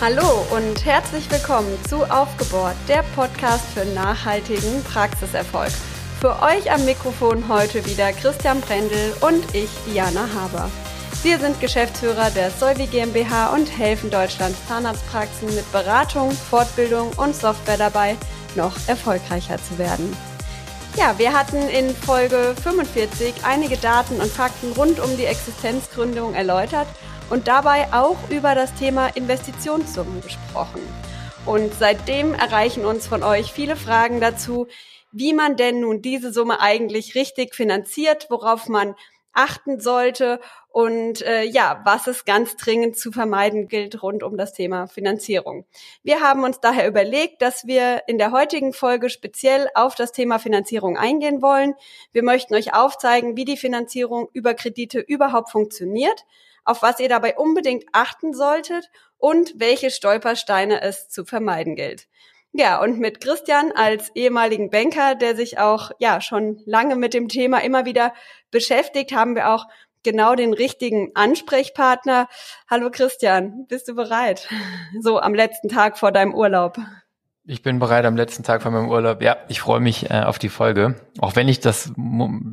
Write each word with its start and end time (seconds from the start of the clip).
Hallo 0.00 0.44
und 0.50 0.84
herzlich 0.84 1.30
willkommen 1.30 1.78
zu 1.88 2.02
Aufgebohrt, 2.10 2.74
der 2.88 3.04
Podcast 3.14 3.64
für 3.72 3.84
nachhaltigen 3.84 4.82
Praxiserfolg. 4.82 5.70
Für 6.20 6.42
euch 6.42 6.72
am 6.72 6.84
Mikrofon 6.84 7.48
heute 7.48 7.86
wieder 7.86 8.12
Christian 8.14 8.60
Brendel 8.62 9.14
und 9.20 9.54
ich, 9.54 9.70
Diana 9.86 10.26
Haber. 10.34 10.68
Wir 11.22 11.38
sind 11.38 11.60
Geschäftsführer 11.60 12.30
der 12.30 12.50
Solvi 12.50 12.86
GmbH 12.86 13.52
und 13.52 13.66
helfen 13.76 14.10
Deutschlands 14.10 14.66
Zahnarztpraxen 14.66 15.54
mit 15.54 15.70
Beratung, 15.70 16.30
Fortbildung 16.30 17.10
und 17.18 17.36
Software 17.36 17.76
dabei, 17.76 18.16
noch 18.56 18.74
erfolgreicher 18.88 19.58
zu 19.58 19.78
werden. 19.78 20.16
Ja, 20.96 21.18
wir 21.18 21.34
hatten 21.34 21.68
in 21.68 21.94
Folge 21.94 22.54
45 22.62 23.44
einige 23.44 23.76
Daten 23.76 24.18
und 24.18 24.32
Fakten 24.32 24.72
rund 24.72 24.98
um 24.98 25.14
die 25.18 25.26
Existenzgründung 25.26 26.32
erläutert 26.32 26.88
und 27.28 27.48
dabei 27.48 27.92
auch 27.92 28.16
über 28.30 28.54
das 28.54 28.72
Thema 28.72 29.08
Investitionssummen 29.08 30.22
gesprochen. 30.22 30.80
Und 31.44 31.74
seitdem 31.74 32.32
erreichen 32.32 32.86
uns 32.86 33.06
von 33.06 33.22
euch 33.22 33.52
viele 33.52 33.76
Fragen 33.76 34.22
dazu, 34.22 34.68
wie 35.12 35.34
man 35.34 35.56
denn 35.56 35.80
nun 35.80 36.00
diese 36.00 36.32
Summe 36.32 36.60
eigentlich 36.60 37.14
richtig 37.14 37.54
finanziert, 37.54 38.28
worauf 38.30 38.68
man 38.68 38.94
achten 39.32 39.80
sollte 39.80 40.40
und 40.70 41.22
äh, 41.22 41.42
ja, 41.42 41.82
was 41.84 42.06
es 42.06 42.24
ganz 42.24 42.56
dringend 42.56 42.96
zu 42.96 43.10
vermeiden 43.10 43.66
gilt 43.66 44.02
rund 44.02 44.22
um 44.22 44.36
das 44.36 44.52
Thema 44.52 44.86
Finanzierung. 44.86 45.66
Wir 46.04 46.20
haben 46.20 46.44
uns 46.44 46.60
daher 46.60 46.86
überlegt, 46.86 47.42
dass 47.42 47.66
wir 47.66 48.04
in 48.06 48.18
der 48.18 48.30
heutigen 48.30 48.72
Folge 48.72 49.10
speziell 49.10 49.68
auf 49.74 49.96
das 49.96 50.12
Thema 50.12 50.38
Finanzierung 50.38 50.96
eingehen 50.96 51.42
wollen. 51.42 51.74
Wir 52.12 52.22
möchten 52.22 52.54
euch 52.54 52.72
aufzeigen, 52.72 53.36
wie 53.36 53.44
die 53.44 53.56
Finanzierung 53.56 54.28
über 54.32 54.54
Kredite 54.54 55.00
überhaupt 55.00 55.50
funktioniert, 55.50 56.24
auf 56.64 56.82
was 56.82 57.00
ihr 57.00 57.08
dabei 57.08 57.36
unbedingt 57.36 57.84
achten 57.92 58.32
solltet 58.32 58.90
und 59.18 59.54
welche 59.56 59.90
Stolpersteine 59.90 60.82
es 60.82 61.08
zu 61.08 61.24
vermeiden 61.24 61.74
gilt. 61.74 62.06
Ja, 62.52 62.80
und 62.80 62.98
mit 62.98 63.20
Christian 63.20 63.70
als 63.72 64.10
ehemaligen 64.14 64.70
Banker, 64.70 65.14
der 65.14 65.36
sich 65.36 65.58
auch 65.58 65.92
ja 65.98 66.20
schon 66.20 66.60
lange 66.64 66.96
mit 66.96 67.14
dem 67.14 67.28
Thema 67.28 67.58
immer 67.58 67.84
wieder 67.84 68.12
beschäftigt, 68.50 69.12
haben 69.12 69.36
wir 69.36 69.50
auch 69.50 69.66
genau 70.02 70.34
den 70.34 70.54
richtigen 70.54 71.10
Ansprechpartner. 71.14 72.28
Hallo 72.68 72.90
Christian, 72.90 73.66
bist 73.68 73.88
du 73.88 73.94
bereit? 73.94 74.48
So 75.00 75.20
am 75.20 75.34
letzten 75.34 75.68
Tag 75.68 75.98
vor 75.98 76.12
deinem 76.12 76.34
Urlaub. 76.34 76.78
Ich 77.44 77.62
bin 77.62 77.78
bereit 77.78 78.04
am 78.04 78.16
letzten 78.16 78.42
Tag 78.42 78.62
von 78.62 78.72
meinem 78.72 78.88
Urlaub. 78.88 79.22
Ja, 79.22 79.36
ich 79.48 79.60
freue 79.60 79.80
mich 79.80 80.10
äh, 80.10 80.22
auf 80.22 80.38
die 80.38 80.50
Folge. 80.50 80.94
Auch 81.18 81.36
wenn 81.36 81.48
ich 81.48 81.58
das, 81.58 81.92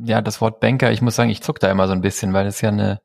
ja, 0.04 0.20
das 0.22 0.40
Wort 0.40 0.60
Banker, 0.60 0.90
ich 0.90 1.02
muss 1.02 1.14
sagen, 1.14 1.30
ich 1.30 1.42
zuck 1.42 1.60
da 1.60 1.70
immer 1.70 1.86
so 1.86 1.92
ein 1.92 2.00
bisschen, 2.00 2.32
weil 2.32 2.46
es 2.46 2.60
ja 2.60 2.70
eine 2.70 3.00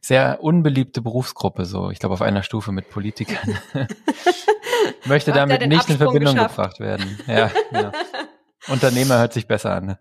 sehr 0.00 0.38
unbeliebte 0.42 1.00
Berufsgruppe, 1.00 1.64
so 1.64 1.90
ich 1.90 1.98
glaube 1.98 2.12
auf 2.12 2.22
einer 2.22 2.42
Stufe 2.42 2.72
mit 2.72 2.90
Politikern. 2.90 3.58
Möchte 5.06 5.32
damit 5.32 5.66
nicht 5.66 5.78
Absprung 5.78 5.94
in 5.94 5.98
Verbindung 5.98 6.34
geschafft. 6.34 6.56
gebracht 6.56 6.80
werden. 6.80 7.18
Ja, 7.26 7.50
ja. 7.72 7.92
Unternehmer 8.68 9.18
hört 9.18 9.32
sich 9.32 9.46
besser 9.46 9.72
an. 9.72 9.86
Ne? 9.86 9.98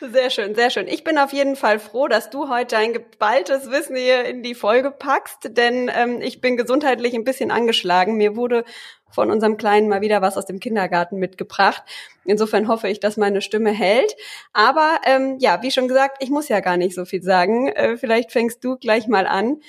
Sehr 0.00 0.30
schön, 0.30 0.54
sehr 0.54 0.70
schön. 0.70 0.86
Ich 0.86 1.02
bin 1.02 1.18
auf 1.18 1.32
jeden 1.32 1.56
Fall 1.56 1.80
froh, 1.80 2.06
dass 2.06 2.30
du 2.30 2.48
heute 2.48 2.76
dein 2.76 2.92
geballtes 2.92 3.68
Wissen 3.68 3.96
hier 3.96 4.24
in 4.26 4.44
die 4.44 4.54
Folge 4.54 4.92
packst, 4.92 5.56
denn 5.56 5.90
ähm, 5.92 6.20
ich 6.22 6.40
bin 6.40 6.56
gesundheitlich 6.56 7.14
ein 7.14 7.24
bisschen 7.24 7.50
angeschlagen. 7.50 8.16
Mir 8.16 8.36
wurde 8.36 8.64
von 9.10 9.28
unserem 9.28 9.56
Kleinen 9.56 9.88
mal 9.88 10.00
wieder 10.00 10.22
was 10.22 10.36
aus 10.36 10.46
dem 10.46 10.60
Kindergarten 10.60 11.18
mitgebracht. 11.18 11.82
Insofern 12.24 12.68
hoffe 12.68 12.88
ich, 12.88 13.00
dass 13.00 13.16
meine 13.16 13.42
Stimme 13.42 13.72
hält. 13.72 14.14
Aber 14.52 15.00
ähm, 15.04 15.38
ja, 15.40 15.62
wie 15.62 15.72
schon 15.72 15.88
gesagt, 15.88 16.22
ich 16.22 16.30
muss 16.30 16.48
ja 16.48 16.60
gar 16.60 16.76
nicht 16.76 16.94
so 16.94 17.04
viel 17.04 17.22
sagen. 17.22 17.66
Äh, 17.66 17.96
vielleicht 17.96 18.30
fängst 18.30 18.62
du 18.62 18.76
gleich 18.76 19.08
mal 19.08 19.26
an. 19.26 19.60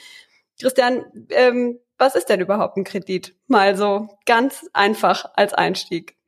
Christian, 0.62 1.06
ähm, 1.31 1.79
was 1.97 2.13
ist 2.16 2.29
denn 2.29 2.39
überhaupt 2.39 2.78
ein 2.78 2.84
Kredit? 2.84 3.34
Mal 3.47 3.75
so 3.75 4.09
ganz 4.28 4.69
einfach 4.73 5.25
als 5.34 5.56
Einstieg. 5.56 6.19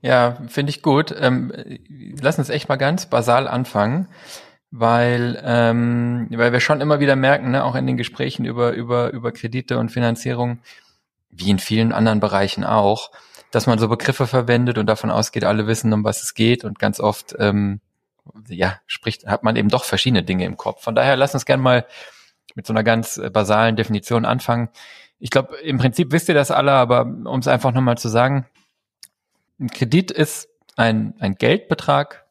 Ja, 0.00 0.38
finde 0.48 0.70
ich 0.70 0.82
gut. 0.82 1.14
Ähm, 1.18 1.52
lass 2.20 2.38
uns 2.38 2.50
echt 2.50 2.68
mal 2.68 2.76
ganz 2.76 3.06
basal 3.06 3.48
anfangen, 3.48 4.08
weil 4.70 5.40
ähm, 5.44 6.28
weil 6.30 6.52
wir 6.52 6.60
schon 6.60 6.80
immer 6.80 7.00
wieder 7.00 7.16
merken, 7.16 7.50
ne, 7.50 7.64
auch 7.64 7.74
in 7.74 7.86
den 7.86 7.96
Gesprächen 7.96 8.44
über 8.44 8.72
über 8.72 9.10
über 9.10 9.32
Kredite 9.32 9.78
und 9.78 9.90
Finanzierung, 9.90 10.60
wie 11.30 11.50
in 11.50 11.58
vielen 11.58 11.92
anderen 11.92 12.20
Bereichen 12.20 12.64
auch, 12.64 13.10
dass 13.50 13.66
man 13.66 13.78
so 13.78 13.88
Begriffe 13.88 14.26
verwendet 14.28 14.78
und 14.78 14.86
davon 14.86 15.10
ausgeht, 15.10 15.44
alle 15.44 15.66
wissen, 15.66 15.92
um 15.92 16.04
was 16.04 16.22
es 16.22 16.34
geht 16.34 16.64
und 16.64 16.78
ganz 16.78 17.00
oft 17.00 17.34
ähm, 17.38 17.80
ja 18.48 18.78
spricht 18.86 19.26
hat 19.26 19.42
man 19.42 19.56
eben 19.56 19.68
doch 19.68 19.84
verschiedene 19.84 20.22
Dinge 20.22 20.44
im 20.44 20.56
Kopf. 20.56 20.82
Von 20.84 20.94
daher 20.94 21.16
lass 21.16 21.34
uns 21.34 21.44
gerne 21.44 21.62
mal 21.62 21.86
mit 22.54 22.66
so 22.66 22.72
einer 22.72 22.84
ganz 22.84 23.16
äh, 23.16 23.30
basalen 23.30 23.76
Definition 23.76 24.24
anfangen. 24.24 24.68
Ich 25.18 25.30
glaube, 25.30 25.56
im 25.56 25.78
Prinzip 25.78 26.12
wisst 26.12 26.28
ihr 26.28 26.34
das 26.34 26.52
alle, 26.52 26.72
aber 26.72 27.02
um 27.02 27.40
es 27.40 27.48
einfach 27.48 27.72
nochmal 27.72 27.98
zu 27.98 28.08
sagen, 28.08 28.46
ein 29.60 29.68
Kredit 29.68 30.10
ist 30.10 30.48
ein, 30.76 31.14
ein 31.18 31.34
Geldbetrag, 31.34 32.26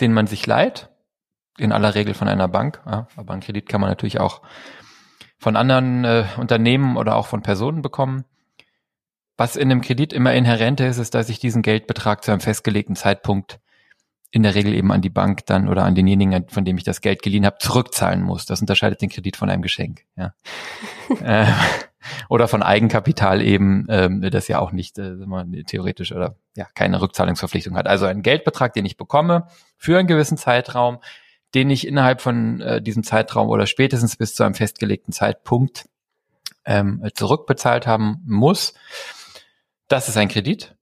den 0.00 0.12
man 0.12 0.26
sich 0.26 0.46
leiht, 0.46 0.90
in 1.58 1.72
aller 1.72 1.94
Regel 1.94 2.14
von 2.14 2.28
einer 2.28 2.48
Bank, 2.48 2.82
ja, 2.86 3.08
aber 3.16 3.32
ein 3.32 3.40
Kredit 3.40 3.68
kann 3.68 3.80
man 3.80 3.88
natürlich 3.88 4.20
auch 4.20 4.42
von 5.38 5.56
anderen 5.56 6.04
äh, 6.04 6.24
Unternehmen 6.36 6.96
oder 6.96 7.16
auch 7.16 7.26
von 7.26 7.42
Personen 7.42 7.82
bekommen. 7.82 8.24
Was 9.36 9.56
in 9.56 9.70
einem 9.70 9.80
Kredit 9.80 10.12
immer 10.12 10.32
inhärent 10.34 10.80
ist, 10.80 10.98
ist, 10.98 11.14
dass 11.14 11.28
ich 11.28 11.38
diesen 11.38 11.62
Geldbetrag 11.62 12.24
zu 12.24 12.30
einem 12.30 12.40
festgelegten 12.40 12.96
Zeitpunkt 12.96 13.60
in 14.36 14.42
der 14.42 14.54
Regel 14.54 14.74
eben 14.74 14.92
an 14.92 15.00
die 15.00 15.10
Bank 15.10 15.46
dann 15.46 15.66
oder 15.66 15.84
an 15.84 15.94
denjenigen, 15.94 16.46
von 16.48 16.64
dem 16.66 16.76
ich 16.76 16.84
das 16.84 17.00
Geld 17.00 17.22
geliehen 17.22 17.46
habe, 17.46 17.56
zurückzahlen 17.58 18.22
muss. 18.22 18.44
Das 18.44 18.60
unterscheidet 18.60 19.00
den 19.00 19.08
Kredit 19.08 19.36
von 19.36 19.48
einem 19.48 19.62
Geschenk. 19.62 20.02
Ja. 20.14 20.34
äh, 21.24 21.46
oder 22.28 22.46
von 22.46 22.62
Eigenkapital 22.62 23.40
eben, 23.40 23.86
ähm, 23.88 24.20
das 24.30 24.46
ja 24.46 24.58
auch 24.58 24.72
nicht 24.72 24.98
äh, 24.98 25.14
theoretisch 25.66 26.12
oder 26.12 26.36
ja 26.54 26.66
keine 26.74 27.00
Rückzahlungsverpflichtung 27.00 27.76
hat. 27.76 27.86
Also 27.86 28.04
ein 28.04 28.22
Geldbetrag, 28.22 28.74
den 28.74 28.84
ich 28.84 28.98
bekomme 28.98 29.48
für 29.78 29.98
einen 29.98 30.06
gewissen 30.06 30.36
Zeitraum, 30.36 30.98
den 31.54 31.70
ich 31.70 31.86
innerhalb 31.86 32.20
von 32.20 32.60
äh, 32.60 32.82
diesem 32.82 33.04
Zeitraum 33.04 33.48
oder 33.48 33.66
spätestens 33.66 34.16
bis 34.16 34.34
zu 34.34 34.44
einem 34.44 34.54
festgelegten 34.54 35.14
Zeitpunkt 35.14 35.88
ähm, 36.66 37.08
zurückbezahlt 37.14 37.86
haben 37.86 38.22
muss. 38.26 38.74
Das 39.88 40.10
ist 40.10 40.18
ein 40.18 40.28
Kredit. 40.28 40.75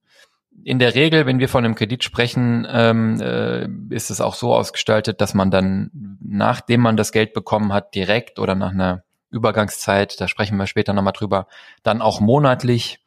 In 0.65 0.79
der 0.79 0.95
Regel, 0.95 1.27
wenn 1.27 1.39
wir 1.39 1.51
von 1.51 1.65
einem 1.65 1.75
Kredit 1.75 2.05
sprechen, 2.05 2.67
ähm, 2.71 3.21
äh, 3.21 3.69
ist 3.91 4.11
es 4.11 4.23
auch 4.23 4.35
so 4.35 4.55
ausgestaltet, 4.55 5.21
dass 5.21 5.35
man 5.35 5.51
dann, 5.51 5.91
nachdem 6.21 6.81
man 6.81 6.97
das 6.97 7.13
Geld 7.13 7.35
bekommen 7.35 7.73
hat, 7.73 7.95
direkt 7.95 8.39
oder 8.39 8.55
nach 8.55 8.71
einer 8.71 9.03
Übergangszeit, 9.31 10.19
da 10.21 10.27
sprechen 10.27 10.57
wir 10.57 10.67
später 10.67 10.95
nochmal 10.95 11.13
drüber, 11.13 11.49
dann 11.83 12.01
auch 12.01 12.21
monatlich 12.21 13.01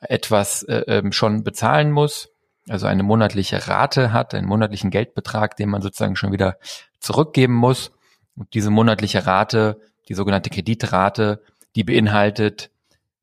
etwas 0.00 0.62
äh, 0.62 0.84
ähm, 0.86 1.10
schon 1.10 1.42
bezahlen 1.42 1.90
muss, 1.90 2.30
also 2.68 2.86
eine 2.86 3.02
monatliche 3.02 3.66
Rate 3.66 4.12
hat, 4.12 4.34
einen 4.34 4.46
monatlichen 4.46 4.90
Geldbetrag, 4.90 5.56
den 5.56 5.70
man 5.70 5.82
sozusagen 5.82 6.16
schon 6.16 6.32
wieder 6.32 6.58
zurückgeben 7.00 7.54
muss. 7.54 7.90
Und 8.36 8.54
diese 8.54 8.70
monatliche 8.70 9.26
Rate, 9.26 9.80
die 10.08 10.14
sogenannte 10.14 10.50
Kreditrate, 10.50 11.42
die 11.74 11.84
beinhaltet 11.84 12.70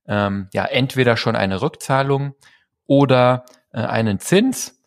ähm, 0.08 0.50
ja 0.54 0.66
entweder 0.66 1.16
schon 1.16 1.36
eine 1.36 1.62
Rückzahlung 1.62 2.36
oder 2.86 3.46
einen 3.72 4.20
Zins 4.20 4.82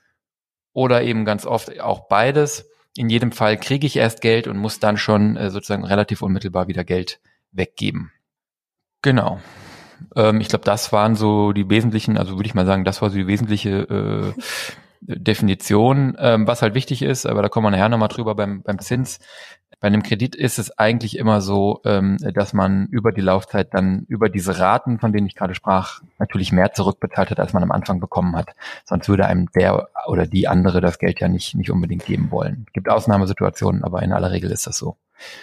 oder 0.72 1.02
eben 1.02 1.24
ganz 1.24 1.46
oft 1.46 1.80
auch 1.80 2.08
beides. 2.08 2.68
In 2.96 3.08
jedem 3.08 3.32
Fall 3.32 3.56
kriege 3.56 3.86
ich 3.86 3.96
erst 3.96 4.20
Geld 4.20 4.46
und 4.46 4.58
muss 4.58 4.80
dann 4.80 4.96
schon 4.96 5.36
äh, 5.36 5.50
sozusagen 5.50 5.84
relativ 5.84 6.22
unmittelbar 6.22 6.68
wieder 6.68 6.84
Geld 6.84 7.20
weggeben. 7.50 8.12
Genau. 9.02 9.40
Ähm, 10.16 10.40
ich 10.40 10.48
glaube, 10.48 10.64
das 10.64 10.92
waren 10.92 11.16
so 11.16 11.52
die 11.52 11.68
wesentlichen, 11.68 12.18
also 12.18 12.36
würde 12.36 12.46
ich 12.46 12.54
mal 12.54 12.66
sagen, 12.66 12.84
das 12.84 13.02
war 13.02 13.10
so 13.10 13.16
die 13.16 13.26
wesentliche 13.26 14.34
äh, 14.38 14.40
Definition. 15.00 16.16
Ähm, 16.18 16.46
was 16.46 16.62
halt 16.62 16.74
wichtig 16.74 17.02
ist, 17.02 17.26
aber 17.26 17.42
da 17.42 17.48
kommen 17.48 17.66
wir 17.66 17.70
nachher 17.70 17.88
nochmal 17.88 18.08
drüber 18.08 18.34
beim, 18.34 18.62
beim 18.62 18.78
Zins. 18.78 19.18
Bei 19.84 19.88
einem 19.88 20.02
Kredit 20.02 20.34
ist 20.34 20.58
es 20.58 20.78
eigentlich 20.78 21.18
immer 21.18 21.42
so, 21.42 21.82
ähm, 21.84 22.16
dass 22.32 22.54
man 22.54 22.86
über 22.86 23.12
die 23.12 23.20
Laufzeit 23.20 23.74
dann 23.74 24.06
über 24.08 24.30
diese 24.30 24.58
Raten, 24.58 24.98
von 24.98 25.12
denen 25.12 25.26
ich 25.26 25.34
gerade 25.34 25.54
sprach, 25.54 26.00
natürlich 26.18 26.52
mehr 26.52 26.72
zurückbezahlt 26.72 27.30
hat, 27.30 27.38
als 27.38 27.52
man 27.52 27.62
am 27.62 27.70
Anfang 27.70 28.00
bekommen 28.00 28.34
hat. 28.34 28.54
Sonst 28.86 29.10
würde 29.10 29.26
einem 29.26 29.50
der 29.54 29.90
oder 30.06 30.26
die 30.26 30.48
andere 30.48 30.80
das 30.80 30.98
Geld 30.98 31.20
ja 31.20 31.28
nicht, 31.28 31.54
nicht 31.54 31.70
unbedingt 31.70 32.06
geben 32.06 32.30
wollen. 32.30 32.64
Es 32.66 32.72
gibt 32.72 32.88
Ausnahmesituationen, 32.88 33.84
aber 33.84 34.00
in 34.00 34.14
aller 34.14 34.30
Regel 34.30 34.50
ist 34.52 34.66
das 34.66 34.78
so. 34.78 34.96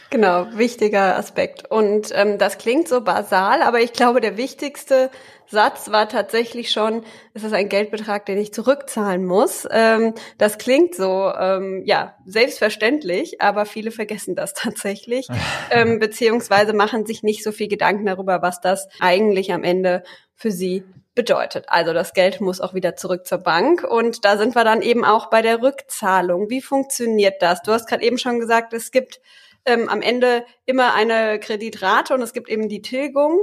Genau, 0.10 0.48
wichtiger 0.56 1.18
Aspekt. 1.18 1.70
Und 1.70 2.10
ähm, 2.16 2.40
das 2.40 2.58
klingt 2.58 2.88
so 2.88 3.02
basal, 3.02 3.62
aber 3.62 3.82
ich 3.82 3.94
glaube, 3.94 4.22
der 4.22 4.38
wichtigste 4.38 5.12
Satz 5.52 5.92
war 5.92 6.10
tatsächlich 6.10 6.72
schon, 6.72 7.04
es 7.34 7.44
ist 7.44 7.54
ein 7.54 7.70
Geldbetrag, 7.70 8.26
den 8.26 8.38
ich 8.38 8.54
zurückzahlen 8.54 9.26
muss. 9.26 9.68
Ähm, 9.70 10.14
das 10.38 10.58
klingt 10.58 10.96
so, 10.96 11.32
ähm, 11.38 11.84
ja, 11.86 12.16
selbstverständlich, 12.26 13.42
aber 13.42 13.66
viele 13.66 13.92
vergessen 13.92 14.36
das 14.36 14.54
tatsächlich, 14.56 15.28
ähm, 15.70 16.00
beziehungsweise 16.00 16.74
machen 16.74 17.06
sich 17.06 17.22
nicht 17.22 17.44
so 17.44 17.52
viel 17.52 17.68
Gedanken 17.68 18.06
darüber, 18.06 18.42
was 18.42 18.62
das 18.62 18.88
eigentlich 19.00 19.54
am 19.54 19.64
Ende 19.64 20.04
für 20.36 20.52
sie 20.52 20.84
bedeutet. 21.14 21.66
Also 21.68 21.94
das 21.94 22.14
Geld 22.14 22.40
muss 22.40 22.62
auch 22.62 22.74
wieder 22.74 22.96
zurück 22.96 23.28
zur 23.28 23.40
Bank 23.40 23.84
und 23.84 24.24
da 24.24 24.38
sind 24.38 24.56
wir 24.56 24.64
dann 24.64 24.82
eben 24.82 25.04
auch 25.04 25.30
bei 25.30 25.42
der 25.42 25.62
Rückzahlung. 25.62 26.50
Wie 26.50 26.62
funktioniert 26.62 27.42
das? 27.42 27.62
Du 27.62 27.72
hast 27.72 27.88
gerade 27.88 28.04
eben 28.04 28.18
schon 28.18 28.40
gesagt, 28.40 28.74
es 28.74 28.92
gibt 28.92 29.20
ähm, 29.66 29.90
am 29.90 30.02
Ende 30.02 30.46
immer 30.66 30.94
eine 30.94 31.40
Kreditrate 31.40 32.14
und 32.14 32.22
es 32.22 32.34
gibt 32.34 32.50
eben 32.50 32.70
die 32.70 32.82
Tilgung. 32.82 33.42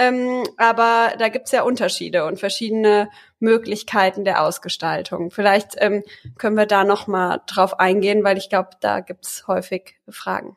Ähm, 0.00 0.44
aber 0.56 1.14
da 1.18 1.28
gibt's 1.28 1.50
ja 1.50 1.62
Unterschiede 1.62 2.24
und 2.24 2.38
verschiedene 2.38 3.10
Möglichkeiten 3.40 4.24
der 4.24 4.44
Ausgestaltung. 4.44 5.32
Vielleicht 5.32 5.74
ähm, 5.78 6.04
können 6.38 6.56
wir 6.56 6.66
da 6.66 6.84
noch 6.84 7.08
mal 7.08 7.40
drauf 7.46 7.80
eingehen, 7.80 8.22
weil 8.22 8.38
ich 8.38 8.48
glaube, 8.48 8.70
da 8.78 9.00
gibt's 9.00 9.48
häufig 9.48 9.96
Fragen. 10.08 10.56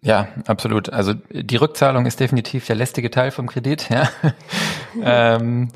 Ja, 0.00 0.28
absolut. 0.46 0.90
Also 0.90 1.12
die 1.30 1.56
Rückzahlung 1.56 2.06
ist 2.06 2.20
definitiv 2.20 2.66
der 2.66 2.76
lästige 2.76 3.10
Teil 3.10 3.32
vom 3.32 3.48
Kredit. 3.48 3.90
Ja. 3.90 4.08
ähm, 5.04 5.68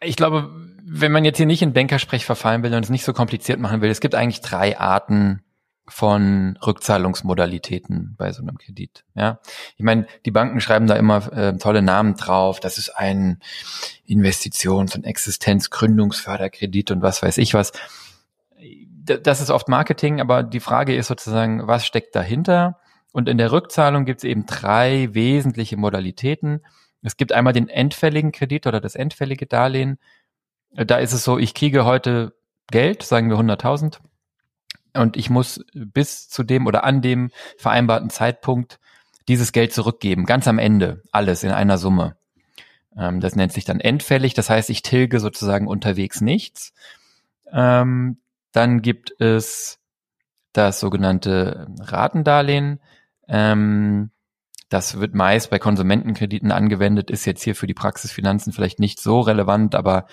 ich 0.00 0.16
glaube, 0.16 0.50
wenn 0.84 1.12
man 1.12 1.24
jetzt 1.24 1.36
hier 1.36 1.46
nicht 1.46 1.62
in 1.62 1.72
Bankersprech 1.72 2.24
verfallen 2.24 2.64
will 2.64 2.74
und 2.74 2.82
es 2.82 2.90
nicht 2.90 3.04
so 3.04 3.12
kompliziert 3.12 3.60
machen 3.60 3.82
will, 3.82 3.90
es 3.90 4.00
gibt 4.00 4.16
eigentlich 4.16 4.40
drei 4.40 4.78
Arten 4.80 5.44
von 5.86 6.58
Rückzahlungsmodalitäten 6.64 8.14
bei 8.16 8.32
so 8.32 8.42
einem 8.42 8.56
Kredit. 8.56 9.04
Ja, 9.14 9.40
ich 9.76 9.84
meine, 9.84 10.06
die 10.24 10.30
Banken 10.30 10.60
schreiben 10.60 10.86
da 10.86 10.96
immer 10.96 11.30
äh, 11.32 11.56
tolle 11.58 11.82
Namen 11.82 12.14
drauf. 12.14 12.58
Das 12.60 12.78
ist 12.78 12.90
ein 12.90 13.40
Investitions- 14.06 14.96
und 14.96 15.04
Existenzgründungsförderkredit 15.04 16.90
und 16.90 17.02
was 17.02 17.22
weiß 17.22 17.38
ich 17.38 17.54
was. 17.54 17.72
Das 18.96 19.42
ist 19.42 19.50
oft 19.50 19.68
Marketing, 19.68 20.20
aber 20.22 20.42
die 20.42 20.60
Frage 20.60 20.96
ist 20.96 21.08
sozusagen, 21.08 21.66
was 21.66 21.84
steckt 21.84 22.16
dahinter? 22.16 22.80
Und 23.12 23.28
in 23.28 23.36
der 23.36 23.52
Rückzahlung 23.52 24.06
gibt 24.06 24.20
es 24.20 24.24
eben 24.24 24.46
drei 24.46 25.12
wesentliche 25.12 25.76
Modalitäten. 25.76 26.64
Es 27.02 27.18
gibt 27.18 27.32
einmal 27.32 27.52
den 27.52 27.68
endfälligen 27.68 28.32
Kredit 28.32 28.66
oder 28.66 28.80
das 28.80 28.94
endfällige 28.94 29.46
Darlehen. 29.46 29.98
Da 30.72 30.96
ist 30.96 31.12
es 31.12 31.22
so, 31.22 31.38
ich 31.38 31.52
kriege 31.52 31.84
heute 31.84 32.34
Geld, 32.70 33.02
sagen 33.02 33.28
wir 33.28 33.36
100.000 33.36 33.98
und 34.94 35.16
ich 35.16 35.30
muss 35.30 35.64
bis 35.74 36.28
zu 36.28 36.42
dem 36.42 36.66
oder 36.66 36.84
an 36.84 37.02
dem 37.02 37.30
vereinbarten 37.58 38.10
Zeitpunkt 38.10 38.78
dieses 39.28 39.52
Geld 39.52 39.72
zurückgeben, 39.72 40.26
ganz 40.26 40.46
am 40.48 40.58
Ende, 40.58 41.02
alles 41.12 41.42
in 41.42 41.50
einer 41.50 41.78
Summe. 41.78 42.16
Ähm, 42.96 43.20
das 43.20 43.36
nennt 43.36 43.52
sich 43.52 43.64
dann 43.64 43.80
endfällig, 43.80 44.34
das 44.34 44.50
heißt, 44.50 44.70
ich 44.70 44.82
tilge 44.82 45.20
sozusagen 45.20 45.66
unterwegs 45.66 46.20
nichts. 46.20 46.72
Ähm, 47.52 48.18
dann 48.52 48.82
gibt 48.82 49.14
es 49.20 49.80
das 50.52 50.78
sogenannte 50.78 51.66
Ratendarlehen. 51.80 52.80
Ähm, 53.28 54.10
das 54.68 54.98
wird 54.98 55.14
meist 55.14 55.50
bei 55.50 55.58
Konsumentenkrediten 55.58 56.50
angewendet, 56.50 57.10
ist 57.10 57.24
jetzt 57.26 57.42
hier 57.42 57.54
für 57.54 57.66
die 57.66 57.74
Praxisfinanzen 57.74 58.52
vielleicht 58.52 58.80
nicht 58.80 59.00
so 59.00 59.20
relevant, 59.20 59.74
aber 59.74 60.06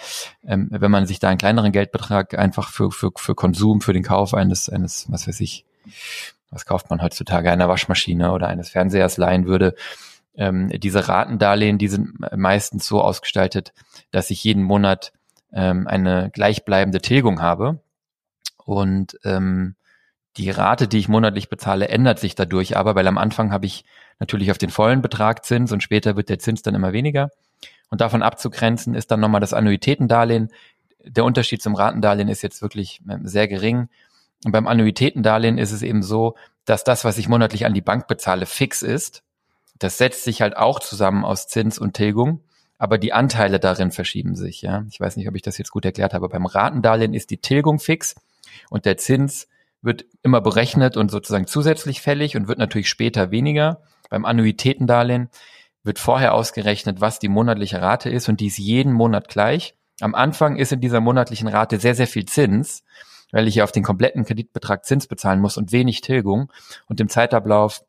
ähm, 0.46 0.68
wenn 0.72 0.92
man 0.92 1.06
sich 1.06 1.20
da 1.20 1.30
einen 1.30 1.38
kleineren 1.38 1.72
Geldbetrag 1.72 2.38
einfach 2.38 2.70
für, 2.70 2.92
für, 2.92 3.12
für 3.16 3.36
Konsum, 3.36 3.82
für 3.82 3.94
den 3.94 4.04
Kauf 4.04 4.34
eines, 4.34 4.70
eines, 4.70 5.12
was 5.12 5.28
weiß 5.28 5.40
ich, 5.40 5.66
was 6.50 6.66
kauft 6.66 6.90
man 6.90 7.02
heutzutage, 7.02 7.52
einer 7.52 7.70
Waschmaschine 7.70 8.32
oder 8.34 8.48
eines 8.48 8.70
Fernsehers 8.70 9.18
leihen 9.18 9.46
würde, 9.46 9.74
ähm, 10.36 10.70
diese 10.70 11.08
Ratendarlehen, 11.08 11.78
die 11.78 11.88
sind 11.88 12.20
meistens 12.36 12.86
so 12.88 13.02
ausgestaltet, 13.02 13.74
dass 14.12 14.30
ich 14.30 14.44
jeden 14.44 14.64
Monat 14.64 15.12
ähm, 15.54 15.88
eine 15.88 16.30
gleichbleibende 16.32 17.02
Tilgung 17.02 17.42
habe. 17.42 17.82
Und 18.64 19.18
ähm, 19.24 19.76
die 20.38 20.50
Rate, 20.50 20.88
die 20.88 21.00
ich 21.00 21.10
monatlich 21.10 21.50
bezahle, 21.50 21.90
ändert 21.90 22.20
sich 22.20 22.36
dadurch 22.36 22.78
aber, 22.78 22.96
weil 22.96 23.08
am 23.08 23.18
Anfang 23.18 23.52
habe 23.52 23.66
ich 23.66 23.84
natürlich 24.20 24.52
auf 24.52 24.58
den 24.58 24.70
vollen 24.70 25.02
Betrag 25.02 25.44
Zins 25.46 25.72
und 25.72 25.84
später 25.84 26.16
wird 26.16 26.30
der 26.30 26.40
Zins 26.40 26.62
dann 26.62 26.76
immer 26.76 26.94
weniger. 26.94 27.30
Und 27.90 28.02
davon 28.02 28.24
abzugrenzen 28.24 28.96
ist 28.96 29.12
dann 29.12 29.20
nochmal 29.20 29.42
das 29.42 29.54
Annuitätendarlehen. 29.54 30.50
Der 31.04 31.26
Unterschied 31.26 31.62
zum 31.62 31.76
Ratendarlehen 31.76 32.30
ist 32.30 32.42
jetzt 32.42 32.62
wirklich 32.62 33.02
ähm, 33.10 33.28
sehr 33.28 33.48
gering. 33.48 33.90
Und 34.46 34.54
beim 34.54 34.68
Annuitätendarlehen 34.68 35.58
ist 35.58 35.72
es 35.72 35.82
eben 35.82 36.02
so, 36.02 36.36
dass 36.66 36.84
das, 36.84 37.04
was 37.04 37.18
ich 37.18 37.28
monatlich 37.28 37.66
an 37.66 37.74
die 37.74 37.82
Bank 37.82 38.08
bezahle, 38.08 38.46
fix 38.46 38.82
ist. 38.82 39.24
Das 39.78 39.98
setzt 39.98 40.24
sich 40.24 40.42
halt 40.42 40.56
auch 40.56 40.80
zusammen 40.80 41.26
aus 41.26 41.48
Zins 41.48 41.78
und 41.78 41.94
Tilgung, 41.94 42.42
aber 42.78 42.98
die 42.98 43.14
Anteile 43.14 43.60
darin 43.60 43.92
verschieben 43.92 44.36
sich. 44.36 44.62
Ja, 44.62 44.86
ich 44.90 45.00
weiß 45.00 45.18
nicht, 45.18 45.28
ob 45.28 45.36
ich 45.36 45.42
das 45.42 45.58
jetzt 45.58 45.72
gut 45.72 45.86
erklärt 45.86 46.14
habe. 46.14 46.30
Beim 46.30 46.46
Ratendarlehen 46.46 47.14
ist 47.14 47.32
die 47.32 47.40
Tilgung 47.40 47.80
fix 47.80 48.16
und 48.70 48.86
der 48.86 48.98
Zins 48.98 49.48
wird 49.82 50.06
immer 50.22 50.42
berechnet 50.42 50.98
und 50.98 51.10
sozusagen 51.10 51.48
zusätzlich 51.48 52.02
fällig 52.02 52.36
und 52.36 52.48
wird 52.48 52.60
natürlich 52.60 52.90
später 52.90 53.32
weniger. 53.32 53.82
Beim 54.10 54.26
Annuitätendarlehen 54.26 55.30
wird 55.84 56.00
vorher 56.00 56.34
ausgerechnet, 56.34 57.02
was 57.02 57.20
die 57.20 57.30
monatliche 57.30 57.82
Rate 57.82 58.10
ist 58.10 58.30
und 58.30 58.40
die 58.40 58.48
ist 58.48 58.58
jeden 58.58 58.94
Monat 58.94 59.28
gleich. 59.28 59.76
Am 60.00 60.16
Anfang 60.16 60.58
ist 60.58 60.72
in 60.72 60.82
dieser 60.82 61.00
monatlichen 61.00 61.48
Rate 61.48 61.80
sehr, 61.80 61.96
sehr 61.96 62.08
viel 62.08 62.26
Zins, 62.26 62.84
weil 63.32 63.48
ich 63.48 63.56
ja 63.56 63.64
auf 63.64 63.72
den 63.72 63.84
kompletten 63.84 64.26
Kreditbetrag 64.26 64.86
Zins 64.86 65.08
bezahlen 65.08 65.40
muss 65.40 65.58
und 65.58 65.72
wenig 65.72 66.02
Tilgung. 66.02 66.52
Und 66.88 67.00
im 67.00 67.10
Zeitablauf 67.10 67.84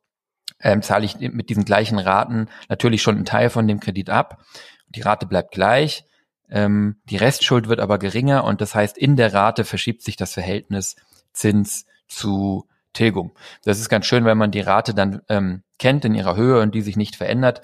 ähm, 0.61 0.83
zahle 0.83 1.05
ich 1.05 1.19
mit 1.19 1.51
diesen 1.51 1.65
gleichen 1.65 1.99
Raten 1.99 2.49
natürlich 2.69 3.03
schon 3.03 3.17
einen 3.17 3.25
Teil 3.25 3.51
von 3.51 3.67
dem 3.67 3.81
Kredit 3.81 4.09
ab. 4.09 4.43
Die 4.89 5.01
Rate 5.01 5.27
bleibt 5.27 5.53
gleich, 5.53 6.05
ähm, 6.51 6.97
die 7.05 7.17
Restschuld 7.17 7.69
wird 7.69 7.81
aber 7.81 7.99
geringer 7.99 8.45
und 8.45 8.61
das 8.61 8.75
heißt, 8.75 8.97
in 8.97 9.17
der 9.17 9.33
Rate 9.33 9.65
verschiebt 9.65 10.03
sich 10.03 10.17
das 10.17 10.35
Verhältnis 10.35 10.97
Zins 11.33 11.87
zu 12.09 12.67
Tilgung. 12.93 13.33
Das 13.65 13.81
ist 13.81 13.89
ganz 13.89 14.07
schön, 14.07 14.25
wenn 14.25 14.39
man 14.39 14.51
die 14.51 14.61
Rate 14.61 14.95
dann 14.95 15.23
ähm, 15.29 15.63
kennt 15.79 16.05
in 16.05 16.15
ihrer 16.15 16.37
Höhe 16.37 16.61
und 16.61 16.75
die 16.75 16.83
sich 16.83 16.97
nicht 16.97 17.17
verändert. 17.17 17.63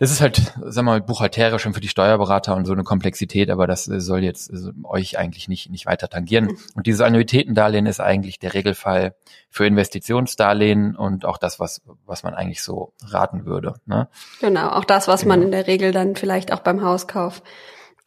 Das 0.00 0.12
ist 0.12 0.20
halt, 0.20 0.36
sagen 0.36 0.74
wir 0.74 0.82
mal, 0.82 1.00
buchhalterisch 1.00 1.66
und 1.66 1.74
für 1.74 1.80
die 1.80 1.88
Steuerberater 1.88 2.54
und 2.54 2.66
so 2.66 2.72
eine 2.72 2.84
Komplexität, 2.84 3.50
aber 3.50 3.66
das 3.66 3.88
äh, 3.88 4.00
soll 4.00 4.22
jetzt 4.22 4.48
also, 4.52 4.70
euch 4.84 5.18
eigentlich 5.18 5.48
nicht, 5.48 5.70
nicht 5.70 5.86
weiter 5.86 6.08
tangieren. 6.08 6.56
Und 6.76 6.86
dieses 6.86 7.00
Annuitätendarlehen 7.00 7.86
ist 7.86 7.98
eigentlich 7.98 8.38
der 8.38 8.54
Regelfall 8.54 9.16
für 9.50 9.66
Investitionsdarlehen 9.66 10.94
und 10.94 11.24
auch 11.24 11.36
das, 11.36 11.58
was, 11.58 11.82
was 12.06 12.22
man 12.22 12.34
eigentlich 12.34 12.62
so 12.62 12.92
raten 13.02 13.44
würde. 13.44 13.74
Ne? 13.86 14.08
Genau, 14.40 14.68
auch 14.68 14.84
das, 14.84 15.08
was 15.08 15.22
genau. 15.22 15.34
man 15.34 15.42
in 15.42 15.50
der 15.50 15.66
Regel 15.66 15.90
dann 15.90 16.14
vielleicht 16.14 16.52
auch 16.52 16.60
beim 16.60 16.82
Hauskauf 16.82 17.42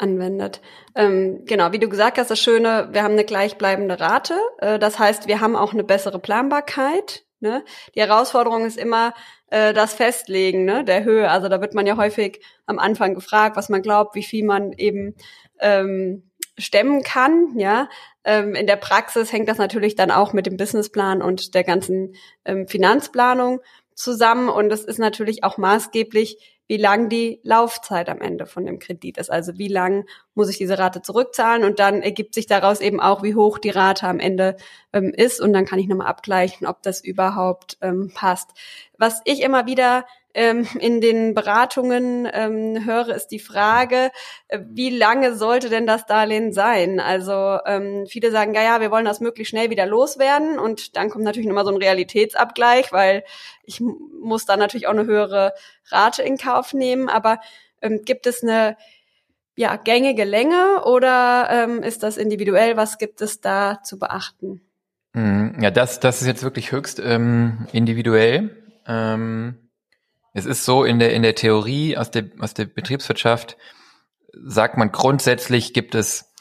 anwendet. 0.01 0.61
Ähm, 0.95 1.43
genau, 1.45 1.71
wie 1.71 1.79
du 1.79 1.87
gesagt 1.87 2.17
hast, 2.17 2.31
das 2.31 2.39
Schöne, 2.39 2.89
wir 2.91 3.03
haben 3.03 3.13
eine 3.13 3.25
gleichbleibende 3.25 3.99
Rate. 3.99 4.35
Äh, 4.57 4.79
das 4.79 4.99
heißt, 4.99 5.27
wir 5.27 5.39
haben 5.39 5.55
auch 5.55 5.73
eine 5.73 5.83
bessere 5.83 6.19
Planbarkeit. 6.19 7.23
Ne? 7.39 7.63
Die 7.95 8.01
Herausforderung 8.01 8.65
ist 8.65 8.77
immer 8.77 9.13
äh, 9.49 9.73
das 9.73 9.93
Festlegen 9.93 10.65
ne, 10.65 10.83
der 10.83 11.03
Höhe. 11.03 11.29
Also 11.29 11.49
da 11.49 11.61
wird 11.61 11.73
man 11.73 11.87
ja 11.87 11.97
häufig 11.97 12.43
am 12.65 12.79
Anfang 12.79 13.15
gefragt, 13.15 13.55
was 13.55 13.69
man 13.69 13.81
glaubt, 13.81 14.15
wie 14.15 14.23
viel 14.23 14.45
man 14.45 14.73
eben 14.73 15.15
ähm, 15.59 16.31
stemmen 16.57 17.03
kann. 17.03 17.57
Ja, 17.57 17.89
ähm, 18.23 18.55
in 18.55 18.67
der 18.67 18.75
Praxis 18.75 19.31
hängt 19.31 19.49
das 19.49 19.57
natürlich 19.57 19.95
dann 19.95 20.11
auch 20.11 20.33
mit 20.33 20.45
dem 20.45 20.57
Businessplan 20.57 21.21
und 21.21 21.55
der 21.55 21.63
ganzen 21.63 22.15
ähm, 22.45 22.67
Finanzplanung 22.67 23.61
zusammen. 23.95 24.49
Und 24.49 24.71
es 24.71 24.83
ist 24.83 24.99
natürlich 24.99 25.43
auch 25.43 25.57
maßgeblich, 25.57 26.60
wie 26.71 26.77
lang 26.77 27.09
die 27.09 27.41
Laufzeit 27.43 28.07
am 28.07 28.21
Ende 28.21 28.45
von 28.45 28.65
dem 28.65 28.79
Kredit 28.79 29.17
ist. 29.17 29.29
Also 29.29 29.57
wie 29.57 29.67
lang 29.67 30.05
muss 30.35 30.49
ich 30.49 30.57
diese 30.57 30.79
Rate 30.79 31.01
zurückzahlen 31.01 31.65
und 31.65 31.79
dann 31.79 32.01
ergibt 32.01 32.33
sich 32.33 32.47
daraus 32.47 32.79
eben 32.79 33.01
auch, 33.01 33.23
wie 33.23 33.35
hoch 33.35 33.57
die 33.57 33.71
Rate 33.71 34.07
am 34.07 34.21
Ende 34.21 34.55
ähm, 34.93 35.13
ist 35.13 35.41
und 35.41 35.51
dann 35.51 35.65
kann 35.65 35.79
ich 35.79 35.89
nochmal 35.89 36.07
abgleichen, 36.07 36.65
ob 36.65 36.81
das 36.81 37.03
überhaupt 37.03 37.77
ähm, 37.81 38.13
passt. 38.15 38.51
Was 38.97 39.19
ich 39.25 39.41
immer 39.41 39.65
wieder 39.65 40.05
ähm, 40.33 40.67
in 40.79 41.01
den 41.01 41.33
Beratungen 41.33 42.27
ähm, 42.31 42.85
höre, 42.85 43.09
ist 43.09 43.27
die 43.27 43.39
Frage, 43.39 44.11
äh, 44.47 44.59
wie 44.69 44.89
lange 44.89 45.35
sollte 45.35 45.69
denn 45.69 45.87
das 45.87 46.05
Darlehen 46.05 46.53
sein? 46.53 46.99
Also 46.99 47.59
ähm, 47.65 48.05
viele 48.07 48.31
sagen, 48.31 48.53
ja, 48.53 48.63
ja, 48.63 48.81
wir 48.81 48.91
wollen 48.91 49.05
das 49.05 49.19
möglichst 49.19 49.51
schnell 49.51 49.69
wieder 49.69 49.85
loswerden 49.85 50.59
und 50.59 50.95
dann 50.95 51.09
kommt 51.09 51.23
natürlich 51.23 51.47
nochmal 51.47 51.65
so 51.65 51.71
ein 51.71 51.81
Realitätsabgleich, 51.81 52.91
weil 52.91 53.23
ich 53.63 53.81
muss 53.81 54.45
da 54.45 54.57
natürlich 54.57 54.87
auch 54.87 54.91
eine 54.91 55.05
höhere 55.05 55.53
Rate 55.89 56.23
in 56.23 56.37
Kauf 56.37 56.73
nehmen. 56.73 57.09
Aber 57.09 57.39
ähm, 57.81 58.01
gibt 58.03 58.27
es 58.27 58.43
eine 58.43 58.77
ja, 59.55 59.75
gängige 59.75 60.23
Länge 60.23 60.83
oder 60.85 61.47
ähm, 61.51 61.83
ist 61.83 62.03
das 62.03 62.17
individuell? 62.17 62.77
Was 62.77 62.97
gibt 62.97 63.21
es 63.21 63.41
da 63.41 63.81
zu 63.83 63.99
beachten? 63.99 64.61
Mhm. 65.13 65.57
Ja, 65.61 65.71
das, 65.71 65.99
das 65.99 66.21
ist 66.21 66.27
jetzt 66.27 66.43
wirklich 66.43 66.71
höchst 66.71 67.01
ähm, 67.03 67.67
individuell. 67.73 68.55
Ähm, 68.87 69.57
es 70.33 70.45
ist 70.45 70.65
so 70.65 70.83
in 70.83 70.99
der, 70.99 71.13
in 71.13 71.23
der 71.23 71.35
Theorie 71.35 71.97
aus 71.97 72.11
der, 72.11 72.25
aus 72.39 72.53
der 72.53 72.65
Betriebswirtschaft 72.65 73.57
sagt 74.33 74.77
man 74.77 74.91
grundsätzlich 74.91 75.73
gibt 75.73 75.95
es 75.95 76.33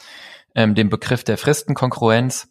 ähm, 0.54 0.74
den 0.74 0.90
Begriff 0.90 1.24
der 1.24 1.38
Fristenkongruenz. 1.38 2.48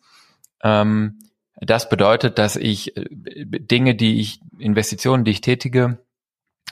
Ähm, 0.64 1.20
Das 1.62 1.90
bedeutet, 1.90 2.38
dass 2.38 2.56
ich 2.56 2.96
äh, 2.96 3.06
Dinge, 3.10 3.96
die 3.96 4.22
ich, 4.22 4.40
Investitionen, 4.58 5.24
die 5.26 5.32
ich 5.32 5.42
tätige 5.42 6.00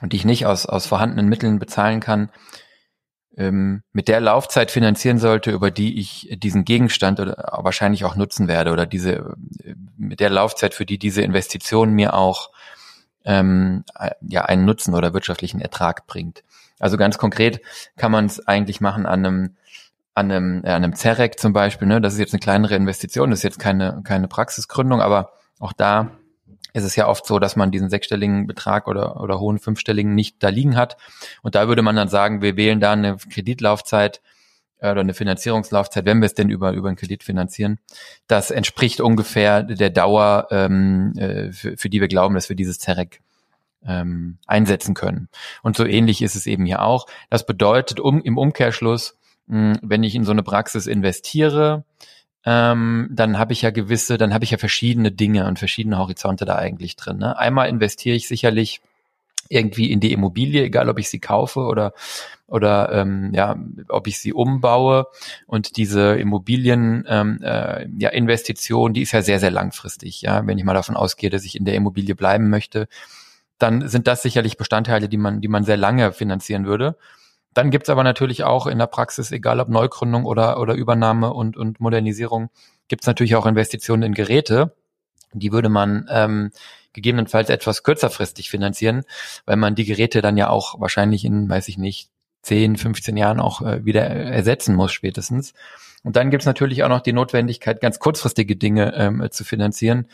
und 0.01 0.13
die 0.13 0.17
ich 0.17 0.25
nicht 0.25 0.45
aus, 0.45 0.65
aus 0.65 0.87
vorhandenen 0.87 1.27
Mitteln 1.27 1.59
bezahlen 1.59 1.99
kann, 1.99 2.29
ähm, 3.37 3.83
mit 3.91 4.07
der 4.07 4.21
Laufzeit 4.21 4.71
finanzieren 4.71 5.19
sollte, 5.19 5.51
über 5.51 5.71
die 5.71 5.99
ich 5.99 6.29
diesen 6.41 6.63
Gegenstand 6.63 7.19
oder 7.19 7.35
wahrscheinlich 7.61 8.05
auch 8.05 8.15
nutzen 8.15 8.47
werde 8.47 8.71
oder 8.71 8.85
diese 8.85 9.35
mit 9.97 10.19
der 10.19 10.29
Laufzeit, 10.29 10.73
für 10.73 10.85
die 10.85 10.97
diese 10.97 11.21
Investition 11.21 11.93
mir 11.93 12.13
auch 12.13 12.51
ähm, 13.27 13.83
ja 14.27 14.45
einen 14.45 14.65
Nutzen 14.65 14.95
oder 14.95 15.13
wirtschaftlichen 15.13 15.61
Ertrag 15.61 16.07
bringt. 16.07 16.43
Also 16.79 16.97
ganz 16.97 17.17
konkret 17.17 17.61
kann 17.97 18.11
man 18.11 18.25
es 18.25 18.47
eigentlich 18.47 18.81
machen 18.81 19.05
an 19.05 19.25
einem 19.25 19.55
an 20.15 20.31
einem, 20.31 20.63
äh, 20.63 20.69
einem 20.69 20.95
Zerek 20.95 21.39
zum 21.39 21.53
Beispiel. 21.53 21.87
Ne? 21.87 22.01
Das 22.01 22.13
ist 22.13 22.19
jetzt 22.19 22.33
eine 22.33 22.39
kleinere 22.39 22.75
Investition, 22.75 23.29
das 23.29 23.39
ist 23.39 23.43
jetzt 23.43 23.59
keine 23.59 24.01
keine 24.03 24.27
Praxisgründung, 24.27 25.01
aber 25.01 25.33
auch 25.59 25.73
da 25.73 26.11
ist 26.73 26.83
es 26.83 26.95
ja 26.95 27.07
oft 27.07 27.25
so, 27.25 27.37
dass 27.37 27.55
man 27.55 27.71
diesen 27.71 27.89
sechsstelligen 27.89 28.47
Betrag 28.47 28.87
oder, 28.87 29.19
oder 29.21 29.39
hohen 29.39 29.59
fünfstelligen 29.59 30.15
nicht 30.15 30.41
da 30.43 30.49
liegen 30.49 30.75
hat. 30.75 30.97
Und 31.41 31.55
da 31.55 31.67
würde 31.67 31.81
man 31.81 31.95
dann 31.95 32.07
sagen, 32.07 32.41
wir 32.41 32.55
wählen 32.55 32.79
da 32.79 32.93
eine 32.93 33.17
Kreditlaufzeit 33.17 34.17
äh, 34.17 34.36
oder 34.79 35.01
eine 35.01 35.13
Finanzierungslaufzeit, 35.13 36.05
wenn 36.05 36.21
wir 36.21 36.27
es 36.27 36.33
denn 36.33 36.49
über, 36.49 36.71
über 36.73 36.87
einen 36.87 36.97
Kredit 36.97 37.23
finanzieren. 37.23 37.79
Das 38.27 38.51
entspricht 38.51 39.01
ungefähr 39.01 39.63
der 39.63 39.89
Dauer, 39.89 40.47
ähm, 40.51 41.13
äh, 41.17 41.51
für, 41.51 41.77
für 41.77 41.89
die 41.89 42.01
wir 42.01 42.07
glauben, 42.07 42.35
dass 42.35 42.49
wir 42.49 42.55
dieses 42.55 42.79
ZEREC 42.79 43.21
ähm, 43.85 44.37
einsetzen 44.45 44.93
können. 44.93 45.29
Und 45.63 45.77
so 45.77 45.85
ähnlich 45.85 46.21
ist 46.21 46.35
es 46.35 46.45
eben 46.45 46.65
hier 46.65 46.81
auch. 46.81 47.07
Das 47.29 47.45
bedeutet 47.45 47.99
um, 47.99 48.21
im 48.21 48.37
Umkehrschluss, 48.37 49.17
mh, 49.47 49.79
wenn 49.81 50.03
ich 50.03 50.15
in 50.15 50.25
so 50.25 50.31
eine 50.31 50.43
Praxis 50.43 50.87
investiere, 50.87 51.83
ähm, 52.45 53.09
dann 53.11 53.37
habe 53.37 53.53
ich 53.53 53.63
ja 53.63 53.71
gewisse, 53.71 54.17
dann 54.17 54.33
habe 54.33 54.45
ich 54.45 54.51
ja 54.51 54.57
verschiedene 54.57 55.11
Dinge 55.11 55.47
und 55.47 55.59
verschiedene 55.59 55.97
Horizonte 55.97 56.45
da 56.45 56.55
eigentlich 56.55 56.95
drin. 56.95 57.17
Ne? 57.17 57.37
Einmal 57.37 57.67
investiere 57.67 58.15
ich 58.15 58.27
sicherlich 58.27 58.81
irgendwie 59.49 59.91
in 59.91 59.99
die 59.99 60.13
Immobilie, 60.13 60.63
egal 60.63 60.89
ob 60.89 60.99
ich 60.99 61.09
sie 61.09 61.19
kaufe 61.19 61.61
oder 61.61 61.93
oder 62.47 62.91
ähm, 62.93 63.31
ja, 63.33 63.57
ob 63.89 64.07
ich 64.07 64.19
sie 64.19 64.33
umbaue 64.33 65.07
und 65.47 65.75
diese 65.77 66.15
Immobilien 66.15 67.03
ähm, 67.07 67.39
äh, 67.41 67.87
ja 67.97 68.09
Investition, 68.09 68.93
die 68.93 69.01
ist 69.01 69.11
ja 69.11 69.21
sehr 69.21 69.39
sehr 69.39 69.51
langfristig. 69.51 70.21
Ja, 70.21 70.45
wenn 70.45 70.57
ich 70.57 70.63
mal 70.63 70.73
davon 70.73 70.95
ausgehe, 70.95 71.29
dass 71.29 71.43
ich 71.43 71.55
in 71.55 71.65
der 71.65 71.75
Immobilie 71.75 72.15
bleiben 72.15 72.49
möchte, 72.49 72.87
dann 73.59 73.87
sind 73.87 74.07
das 74.07 74.21
sicherlich 74.21 74.57
Bestandteile, 74.57 75.09
die 75.09 75.17
man 75.17 75.41
die 75.41 75.47
man 75.47 75.63
sehr 75.63 75.77
lange 75.77 76.13
finanzieren 76.13 76.65
würde. 76.65 76.95
Dann 77.57 77.71
gibt's 77.71 77.89
aber 77.89 78.03
natürlich 78.03 78.43
auch 78.43 78.67
in 78.67 78.77
der 78.77 78.85
Praxis, 78.85 79.31
egal 79.31 79.59
ob 79.59 79.67
Neugründung 79.67 80.25
oder, 80.25 80.59
oder 80.59 80.75
Übernahme 80.75 81.33
und, 81.33 81.57
und 81.57 81.79
Modernisierung, 81.79 82.51
gibt's 82.87 83.07
natürlich 83.07 83.35
auch 83.35 83.47
Investitionen 83.47 84.03
in 84.03 84.13
Geräte. 84.13 84.75
Die 85.33 85.51
würde 85.51 85.69
man 85.69 86.07
ähm, 86.09 86.51
gegebenenfalls 86.93 87.49
etwas 87.49 87.83
kürzerfristig 87.83 88.49
finanzieren, 88.49 89.03
weil 89.45 89.57
man 89.57 89.75
die 89.75 89.85
Geräte 89.85 90.21
dann 90.21 90.37
ja 90.37 90.49
auch 90.49 90.79
wahrscheinlich 90.79 91.25
in, 91.25 91.49
weiß 91.49 91.67
ich 91.67 91.77
nicht, 91.77 92.09
10, 92.43 92.77
15 92.77 93.17
Jahren 93.17 93.39
auch 93.39 93.61
äh, 93.61 93.83
wieder 93.85 94.03
ersetzen 94.05 94.75
muss 94.75 94.91
spätestens. 94.91 95.53
Und 96.03 96.15
dann 96.15 96.31
gibt's 96.31 96.45
natürlich 96.45 96.83
auch 96.83 96.89
noch 96.89 97.01
die 97.01 97.13
Notwendigkeit, 97.13 97.81
ganz 97.81 97.99
kurzfristige 97.99 98.55
Dinge 98.55 98.93
ähm, 98.95 99.27
zu 99.31 99.43
finanzieren 99.43 100.07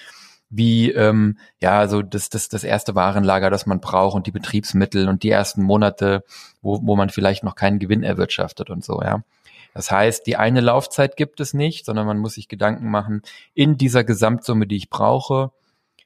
wie 0.55 0.91
ähm, 0.91 1.37
ja 1.61 1.87
so 1.87 2.03
das, 2.03 2.29
das, 2.29 2.47
das 2.47 2.63
erste 2.63 2.93
Warenlager, 2.93 3.49
das 3.49 3.65
man 3.65 3.79
braucht 3.79 4.15
und 4.15 4.27
die 4.27 4.31
Betriebsmittel 4.31 5.09
und 5.09 5.23
die 5.23 5.31
ersten 5.31 5.63
Monate, 5.63 6.23
wo, 6.61 6.79
wo 6.83 6.95
man 6.95 7.09
vielleicht 7.09 7.43
noch 7.43 7.55
keinen 7.55 7.79
Gewinn 7.79 8.03
erwirtschaftet 8.03 8.69
und 8.69 8.83
so, 8.83 9.01
ja. 9.01 9.23
Das 9.73 9.91
heißt, 9.91 10.27
die 10.27 10.37
eine 10.37 10.61
Laufzeit 10.61 11.17
gibt 11.17 11.39
es 11.39 11.53
nicht, 11.53 11.85
sondern 11.85 12.05
man 12.05 12.19
muss 12.19 12.35
sich 12.35 12.47
Gedanken 12.47 12.89
machen, 12.89 13.21
in 13.53 13.77
dieser 13.77 14.03
Gesamtsumme, 14.03 14.67
die 14.67 14.77
ich 14.77 14.89
brauche, 14.89 15.51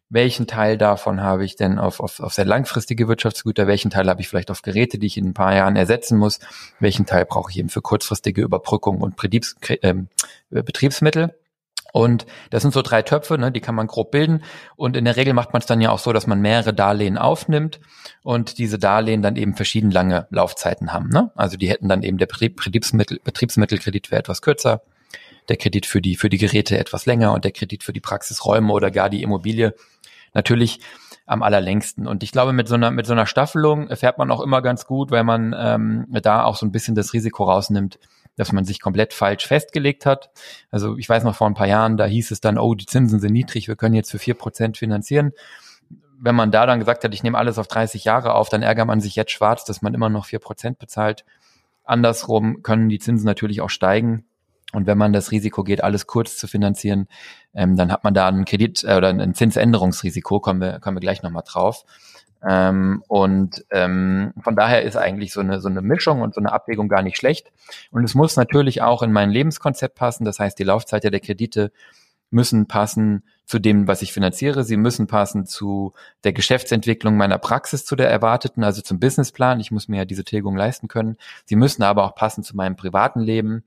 welchen 0.10 0.48
Teil 0.48 0.78
davon 0.78 1.22
habe 1.22 1.44
ich 1.44 1.58
denn 1.58 1.80
auf, 1.80 2.00
auf, 2.00 2.22
auf 2.22 2.34
sehr 2.34 2.46
langfristige 2.46 3.08
Wirtschaftsgüter, 3.08 3.68
welchen 3.68 3.92
Teil 3.92 4.08
habe 4.08 4.22
ich 4.22 4.30
vielleicht 4.30 4.52
auf 4.52 4.62
Geräte, 4.62 5.00
die 5.00 5.08
ich 5.08 5.18
in 5.18 5.26
ein 5.26 5.34
paar 5.34 5.54
Jahren 5.54 5.76
ersetzen 5.76 6.18
muss, 6.18 6.40
welchen 6.80 7.06
Teil 7.06 7.26
brauche 7.26 7.52
ich 7.52 7.58
eben 7.58 7.70
für 7.70 7.82
kurzfristige 7.82 8.42
Überbrückung 8.42 9.02
und 9.02 9.18
Betriebs, 9.18 9.56
äh, 9.68 9.94
Betriebsmittel. 10.50 11.36
Und 11.98 12.28
das 12.52 12.62
sind 12.62 12.76
so 12.76 12.84
drei 12.84 13.02
Töpfe, 13.02 13.40
ne, 13.40 13.52
die 13.52 13.60
kann 13.60 13.74
man 13.74 13.88
grob 13.88 14.12
bilden. 14.12 14.44
Und 14.76 14.96
in 14.96 15.04
der 15.04 15.16
Regel 15.16 15.34
macht 15.34 15.54
man 15.54 15.62
es 15.62 15.66
dann 15.66 15.82
ja 15.82 15.90
auch 15.90 15.98
so, 15.98 16.14
dass 16.14 16.28
man 16.28 16.40
mehrere 16.40 16.72
Darlehen 16.72 17.18
aufnimmt 17.18 17.80
und 18.22 18.60
diese 18.60 18.78
Darlehen 18.78 19.24
dann 19.24 19.36
eben 19.36 19.56
verschieden 19.56 19.90
lange 19.90 20.28
Laufzeiten 20.30 20.94
haben. 20.94 21.10
Ne? 21.10 21.32
Also 21.36 21.58
die 21.58 21.68
hätten 21.68 21.90
dann 21.90 22.04
eben 22.04 22.20
der 22.20 22.28
Betriebsmittel, 22.28 23.20
Betriebsmittelkredit 23.24 24.12
wäre 24.12 24.20
etwas 24.20 24.44
kürzer, 24.44 24.84
der 25.50 25.58
Kredit 25.58 25.88
für 25.88 26.00
die, 26.00 26.18
für 26.18 26.30
die 26.30 26.38
Geräte 26.38 26.78
etwas 26.78 27.08
länger 27.08 27.34
und 27.34 27.44
der 27.46 27.52
Kredit 27.52 27.84
für 27.84 27.94
die 27.94 28.00
Praxisräume 28.00 28.72
oder 28.72 28.92
gar 28.92 29.10
die 29.10 29.24
Immobilie 29.24 29.74
natürlich 30.36 30.82
am 31.26 31.42
allerlängsten. 31.42 32.06
Und 32.06 32.22
ich 32.22 32.32
glaube, 32.32 32.54
mit 32.54 32.68
so 32.68 32.76
einer, 32.76 32.92
mit 32.92 33.08
so 33.08 33.14
einer 33.14 33.26
Staffelung 33.26 33.90
fährt 33.96 34.20
man 34.20 34.30
auch 34.30 34.42
immer 34.42 34.62
ganz 34.62 34.86
gut, 34.86 35.10
weil 35.10 35.24
man 35.24 35.56
ähm, 35.58 36.06
da 36.22 36.44
auch 36.44 36.58
so 36.58 36.66
ein 36.68 36.72
bisschen 36.72 36.94
das 36.94 37.14
Risiko 37.14 37.46
rausnimmt, 37.46 37.98
dass 38.38 38.54
man 38.54 38.64
sich 38.64 38.80
komplett 38.80 39.14
falsch 39.14 39.46
festgelegt 39.46 40.06
hat. 40.06 40.30
Also 40.72 40.98
ich 40.98 41.10
weiß 41.10 41.24
noch 41.24 41.36
vor 41.36 41.48
ein 41.48 41.56
paar 41.56 41.68
Jahren, 41.68 41.98
da 41.98 42.06
hieß 42.06 42.32
es 42.32 42.40
dann, 42.40 42.58
oh, 42.58 42.76
die 42.76 42.86
Zinsen 42.86 43.20
sind 43.20 43.34
niedrig, 43.34 43.68
wir 43.68 43.76
können 43.76 43.96
jetzt 43.96 44.12
für 44.12 44.20
vier 44.20 44.36
Prozent 44.36 44.78
finanzieren. 44.78 45.34
Wenn 46.20 46.36
man 46.36 46.52
da 46.52 46.66
dann 46.66 46.80
gesagt 46.80 47.04
hat, 47.04 47.14
ich 47.14 47.24
nehme 47.24 47.38
alles 47.38 47.58
auf 47.58 47.68
30 47.68 48.06
Jahre 48.06 48.34
auf, 48.36 48.50
dann 48.50 48.64
ärgert 48.64 48.88
man 48.88 49.02
sich 49.02 49.16
jetzt 49.16 49.32
schwarz, 49.32 49.66
dass 49.66 49.82
man 49.82 49.94
immer 49.94 50.10
noch 50.10 50.26
vier 50.26 50.40
Prozent 50.40 50.80
bezahlt. 50.80 51.26
Andersrum 51.84 52.64
können 52.64 52.90
die 52.90 53.00
Zinsen 53.00 53.26
natürlich 53.26 53.62
auch 53.62 53.70
steigen. 53.70 54.26
Und 54.74 54.86
wenn 54.86 54.98
man 54.98 55.14
das 55.14 55.32
Risiko 55.32 55.64
geht, 55.64 55.84
alles 55.84 56.08
kurz 56.08 56.38
zu 56.38 56.48
finanzieren, 56.48 57.08
ähm, 57.54 57.78
dann 57.78 57.92
hat 57.92 58.04
man 58.04 58.14
da 58.14 58.28
einen 58.28 58.44
Kredit 58.44 58.84
äh, 58.84 58.96
oder 58.98 59.10
ein 59.10 59.34
Zinsänderungsrisiko, 59.34 60.42
kommen 60.42 60.60
wir, 60.60 60.80
kommen 60.80 60.98
wir 60.98 61.02
gleich 61.02 61.24
nochmal 61.24 61.44
drauf. 61.46 61.86
Ähm, 62.48 63.04
und 63.08 63.66
ähm, 63.72 64.34
von 64.42 64.56
daher 64.56 64.84
ist 64.84 64.96
eigentlich 64.96 65.34
so 65.34 65.42
eine, 65.42 65.60
so 65.60 65.68
eine 65.68 65.82
Mischung 65.82 66.22
und 66.22 66.34
so 66.34 66.40
eine 66.40 66.52
Abwägung 66.52 66.88
gar 66.88 67.02
nicht 67.02 67.18
schlecht. 67.18 67.52
Und 67.92 68.04
es 68.04 68.16
muss 68.16 68.38
natürlich 68.38 68.82
auch 68.82 69.04
in 69.04 69.12
mein 69.12 69.32
Lebenskonzept 69.32 69.96
passen. 69.96 70.24
Das 70.24 70.40
heißt, 70.40 70.58
die 70.58 70.64
Laufzeit 70.64 71.04
der 71.04 71.20
Kredite 71.20 71.72
müssen 72.30 72.68
passen 72.68 73.24
zu 73.46 73.60
dem, 73.60 73.88
was 73.88 74.02
ich 74.02 74.14
finanziere. 74.14 74.64
Sie 74.64 74.78
müssen 74.78 75.08
passen 75.08 75.46
zu 75.46 75.94
der 76.24 76.34
Geschäftsentwicklung 76.34 77.16
meiner 77.16 77.38
Praxis, 77.38 77.86
zu 77.86 77.96
der 77.96 78.10
erwarteten, 78.10 78.64
also 78.64 78.82
zum 78.82 79.00
Businessplan. 79.00 79.60
Ich 79.60 79.72
muss 79.72 79.88
mir 79.88 79.98
ja 79.98 80.06
diese 80.06 80.26
Tilgung 80.26 80.56
leisten 80.56 80.88
können. 80.88 81.18
Sie 81.46 81.56
müssen 81.56 81.84
aber 81.84 82.04
auch 82.04 82.16
passen 82.16 82.44
zu 82.44 82.56
meinem 82.56 82.76
privaten 82.76 83.22
Leben 83.22 83.64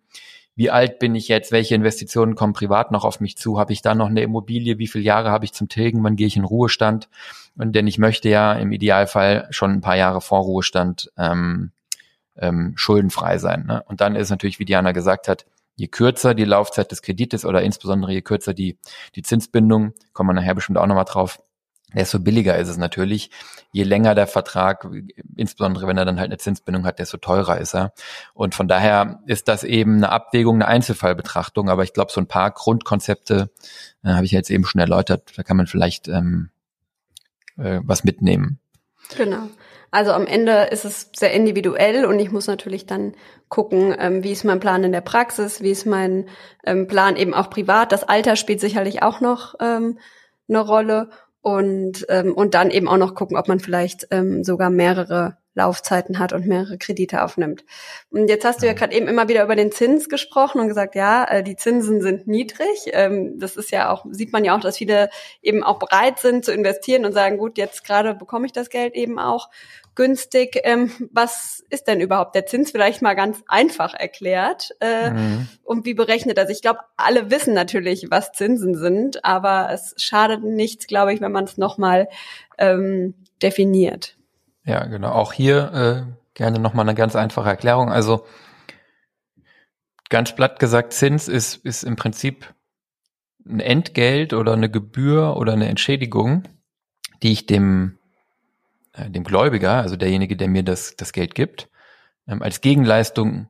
wie 0.57 0.71
alt 0.71 0.99
bin 0.99 1.15
ich 1.15 1.29
jetzt, 1.29 1.53
welche 1.53 1.75
Investitionen 1.75 2.35
kommen 2.35 2.53
privat 2.53 2.91
noch 2.91 3.05
auf 3.05 3.21
mich 3.21 3.37
zu, 3.37 3.59
habe 3.59 3.73
ich 3.73 3.83
da 3.83 3.95
noch 3.95 4.09
eine 4.09 4.23
Immobilie, 4.23 4.79
wie 4.79 4.89
viele 4.89 5.05
Jahre 5.05 5.31
habe 5.31 5.45
ich 5.45 5.53
zum 5.53 5.69
Tilgen, 5.69 6.03
wann 6.05 6.17
gehe 6.17 6.27
ich 6.27 6.37
in 6.37 6.45
Ruhestand? 6.45 7.09
Und 7.57 7.73
denn 7.73 7.87
ich 7.87 7.99
möchte 7.99 8.29
ja 8.29 8.53
im 8.55 8.73
Idealfall 8.73 9.47
schon 9.51 9.73
ein 9.73 9.81
paar 9.81 9.97
Jahre 9.97 10.21
vor 10.21 10.41
Ruhestand 10.41 11.11
ähm, 11.17 11.73
ähm, 12.37 12.73
schuldenfrei 12.77 13.39
sein. 13.39 13.67
Ne? 13.67 13.83
Und 13.87 14.01
dann 14.01 14.17
ist 14.17 14.31
natürlich, 14.31 14.59
wie 14.59 14.65
Diana 14.65 14.93
gesagt 14.93 15.29
hat, 15.29 15.47
je 15.77 15.89
kürzer 15.89 16.35
die 16.35 16.45
Laufzeit 16.45 16.91
des 16.91 17.03
Kredites 17.03 17.45
oder 17.45 17.63
insbesondere 17.63 18.13
je 18.13 18.23
kürzer 18.23 18.55
die, 18.55 18.79
die 19.15 19.23
Zinsbindung, 19.23 19.95
kommen 20.13 20.31
wir 20.31 20.35
nachher 20.35 20.55
bestimmt 20.55 20.79
auch 20.79 20.87
nochmal 20.87 21.05
drauf, 21.05 21.41
desto 21.95 22.19
billiger 22.19 22.57
ist 22.57 22.69
es 22.69 22.77
natürlich. 22.77 23.31
Je 23.73 23.85
länger 23.85 24.15
der 24.15 24.27
Vertrag, 24.27 24.87
insbesondere 25.37 25.87
wenn 25.87 25.99
er 25.99 26.05
dann 26.05 26.19
halt 26.19 26.31
eine 26.31 26.39
Zinsbindung 26.39 26.85
hat, 26.85 26.99
desto 26.99 27.17
teurer 27.19 27.59
ist 27.59 27.75
er. 27.75 27.93
Und 28.35 28.55
von 28.55 28.69
daher 28.69 29.21
ist 29.27 29.49
das 29.49 29.65
eben 29.65 29.97
eine 29.97 30.11
Abwägung, 30.11 30.57
eine 30.57 30.69
Einzelfallbetrachtung. 30.69 31.69
Aber 31.69 31.85
ich 31.85 31.93
glaube, 31.93 32.13
so 32.13 32.21
ein 32.21 32.27
paar 32.27 32.51
Grundkonzepte 32.51 33.51
äh, 34.05 34.09
habe 34.09 34.25
ich 34.25 34.33
jetzt 34.33 34.51
eben 34.51 34.65
schon 34.65 34.81
erläutert. 34.81 35.33
Da 35.37 35.43
kann 35.43 35.57
man 35.57 35.67
vielleicht 35.67 36.09
ähm, 36.09 36.51
äh, 37.59 37.81
was 37.85 38.05
mitnehmen. 38.05 38.59
Genau. 39.17 39.49
Also 39.91 40.13
am 40.13 40.27
Ende 40.27 40.69
ist 40.71 40.85
es 40.85 41.11
sehr 41.17 41.33
individuell 41.33 42.05
und 42.05 42.19
ich 42.21 42.31
muss 42.31 42.47
natürlich 42.47 42.87
dann 42.87 43.15
gucken, 43.49 43.95
ähm, 43.99 44.23
wie 44.23 44.31
ist 44.31 44.45
mein 44.45 44.61
Plan 44.61 44.85
in 44.85 44.93
der 44.93 45.01
Praxis, 45.01 45.63
wie 45.63 45.71
ist 45.71 45.85
mein 45.85 46.29
ähm, 46.65 46.87
Plan 46.87 47.17
eben 47.17 47.35
auch 47.35 47.51
privat. 47.51 47.91
Das 47.91 48.05
Alter 48.05 48.37
spielt 48.37 48.61
sicherlich 48.61 49.03
auch 49.03 49.21
noch 49.21 49.55
ähm, 49.59 49.99
eine 50.49 50.61
Rolle 50.61 51.11
und, 51.43 52.07
ähm, 52.09 52.35
und 52.35 52.55
dann 52.55 52.71
eben 52.71 52.89
auch 52.89 52.97
noch 52.97 53.15
gucken, 53.15 53.37
ob 53.37 53.49
man 53.49 53.61
vielleicht 53.61 54.09
ähm, 54.11 54.45
sogar 54.45 54.71
mehrere 54.71 55.39
Laufzeiten 55.55 56.19
hat 56.19 56.33
und 56.33 56.47
mehrere 56.47 56.79
Kredite 56.79 57.23
aufnimmt. 57.23 57.65
Und 58.11 58.29
jetzt 58.29 58.45
hast 58.45 58.63
du 58.63 58.67
ja 58.67 58.73
gerade 58.73 58.95
eben 58.95 59.09
immer 59.09 59.29
wieder 59.29 59.43
über 59.43 59.57
den 59.57 59.73
Zins 59.73 60.09
gesprochen 60.09 60.61
und 60.61 60.69
gesagt, 60.69 60.95
ja, 60.95 61.25
äh, 61.25 61.43
die 61.43 61.57
Zinsen 61.57 62.01
sind 62.01 62.29
niedrig. 62.29 62.87
Ähm, 62.93 63.39
das 63.39 63.57
ist 63.57 63.71
ja 63.73 63.91
auch, 63.91 64.07
sieht 64.11 64.33
man 64.33 64.45
ja 64.45 64.57
auch, 64.57 64.61
dass 64.61 64.79
viele 64.79 65.11
eben 65.43 65.65
auch 65.65 65.79
bereit 65.79 66.19
sind 66.19 66.45
zu 66.45 66.53
investieren 66.53 67.05
und 67.05 67.13
sagen, 67.13 67.37
gut, 67.37 67.59
jetzt 67.59 67.85
gerade 67.85 68.15
bekomme 68.15 68.47
ich 68.47 68.53
das 68.53 68.71
Geld 68.71 68.95
eben 68.95 69.19
auch 69.19 69.51
günstig. 70.01 70.59
Ähm, 70.65 70.91
was 71.13 71.63
ist 71.69 71.87
denn 71.87 72.01
überhaupt 72.01 72.35
der 72.35 72.47
Zins? 72.47 72.71
Vielleicht 72.71 73.03
mal 73.03 73.13
ganz 73.13 73.43
einfach 73.47 73.93
erklärt. 73.93 74.71
Äh, 74.81 75.11
mhm. 75.11 75.49
Und 75.63 75.85
wie 75.85 75.93
berechnet 75.93 76.39
das? 76.39 76.49
Ich 76.49 76.63
glaube, 76.63 76.79
alle 76.97 77.31
wissen 77.31 77.53
natürlich, 77.53 78.07
was 78.11 78.33
Zinsen 78.33 78.75
sind, 78.75 79.27
aber 79.27 79.69
es 79.71 79.95
schadet 79.99 80.43
nichts, 80.43 80.87
glaube 80.87 81.13
ich, 81.13 81.21
wenn 81.21 81.33
man 81.33 81.45
es 81.45 81.59
nochmal 81.59 82.09
ähm, 82.57 83.13
definiert. 83.43 84.17
Ja, 84.65 84.87
genau. 84.87 85.11
Auch 85.11 85.35
hier 85.35 86.07
äh, 86.09 86.13
gerne 86.33 86.61
nochmal 86.61 86.89
eine 86.89 86.95
ganz 86.95 87.15
einfache 87.15 87.51
Erklärung. 87.51 87.93
Also 87.93 88.25
ganz 90.09 90.35
platt 90.35 90.59
gesagt, 90.59 90.95
Zins 90.95 91.29
ist, 91.29 91.63
ist 91.63 91.83
im 91.83 91.97
Prinzip 91.97 92.55
ein 93.47 93.61
Entgelt 93.61 94.33
oder 94.33 94.55
eine 94.55 94.71
Gebühr 94.71 95.37
oder 95.37 95.53
eine 95.53 95.69
Entschädigung, 95.69 96.45
die 97.23 97.33
ich 97.33 97.45
dem, 97.45 97.99
äh, 98.93 99.11
dem 99.11 99.25
Gläubiger, 99.25 99.75
also 99.75 99.97
derjenige, 99.97 100.37
der 100.37 100.49
mir 100.49 100.63
das, 100.63 100.97
das 100.97 101.13
Geld 101.13 101.35
gibt, 101.35 101.69
ähm, 102.27 102.43
als 102.43 102.61
Gegenleistung 102.61 103.49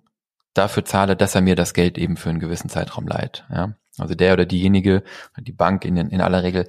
dafür 0.55 0.85
zahle, 0.85 1.17
dass 1.17 1.35
er 1.35 1.41
mir 1.41 1.57
das 1.57 1.75
Geld 1.75 1.99
eben 1.99 2.17
für 2.17 2.31
einen 2.31 2.41
gewissen 2.41 2.69
Zeitraum 2.69 3.07
leiht. 3.07 3.45
Ja? 3.51 3.75
Also 3.99 4.15
der 4.15 4.33
oder 4.33 4.47
diejenige, 4.47 5.03
die 5.39 5.53
Bank 5.53 5.85
in, 5.85 5.97
in 5.97 6.21
aller 6.21 6.43
Regel, 6.43 6.67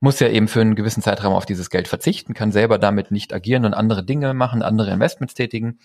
muss 0.00 0.20
ja 0.20 0.28
eben 0.28 0.48
für 0.48 0.60
einen 0.60 0.74
gewissen 0.74 1.02
Zeitraum 1.02 1.34
auf 1.34 1.46
dieses 1.46 1.70
Geld 1.70 1.88
verzichten, 1.88 2.34
kann 2.34 2.52
selber 2.52 2.78
damit 2.78 3.10
nicht 3.10 3.32
agieren 3.32 3.64
und 3.64 3.74
andere 3.74 4.04
Dinge 4.04 4.34
machen, 4.34 4.62
andere 4.62 4.90
Investments 4.90 5.34
tätigen 5.34 5.78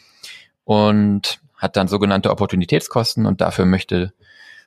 und 0.63 1.39
hat 1.55 1.75
dann 1.75 1.87
sogenannte 1.87 2.31
Opportunitätskosten 2.31 3.25
und 3.25 3.41
dafür 3.41 3.65
möchte, 3.65 4.13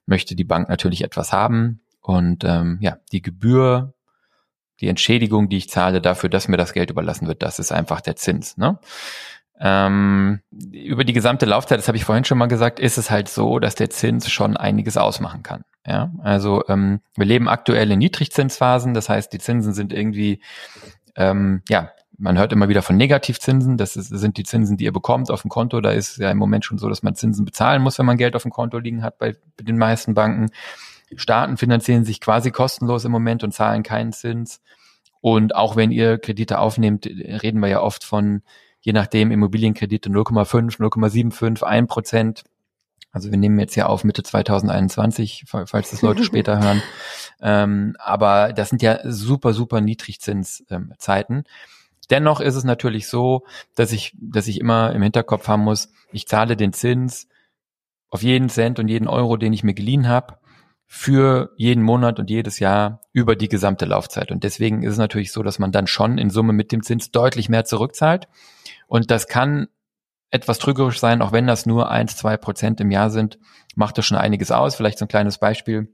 möchte 0.07 0.35
die 0.35 0.45
Bank 0.45 0.69
natürlich 0.69 1.03
etwas 1.03 1.33
haben. 1.33 1.81
Und 2.01 2.45
ähm, 2.45 2.79
ja, 2.81 2.99
die 3.13 3.23
Gebühr, 3.23 3.93
die 4.80 4.88
Entschädigung, 4.88 5.49
die 5.49 5.56
ich 5.56 5.68
zahle 5.68 6.00
dafür, 6.00 6.30
dass 6.30 6.49
mir 6.49 6.56
das 6.56 6.73
Geld 6.73 6.90
überlassen 6.90 7.26
wird, 7.26 7.42
das 7.42 7.58
ist 7.58 7.73
einfach 7.73 8.00
der 8.00 8.16
Zins. 8.16 8.56
Ne? 8.56 8.78
Ähm, 9.61 10.40
über 10.50 11.04
die 11.04 11.12
gesamte 11.12 11.47
Laufzeit, 11.47 11.78
das 11.78 11.88
habe 11.88 11.97
ich 11.97 12.04
vorhin 12.04 12.25
schon 12.25 12.38
mal 12.38 12.47
gesagt, 12.47 12.78
ist 12.78 12.97
es 12.97 13.11
halt 13.11 13.28
so, 13.28 13.58
dass 13.58 13.75
der 13.75 13.90
Zins 13.90 14.30
schon 14.30 14.56
einiges 14.56 14.97
ausmachen 14.97 15.42
kann. 15.42 15.64
Ja, 15.85 16.12
also 16.23 16.64
ähm, 16.68 17.00
wir 17.16 17.25
leben 17.25 17.49
aktuell 17.49 17.90
in 17.90 17.99
Niedrigzinsphasen, 17.99 18.94
das 18.94 19.08
heißt, 19.08 19.32
die 19.32 19.38
Zinsen 19.38 19.73
sind 19.73 19.92
irgendwie, 19.92 20.42
ähm, 21.16 21.62
ja, 21.68 21.90
man 22.18 22.37
hört 22.37 22.52
immer 22.52 22.68
wieder 22.68 22.82
von 22.82 22.97
Negativzinsen, 22.97 23.76
das 23.76 23.97
ist, 23.97 24.08
sind 24.08 24.37
die 24.37 24.42
Zinsen, 24.42 24.76
die 24.76 24.85
ihr 24.85 24.92
bekommt 24.92 25.30
auf 25.30 25.42
dem 25.42 25.50
Konto. 25.50 25.80
Da 25.80 25.92
ist 25.92 26.18
ja 26.18 26.30
im 26.30 26.38
Moment 26.38 26.64
schon 26.64 26.76
so, 26.76 26.88
dass 26.88 27.02
man 27.02 27.14
Zinsen 27.14 27.44
bezahlen 27.44 27.80
muss, 27.80 27.99
wenn 27.99 28.06
man 28.06 28.16
Geld 28.16 28.35
auf 28.35 28.42
dem 28.42 28.50
Konto 28.50 28.78
liegen 28.78 29.02
hat 29.02 29.18
bei, 29.18 29.37
bei 29.56 29.64
den 29.64 29.78
meisten 29.78 30.14
Banken. 30.14 30.50
Staaten 31.17 31.57
finanzieren 31.57 32.05
sich 32.05 32.21
quasi 32.21 32.50
kostenlos 32.50 33.05
im 33.05 33.12
Moment 33.12 33.45
und 33.45 33.53
zahlen 33.53 33.83
keinen 33.83 34.12
Zins. 34.12 34.61
Und 35.21 35.55
auch 35.55 35.77
wenn 35.77 35.91
ihr 35.91 36.19
Kredite 36.19 36.59
aufnehmt, 36.59 37.07
reden 37.07 37.61
wir 37.61 37.69
ja 37.69 37.81
oft 37.81 38.05
von 38.05 38.43
je 38.81 38.93
nachdem 38.93 39.31
Immobilienkredite 39.31 40.09
0,5, 40.09 40.79
0,75, 40.79 41.62
1 41.62 41.88
Prozent. 41.88 42.45
Also 43.11 43.31
wir 43.31 43.38
nehmen 43.38 43.59
jetzt 43.59 43.75
ja 43.75 43.87
auf 43.87 44.05
Mitte 44.05 44.23
2021, 44.23 45.45
falls 45.47 45.91
das 45.91 46.03
Leute 46.03 46.25
später 46.25 46.61
hören. 46.62 46.83
Ähm, 47.41 47.97
aber 47.99 48.53
das 48.53 48.69
sind 48.69 48.83
ja 48.83 49.00
super, 49.05 49.53
super 49.53 49.81
Niedrigzinszeiten. 49.81 51.37
Ähm, 51.37 51.45
Dennoch 52.11 52.41
ist 52.41 52.55
es 52.55 52.65
natürlich 52.65 53.07
so, 53.09 53.45
dass 53.75 53.93
ich, 53.93 54.15
dass 54.19 54.49
ich 54.49 54.61
immer 54.61 54.93
im 54.93 55.03
Hinterkopf 55.03 55.47
haben 55.49 55.65
muss, 55.65 55.93
ich 56.11 56.27
zahle 56.27 56.57
den 56.57 56.73
Zins 56.73 57.29
auf 58.09 58.23
jeden 58.23 58.49
Cent 58.49 58.79
und 58.79 58.88
jeden 58.88 59.09
Euro, 59.09 59.37
den 59.37 59.53
ich 59.53 59.62
mir 59.62 59.75
geliehen 59.75 60.09
habe, 60.09 60.38
für 60.90 61.52
jeden 61.57 61.83
Monat 61.83 62.18
und 62.18 62.30
jedes 62.30 62.59
Jahr 62.61 63.02
über 63.12 63.37
die 63.37 63.49
gesamte 63.49 63.85
Laufzeit. 63.85 64.33
Und 64.33 64.42
deswegen 64.42 64.83
ist 64.83 64.92
es 64.92 64.99
natürlich 64.99 65.33
so, 65.33 65.42
dass 65.42 65.59
man 65.59 65.71
dann 65.71 65.87
schon 65.87 66.16
in 66.16 66.30
Summe 66.30 66.54
mit 66.54 66.73
dem 66.73 66.83
Zins 66.83 67.11
deutlich 67.11 67.50
mehr 67.50 67.66
zurückzahlt. 67.66 68.26
Und 68.87 69.11
das 69.11 69.28
kann 69.28 69.68
etwas 70.30 70.59
trügerisch 70.59 70.99
sein, 70.99 71.21
auch 71.21 71.30
wenn 71.30 71.47
das 71.47 71.66
nur 71.66 71.90
eins, 71.90 72.16
zwei 72.16 72.38
Prozent 72.38 72.80
im 72.80 72.90
Jahr 72.90 73.11
sind, 73.11 73.38
macht 73.76 73.99
das 73.99 74.07
schon 74.07 74.16
einiges 74.16 74.50
aus. 74.50 74.76
Vielleicht 74.76 74.99
so 74.99 75.04
ein 75.04 75.09
kleines 75.09 75.37
Beispiel. 75.37 75.92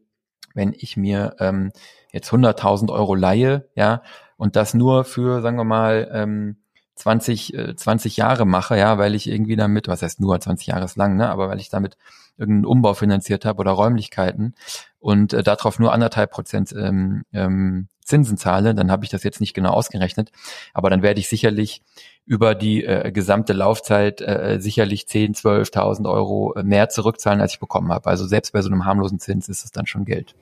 Wenn 0.54 0.72
ich 0.72 0.96
mir 0.96 1.34
ähm, 1.40 1.72
jetzt 2.12 2.30
100.000 2.30 2.92
Euro 2.92 3.16
leihe, 3.16 3.68
ja, 3.74 4.00
und 4.36 4.54
das 4.54 4.74
nur 4.74 5.04
für, 5.04 5.42
sagen 5.42 5.56
wir 5.56 5.64
mal, 5.64 6.08
ähm, 6.12 6.58
20, 6.94 7.54
äh, 7.54 7.74
20 7.74 8.16
Jahre 8.16 8.46
mache, 8.46 8.78
ja, 8.78 8.96
weil 8.98 9.16
ich 9.16 9.28
irgendwie 9.28 9.56
damit, 9.56 9.88
was 9.88 10.02
heißt 10.02 10.20
nur 10.20 10.40
20 10.40 10.68
Jahre 10.68 10.84
ist 10.84 10.96
lang, 10.96 11.16
ne, 11.16 11.28
aber 11.28 11.48
weil 11.48 11.58
ich 11.58 11.68
damit 11.68 11.96
irgendeinen 12.36 12.66
Umbau 12.66 12.94
finanziert 12.94 13.44
habe 13.44 13.60
oder 13.60 13.72
Räumlichkeiten 13.72 14.54
und 14.98 15.32
äh, 15.32 15.42
darauf 15.42 15.78
nur 15.78 15.92
anderthalb 15.92 16.30
Prozent 16.30 16.72
ähm, 16.76 17.24
ähm, 17.32 17.88
Zinsen 18.04 18.36
zahle, 18.36 18.74
dann 18.74 18.90
habe 18.90 19.04
ich 19.04 19.10
das 19.10 19.22
jetzt 19.22 19.40
nicht 19.40 19.54
genau 19.54 19.70
ausgerechnet, 19.70 20.30
aber 20.74 20.90
dann 20.90 21.02
werde 21.02 21.20
ich 21.20 21.28
sicherlich 21.28 21.82
über 22.26 22.54
die 22.54 22.84
äh, 22.84 23.12
gesamte 23.12 23.52
Laufzeit 23.52 24.20
äh, 24.20 24.58
sicherlich 24.60 25.06
10, 25.08 25.34
12.000 25.34 26.10
Euro 26.10 26.54
mehr 26.62 26.88
zurückzahlen, 26.88 27.40
als 27.40 27.54
ich 27.54 27.60
bekommen 27.60 27.92
habe. 27.92 28.08
Also 28.08 28.26
selbst 28.26 28.52
bei 28.52 28.62
so 28.62 28.70
einem 28.70 28.84
harmlosen 28.84 29.20
Zins 29.20 29.48
ist 29.48 29.64
es 29.64 29.72
dann 29.72 29.86
schon 29.86 30.04
Geld. 30.04 30.34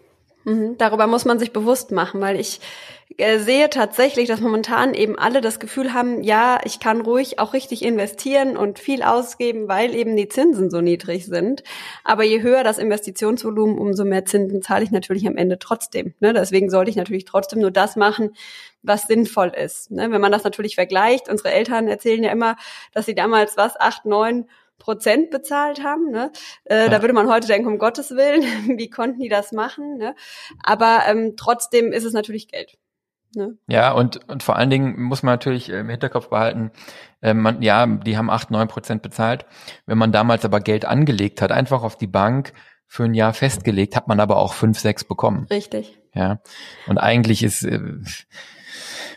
Mhm, 0.44 0.76
darüber 0.78 1.06
muss 1.06 1.24
man 1.24 1.38
sich 1.38 1.52
bewusst 1.52 1.92
machen, 1.92 2.20
weil 2.20 2.38
ich 2.38 2.60
äh, 3.18 3.38
sehe 3.38 3.70
tatsächlich, 3.70 4.28
dass 4.28 4.40
momentan 4.40 4.94
eben 4.94 5.18
alle 5.18 5.40
das 5.40 5.60
Gefühl 5.60 5.92
haben, 5.92 6.22
ja, 6.22 6.60
ich 6.64 6.80
kann 6.80 7.00
ruhig 7.00 7.38
auch 7.38 7.52
richtig 7.52 7.84
investieren 7.84 8.56
und 8.56 8.78
viel 8.78 9.02
ausgeben, 9.02 9.68
weil 9.68 9.94
eben 9.94 10.16
die 10.16 10.28
Zinsen 10.28 10.70
so 10.70 10.80
niedrig 10.80 11.26
sind. 11.26 11.62
Aber 12.04 12.24
je 12.24 12.42
höher 12.42 12.64
das 12.64 12.78
Investitionsvolumen, 12.78 13.78
umso 13.78 14.04
mehr 14.04 14.24
Zinsen 14.24 14.62
zahle 14.62 14.84
ich 14.84 14.90
natürlich 14.90 15.26
am 15.26 15.36
Ende 15.36 15.58
trotzdem. 15.58 16.14
Ne? 16.20 16.32
Deswegen 16.32 16.70
sollte 16.70 16.90
ich 16.90 16.96
natürlich 16.96 17.24
trotzdem 17.24 17.60
nur 17.60 17.70
das 17.70 17.96
machen, 17.96 18.34
was 18.82 19.06
sinnvoll 19.06 19.48
ist. 19.48 19.90
Ne? 19.90 20.10
Wenn 20.10 20.20
man 20.20 20.32
das 20.32 20.44
natürlich 20.44 20.74
vergleicht, 20.74 21.28
unsere 21.28 21.52
Eltern 21.52 21.88
erzählen 21.88 22.22
ja 22.24 22.32
immer, 22.32 22.56
dass 22.92 23.06
sie 23.06 23.14
damals 23.14 23.56
was, 23.56 23.78
acht, 23.78 24.04
neun 24.04 24.46
Prozent 24.82 25.30
bezahlt 25.30 25.84
haben. 25.84 26.10
Ne? 26.10 26.32
Äh, 26.64 26.84
ja. 26.84 26.88
Da 26.88 27.02
würde 27.02 27.14
man 27.14 27.30
heute 27.30 27.46
denken, 27.46 27.68
um 27.68 27.78
Gottes 27.78 28.10
Willen, 28.10 28.42
wie 28.78 28.90
konnten 28.90 29.20
die 29.20 29.28
das 29.28 29.52
machen? 29.52 29.96
Ne? 29.96 30.16
Aber 30.62 31.02
ähm, 31.06 31.34
trotzdem 31.36 31.92
ist 31.92 32.04
es 32.04 32.12
natürlich 32.12 32.48
Geld. 32.48 32.76
Ne? 33.34 33.56
Ja, 33.68 33.92
und, 33.92 34.28
und 34.28 34.42
vor 34.42 34.56
allen 34.56 34.70
Dingen 34.70 35.00
muss 35.00 35.22
man 35.22 35.34
natürlich 35.34 35.70
im 35.70 35.88
Hinterkopf 35.88 36.28
behalten, 36.28 36.72
äh, 37.22 37.32
man, 37.32 37.62
ja, 37.62 37.86
die 37.86 38.18
haben 38.18 38.28
acht, 38.28 38.50
neun 38.50 38.66
Prozent 38.66 39.02
bezahlt. 39.02 39.46
Wenn 39.86 39.98
man 39.98 40.10
damals 40.10 40.44
aber 40.44 40.60
Geld 40.60 40.84
angelegt 40.84 41.40
hat, 41.40 41.52
einfach 41.52 41.84
auf 41.84 41.96
die 41.96 42.08
Bank 42.08 42.52
für 42.88 43.04
ein 43.04 43.14
Jahr 43.14 43.32
festgelegt, 43.32 43.94
hat 43.94 44.08
man 44.08 44.18
aber 44.18 44.36
auch 44.36 44.52
fünf, 44.52 44.80
sechs 44.80 45.04
bekommen. 45.04 45.46
Richtig. 45.48 45.96
Ja. 46.12 46.40
Und 46.88 46.98
eigentlich 46.98 47.44
ist, 47.44 47.62
äh, 47.62 47.80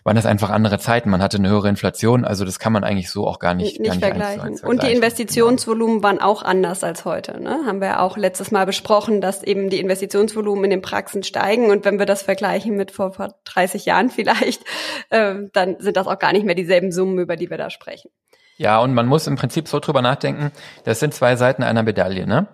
waren 0.04 0.16
das 0.16 0.26
einfach 0.26 0.50
andere 0.50 0.80
Zeiten. 0.80 1.10
Man 1.10 1.22
hatte 1.22 1.38
eine 1.38 1.50
höhere 1.50 1.70
Inflation, 1.70 2.26
also 2.26 2.46
das 2.46 2.60
kann 2.60 2.74
man 2.74 2.84
eigentlich 2.84 3.10
so 3.10 3.28
auch 3.28 3.40
gar 3.40 3.54
nicht, 3.54 3.80
nicht, 3.80 3.90
gar 3.90 3.96
nicht 3.96 4.06
vergleichen. 4.06 4.40
vergleichen. 4.40 4.68
Und 4.68 4.84
die 4.84 4.92
Investitionsvolumen 4.92 6.04
waren 6.04 6.20
auch 6.20 6.44
anders 6.44 6.84
als 6.84 7.06
heute. 7.06 7.42
Ne? 7.42 7.62
Haben 7.66 7.82
wir 7.82 8.02
auch 8.02 8.18
letztes 8.18 8.52
Mal 8.52 8.66
besprochen, 8.66 9.22
dass 9.22 9.44
eben 9.44 9.70
die 9.70 9.80
Investitionsvolumen 9.80 10.66
in 10.66 10.70
den 10.70 10.82
Praxen 10.82 11.24
steigen. 11.24 11.72
Und 11.72 11.86
wenn 11.86 12.00
wir 12.00 12.06
das 12.06 12.22
vergleichen 12.22 12.76
mit 12.76 12.92
vor, 12.92 13.14
vor 13.14 13.36
30 13.46 13.86
Jahren 13.86 14.10
vielleicht, 14.10 14.64
äh, 15.10 15.36
dann 15.54 15.78
sind 15.80 15.98
das 15.98 16.08
auch 16.08 16.20
gar 16.20 16.34
nicht 16.34 16.46
mehr 16.46 16.56
dieselben 16.56 16.92
Summen, 16.92 17.20
über 17.20 17.36
die 17.36 17.50
wir 17.50 17.58
da 17.58 17.70
sprechen. 17.70 18.10
Ja, 18.58 18.80
und 18.80 18.94
man 18.94 19.08
muss 19.08 19.28
im 19.28 19.36
Prinzip 19.36 19.68
so 19.68 19.80
drüber 19.80 20.02
nachdenken, 20.02 20.52
das 20.86 21.00
sind 21.00 21.14
zwei 21.14 21.36
Seiten 21.36 21.64
einer 21.64 21.84
Medaille. 21.84 22.26
Ne? 22.26 22.48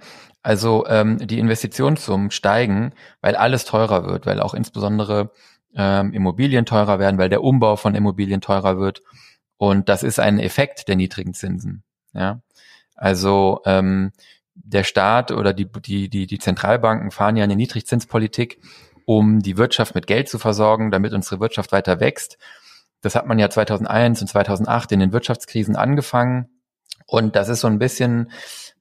Also 0.44 0.86
ähm, 0.88 1.20
die 1.20 1.38
Investitionssummen 1.38 2.32
steigen, 2.32 2.94
weil 3.22 3.36
alles 3.36 3.66
teurer 3.66 4.06
wird, 4.06 4.26
weil 4.26 4.40
auch 4.40 4.56
insbesondere 4.56 5.32
ähm, 5.76 6.14
Immobilien 6.14 6.66
teurer 6.66 7.00
werden, 7.00 7.18
weil 7.18 7.30
der 7.30 7.44
Umbau 7.44 7.76
von 7.76 7.96
Immobilien 7.96 8.42
teurer 8.42 8.78
wird. 8.78 9.02
Und 9.58 9.90
das 9.90 10.04
ist 10.04 10.20
ein 10.20 10.40
Effekt 10.40 10.88
der 10.88 10.96
niedrigen 10.96 11.34
Zinsen. 11.34 11.84
Ja, 12.14 12.42
also 12.96 13.62
ähm, 13.66 14.12
der 14.54 14.84
Staat 14.84 15.32
oder 15.32 15.54
die, 15.54 15.66
die, 15.72 16.10
die, 16.10 16.28
die 16.28 16.40
Zentralbanken 16.40 17.12
fahren 17.12 17.38
ja 17.38 17.44
eine 17.44 17.56
Niedrigzinspolitik, 17.56 18.60
um 19.06 19.40
die 19.40 19.58
Wirtschaft 19.58 19.96
mit 19.96 20.08
Geld 20.08 20.30
zu 20.30 20.40
versorgen, 20.40 20.92
damit 20.92 21.14
unsere 21.14 21.40
Wirtschaft 21.40 21.72
weiter 21.72 22.00
wächst. 22.00 22.38
Das 23.02 23.16
hat 23.16 23.26
man 23.26 23.40
ja 23.40 23.50
2001 23.50 24.22
und 24.22 24.28
2008 24.28 24.92
in 24.92 25.00
den 25.00 25.14
Wirtschaftskrisen 25.14 25.76
angefangen. 25.76 26.50
Und 27.08 27.36
das 27.36 27.50
ist 27.50 27.62
so 27.62 27.68
ein 27.68 27.80
bisschen 27.80 28.32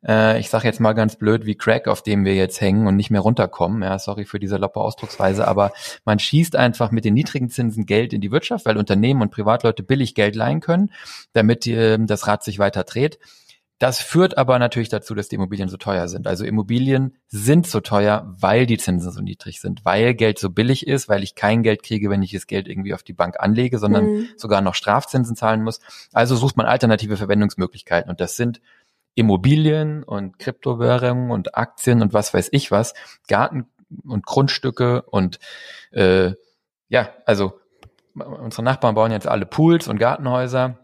ich 0.02 0.48
sage 0.48 0.66
jetzt 0.66 0.80
mal 0.80 0.94
ganz 0.94 1.16
blöd, 1.16 1.44
wie 1.44 1.56
Crack, 1.56 1.86
auf 1.86 2.02
dem 2.02 2.24
wir 2.24 2.34
jetzt 2.34 2.60
hängen 2.60 2.86
und 2.86 2.96
nicht 2.96 3.10
mehr 3.10 3.20
runterkommen. 3.20 3.82
Ja, 3.82 3.98
sorry 3.98 4.24
für 4.24 4.40
diese 4.40 4.56
loppe 4.56 4.80
Ausdrucksweise, 4.80 5.46
aber 5.46 5.72
man 6.06 6.18
schießt 6.18 6.56
einfach 6.56 6.90
mit 6.90 7.04
den 7.04 7.12
niedrigen 7.12 7.50
Zinsen 7.50 7.84
Geld 7.84 8.14
in 8.14 8.22
die 8.22 8.30
Wirtschaft, 8.30 8.64
weil 8.64 8.78
Unternehmen 8.78 9.20
und 9.20 9.30
Privatleute 9.30 9.82
billig 9.82 10.14
Geld 10.14 10.36
leihen 10.36 10.60
können, 10.60 10.90
damit 11.34 11.66
äh, 11.66 11.98
das 12.00 12.26
Rad 12.26 12.42
sich 12.42 12.58
weiter 12.58 12.84
dreht. 12.84 13.18
Das 13.80 13.98
führt 13.98 14.36
aber 14.36 14.58
natürlich 14.58 14.90
dazu, 14.90 15.14
dass 15.14 15.30
die 15.30 15.36
Immobilien 15.36 15.70
so 15.70 15.78
teuer 15.78 16.06
sind. 16.06 16.26
Also 16.26 16.44
Immobilien 16.44 17.16
sind 17.28 17.66
so 17.66 17.80
teuer, 17.80 18.30
weil 18.38 18.66
die 18.66 18.76
Zinsen 18.76 19.10
so 19.10 19.22
niedrig 19.22 19.58
sind, 19.58 19.86
weil 19.86 20.12
Geld 20.12 20.38
so 20.38 20.50
billig 20.50 20.86
ist, 20.86 21.08
weil 21.08 21.22
ich 21.22 21.34
kein 21.34 21.62
Geld 21.62 21.82
kriege, 21.82 22.10
wenn 22.10 22.22
ich 22.22 22.32
das 22.32 22.46
Geld 22.46 22.68
irgendwie 22.68 22.92
auf 22.92 23.02
die 23.02 23.14
Bank 23.14 23.40
anlege, 23.40 23.78
sondern 23.78 24.04
mhm. 24.04 24.28
sogar 24.36 24.60
noch 24.60 24.74
Strafzinsen 24.74 25.34
zahlen 25.34 25.62
muss. 25.62 25.80
Also 26.12 26.36
sucht 26.36 26.58
man 26.58 26.66
alternative 26.66 27.16
Verwendungsmöglichkeiten 27.16 28.10
und 28.10 28.20
das 28.20 28.36
sind 28.36 28.60
Immobilien 29.14 30.02
und 30.02 30.38
Kryptowährungen 30.38 31.30
und 31.30 31.56
Aktien 31.56 32.02
und 32.02 32.12
was 32.12 32.32
weiß 32.32 32.48
ich 32.52 32.70
was, 32.70 32.94
Garten 33.28 33.66
und 34.04 34.24
Grundstücke 34.24 35.02
und 35.02 35.38
äh, 35.90 36.32
ja, 36.88 37.10
also 37.26 37.58
unsere 38.14 38.62
Nachbarn 38.62 38.94
bauen 38.94 39.12
jetzt 39.12 39.26
alle 39.26 39.46
Pools 39.46 39.88
und 39.88 39.98
Gartenhäuser 39.98 40.78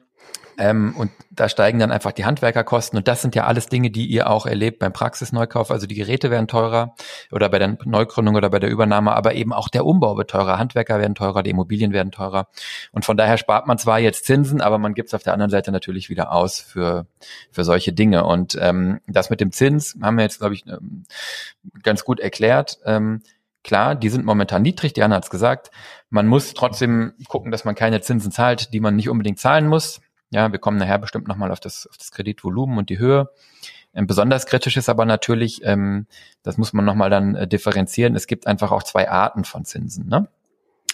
ähm, 0.58 0.94
und 0.96 1.10
da 1.30 1.48
steigen 1.48 1.78
dann 1.78 1.90
einfach 1.90 2.12
die 2.12 2.24
Handwerkerkosten. 2.24 2.96
Und 2.96 3.08
das 3.08 3.20
sind 3.20 3.34
ja 3.34 3.44
alles 3.44 3.66
Dinge, 3.66 3.90
die 3.90 4.06
ihr 4.06 4.30
auch 4.30 4.46
erlebt 4.46 4.78
beim 4.78 4.92
Praxisneukauf. 4.92 5.70
Also 5.70 5.86
die 5.86 5.94
Geräte 5.94 6.30
werden 6.30 6.48
teurer 6.48 6.94
oder 7.30 7.48
bei 7.48 7.58
der 7.58 7.76
Neugründung 7.84 8.36
oder 8.36 8.48
bei 8.48 8.58
der 8.58 8.70
Übernahme, 8.70 9.14
aber 9.14 9.34
eben 9.34 9.52
auch 9.52 9.68
der 9.68 9.84
Umbau 9.84 10.16
wird 10.16 10.30
teurer. 10.30 10.58
Handwerker 10.58 10.98
werden 10.98 11.14
teurer, 11.14 11.42
die 11.42 11.50
Immobilien 11.50 11.92
werden 11.92 12.10
teurer. 12.10 12.48
Und 12.92 13.04
von 13.04 13.16
daher 13.16 13.36
spart 13.36 13.66
man 13.66 13.78
zwar 13.78 13.98
jetzt 13.98 14.24
Zinsen, 14.24 14.60
aber 14.60 14.78
man 14.78 14.94
gibt 14.94 15.08
es 15.08 15.14
auf 15.14 15.22
der 15.22 15.34
anderen 15.34 15.50
Seite 15.50 15.72
natürlich 15.72 16.08
wieder 16.08 16.32
aus 16.32 16.60
für, 16.60 17.06
für 17.50 17.64
solche 17.64 17.92
Dinge. 17.92 18.24
Und 18.24 18.56
ähm, 18.60 19.00
das 19.06 19.28
mit 19.28 19.40
dem 19.40 19.52
Zins 19.52 19.96
haben 20.00 20.16
wir 20.16 20.24
jetzt, 20.24 20.38
glaube 20.38 20.54
ich, 20.54 20.66
ähm, 20.66 21.04
ganz 21.82 22.04
gut 22.04 22.18
erklärt. 22.18 22.78
Ähm, 22.86 23.22
klar, 23.62 23.94
die 23.94 24.08
sind 24.08 24.24
momentan 24.24 24.62
niedrig, 24.62 24.94
Diana 24.94 25.16
hat 25.16 25.24
es 25.24 25.30
gesagt. 25.30 25.70
Man 26.08 26.28
muss 26.28 26.54
trotzdem 26.54 27.12
gucken, 27.28 27.50
dass 27.50 27.64
man 27.64 27.74
keine 27.74 28.00
Zinsen 28.00 28.32
zahlt, 28.32 28.72
die 28.72 28.80
man 28.80 28.96
nicht 28.96 29.10
unbedingt 29.10 29.38
zahlen 29.38 29.66
muss. 29.68 30.00
Ja, 30.30 30.50
wir 30.50 30.58
kommen 30.58 30.78
nachher 30.78 30.98
bestimmt 30.98 31.28
nochmal 31.28 31.52
auf 31.52 31.60
das, 31.60 31.86
auf 31.86 31.96
das 31.96 32.10
Kreditvolumen 32.10 32.78
und 32.78 32.90
die 32.90 32.98
Höhe. 32.98 33.30
Ähm, 33.94 34.06
besonders 34.06 34.46
kritisch 34.46 34.76
ist 34.76 34.88
aber 34.88 35.04
natürlich, 35.04 35.64
ähm, 35.64 36.06
das 36.42 36.58
muss 36.58 36.72
man 36.72 36.84
nochmal 36.84 37.10
dann 37.10 37.34
äh, 37.34 37.48
differenzieren, 37.48 38.14
es 38.14 38.26
gibt 38.26 38.46
einfach 38.46 38.72
auch 38.72 38.82
zwei 38.82 39.08
Arten 39.10 39.44
von 39.44 39.64
Zinsen. 39.64 40.08
Ne? 40.08 40.28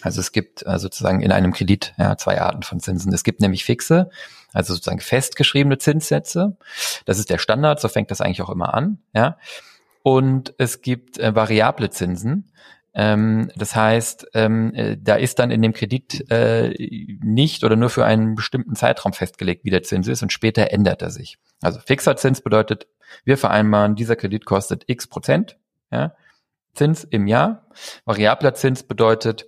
Also 0.03 0.21
es 0.21 0.33
gibt 0.33 0.67
äh, 0.67 0.79
sozusagen 0.79 1.21
in 1.21 1.33
einem 1.33 1.53
Kredit 1.53 1.95
ja, 1.99 2.17
zwei 2.17 2.41
Arten 2.41 2.63
von 2.63 2.81
Zinsen. 2.81 3.13
Es 3.13 3.25
gibt 3.25 3.41
nämlich 3.41 3.65
fixe, 3.65 4.11
also 4.53 4.75
sozusagen 4.75 5.01
festgeschriebene 5.01 5.79
Zinssätze. 5.79 6.57
Das 7.05 7.19
ist 7.19 7.31
der 7.31 7.39
Standard, 7.39 7.81
so 7.81 7.89
fängt 7.89 8.11
das 8.11 8.21
eigentlich 8.21 8.43
auch 8.43 8.51
immer 8.51 8.75
an. 8.75 8.99
Ja. 9.15 9.39
Und 10.03 10.55
es 10.59 10.83
gibt 10.83 11.19
äh, 11.19 11.35
variable 11.35 11.91
Zinsen. 11.91 12.53
Ähm, 12.95 13.51
das 13.57 13.75
heißt, 13.75 14.29
ähm, 14.35 14.75
äh, 14.75 14.97
da 15.01 15.15
ist 15.15 15.39
dann 15.39 15.51
in 15.51 15.63
dem 15.63 15.73
Kredit 15.73 16.31
äh, 16.31 16.75
nicht 17.23 17.65
oder 17.65 17.77
nur 17.77 17.89
für 17.89 18.05
einen 18.05 18.35
bestimmten 18.35 18.75
Zeitraum 18.75 19.13
festgelegt, 19.15 19.65
wie 19.65 19.71
der 19.71 19.83
Zins 19.83 20.09
ist 20.09 20.23
und 20.23 20.33
später 20.33 20.73
ändert 20.73 21.01
er 21.01 21.11
sich. 21.11 21.39
Also 21.63 21.81
fixer 21.81 22.17
Zins 22.17 22.43
bedeutet, 22.43 22.87
wir 23.25 23.39
vereinbaren, 23.39 23.95
dieser 23.95 24.17
Kredit 24.17 24.45
kostet 24.45 24.85
x 24.89 25.07
Prozent 25.07 25.59
ja, 25.91 26.15
Zins 26.75 27.05
im 27.05 27.27
Jahr. 27.27 27.67
Variabler 28.05 28.55
Zins 28.55 28.83
bedeutet, 28.83 29.47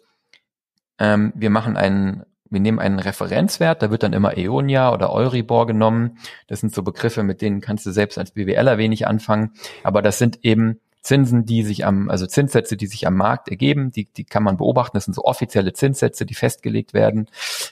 ähm, 0.99 1.33
wir 1.35 1.51
machen 1.51 1.77
einen, 1.77 2.25
wir 2.49 2.61
nehmen 2.61 2.79
einen 2.79 2.99
Referenzwert, 2.99 3.83
da 3.83 3.91
wird 3.91 4.05
dann 4.05 4.13
immer 4.13 4.39
Eonia 4.39 4.93
oder 4.93 5.11
Euribor 5.11 5.67
genommen. 5.67 6.19
Das 6.47 6.61
sind 6.61 6.75
so 6.75 6.83
Begriffe, 6.83 7.23
mit 7.23 7.43
denen 7.43 7.61
kannst 7.61 7.85
du 7.85 7.91
selbst 7.91 8.17
als 8.17 8.31
BWLer 8.31 8.79
wenig 8.79 9.07
anfangen. 9.07 9.53
Aber 9.83 10.03
das 10.03 10.19
sind 10.19 10.45
eben 10.45 10.81
Zinsen, 11.05 11.45
die 11.45 11.63
sich 11.63 11.85
am, 11.85 12.09
also 12.09 12.27
Zinssätze, 12.27 12.77
die 12.77 12.87
sich 12.87 13.07
am 13.07 13.15
Markt 13.15 13.49
ergeben, 13.51 13.91
die, 13.93 14.07
die 14.07 14.25
kann 14.25 14.43
man 14.43 14.57
beobachten. 14.57 14.97
Das 14.97 15.05
sind 15.05 15.15
so 15.15 15.23
offizielle 15.23 15.75
Zinssätze, 15.75 16.25
die 16.25 16.35
festgelegt 16.35 16.95
werden, 16.95 17.29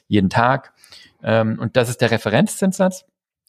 jeden 0.07 0.29
Tag. 0.29 0.75
Ähm, 1.23 1.59
und 1.59 1.77
das 1.77 1.89
ist 1.89 2.03
der 2.03 2.11
Referenzzinssatz. 2.11 3.07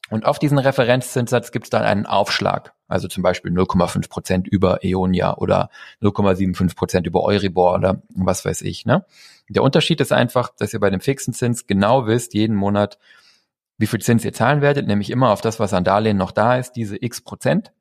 Und 0.10 0.26
auf 0.26 0.40
diesen 0.40 0.58
Referenzzinssatz 0.58 1.52
gibt 1.52 1.66
es 1.66 1.70
dann 1.70 1.84
einen 1.84 2.06
Aufschlag, 2.06 2.74
also 2.88 3.08
zum 3.08 3.24
Beispiel 3.24 3.52
0,5 3.52 4.10
Prozent 4.10 4.48
über 4.48 4.84
Eonia 4.84 5.36
oder 5.36 5.70
0,75 6.02 6.76
Prozent 6.76 7.08
über 7.08 7.24
Euribor 7.24 7.74
oder 7.76 8.02
was 8.10 8.46
weiß 8.46 8.62
ich. 8.62 8.86
Ne? 8.86 9.06
Der 9.50 9.64
Unterschied 9.64 10.00
ist 10.02 10.14
einfach, 10.14 10.50
dass 10.58 10.74
ihr 10.74 10.80
bei 10.80 10.90
dem 10.90 11.02
fixen 11.02 11.34
Zins 11.34 11.68
genau 11.68 12.06
wisst, 12.06 12.34
jeden 12.34 12.56
Monat, 12.56 13.00
wie 13.78 13.88
viel 13.88 14.02
Zins 14.02 14.24
ihr 14.24 14.34
zahlen 14.34 14.62
werdet, 14.62 14.88
nämlich 14.88 15.10
immer 15.10 15.32
auf 15.32 15.42
das, 15.42 15.60
was 15.60 15.74
an 15.74 15.84
Darlehen 15.84 16.18
noch 16.18 16.32
da 16.32 16.58
ist, 16.58 16.74
diese 16.74 17.02
x 17.02 17.22
Prozent. 17.22 17.74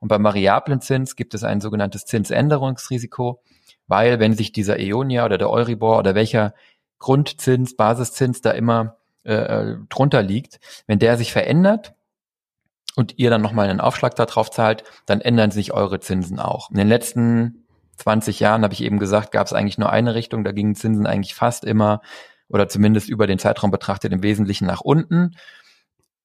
Und 0.00 0.08
beim 0.08 0.24
variablen 0.24 0.80
Zins 0.80 1.16
gibt 1.16 1.34
es 1.34 1.44
ein 1.44 1.60
sogenanntes 1.60 2.04
Zinsänderungsrisiko, 2.04 3.42
weil 3.86 4.18
wenn 4.20 4.34
sich 4.34 4.52
dieser 4.52 4.78
Eonia 4.78 5.24
oder 5.24 5.38
der 5.38 5.50
Euribor 5.50 5.98
oder 5.98 6.14
welcher 6.14 6.54
Grundzins, 6.98 7.76
Basiszins 7.76 8.40
da 8.40 8.50
immer 8.50 8.96
äh, 9.24 9.34
äh, 9.34 9.76
drunter 9.88 10.22
liegt, 10.22 10.60
wenn 10.86 10.98
der 10.98 11.16
sich 11.16 11.32
verändert 11.32 11.94
und 12.94 13.18
ihr 13.18 13.30
dann 13.30 13.42
nochmal 13.42 13.68
einen 13.68 13.80
Aufschlag 13.80 14.14
darauf 14.14 14.50
zahlt, 14.50 14.84
dann 15.04 15.20
ändern 15.20 15.50
sich 15.50 15.72
eure 15.72 16.00
Zinsen 16.00 16.38
auch. 16.38 16.70
In 16.70 16.76
den 16.76 16.88
letzten 16.88 17.66
20 17.96 18.40
Jahren, 18.40 18.62
habe 18.62 18.74
ich 18.74 18.82
eben 18.82 18.98
gesagt, 18.98 19.32
gab 19.32 19.46
es 19.46 19.52
eigentlich 19.52 19.78
nur 19.78 19.90
eine 19.90 20.14
Richtung, 20.14 20.44
da 20.44 20.52
gingen 20.52 20.74
Zinsen 20.74 21.06
eigentlich 21.06 21.34
fast 21.34 21.64
immer 21.64 22.02
oder 22.48 22.68
zumindest 22.68 23.08
über 23.08 23.26
den 23.26 23.38
Zeitraum 23.38 23.70
betrachtet 23.70 24.12
im 24.12 24.22
Wesentlichen 24.22 24.66
nach 24.66 24.80
unten. 24.80 25.36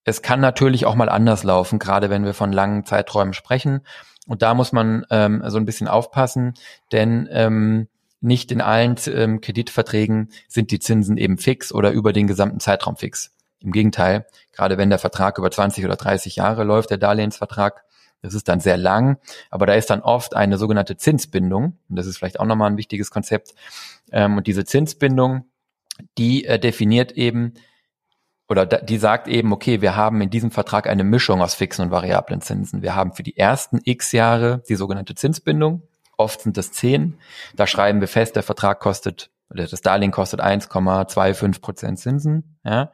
Es 0.04 0.22
kann 0.22 0.40
natürlich 0.40 0.86
auch 0.86 0.94
mal 0.94 1.08
anders 1.08 1.44
laufen, 1.44 1.78
gerade 1.78 2.10
wenn 2.10 2.24
wir 2.24 2.34
von 2.34 2.52
langen 2.52 2.84
Zeiträumen 2.84 3.34
sprechen. 3.34 3.82
Und 4.26 4.42
da 4.42 4.54
muss 4.54 4.72
man 4.72 5.04
ähm, 5.10 5.42
so 5.46 5.58
ein 5.58 5.64
bisschen 5.64 5.88
aufpassen, 5.88 6.54
denn 6.92 7.28
ähm, 7.30 7.88
nicht 8.20 8.52
in 8.52 8.60
allen 8.60 8.96
ähm, 9.06 9.40
Kreditverträgen 9.40 10.30
sind 10.48 10.70
die 10.70 10.78
Zinsen 10.78 11.16
eben 11.16 11.38
fix 11.38 11.72
oder 11.72 11.90
über 11.90 12.12
den 12.12 12.28
gesamten 12.28 12.60
Zeitraum 12.60 12.96
fix. 12.96 13.32
Im 13.60 13.72
Gegenteil, 13.72 14.26
gerade 14.52 14.78
wenn 14.78 14.90
der 14.90 14.98
Vertrag 14.98 15.38
über 15.38 15.50
20 15.50 15.84
oder 15.84 15.96
30 15.96 16.36
Jahre 16.36 16.64
läuft, 16.64 16.90
der 16.90 16.98
Darlehensvertrag, 16.98 17.84
das 18.22 18.34
ist 18.34 18.48
dann 18.48 18.60
sehr 18.60 18.76
lang, 18.76 19.18
aber 19.50 19.66
da 19.66 19.74
ist 19.74 19.90
dann 19.90 20.00
oft 20.00 20.36
eine 20.36 20.56
sogenannte 20.56 20.96
Zinsbindung. 20.96 21.78
Und 21.88 21.96
das 21.96 22.06
ist 22.06 22.18
vielleicht 22.18 22.38
auch 22.38 22.46
nochmal 22.46 22.70
ein 22.70 22.76
wichtiges 22.76 23.10
Konzept. 23.10 23.54
Ähm, 24.12 24.36
und 24.36 24.46
diese 24.46 24.64
Zinsbindung, 24.64 25.46
die 26.16 26.44
äh, 26.44 26.58
definiert 26.60 27.12
eben 27.12 27.54
oder 28.52 28.66
die 28.66 28.98
sagt 28.98 29.26
eben, 29.26 29.52
okay, 29.52 29.80
wir 29.80 29.96
haben 29.96 30.20
in 30.20 30.30
diesem 30.30 30.50
Vertrag 30.50 30.86
eine 30.86 31.02
Mischung 31.02 31.42
aus 31.42 31.54
fixen 31.54 31.86
und 31.86 31.90
variablen 31.90 32.40
Zinsen. 32.40 32.82
Wir 32.82 32.94
haben 32.94 33.12
für 33.12 33.24
die 33.24 33.36
ersten 33.36 33.80
x 33.82 34.12
Jahre 34.12 34.62
die 34.68 34.76
sogenannte 34.76 35.14
Zinsbindung, 35.14 35.82
Oft 36.22 36.42
sind 36.42 36.56
das 36.56 36.72
zehn. 36.72 37.18
Da 37.56 37.66
schreiben 37.66 38.00
wir 38.00 38.08
fest, 38.08 38.36
der 38.36 38.42
Vertrag 38.42 38.80
kostet, 38.80 39.30
oder 39.50 39.66
das 39.66 39.80
Darlehen 39.80 40.12
kostet 40.12 40.40
1,25 40.40 41.60
Prozent 41.60 41.98
Zinsen. 41.98 42.58
Ja? 42.64 42.92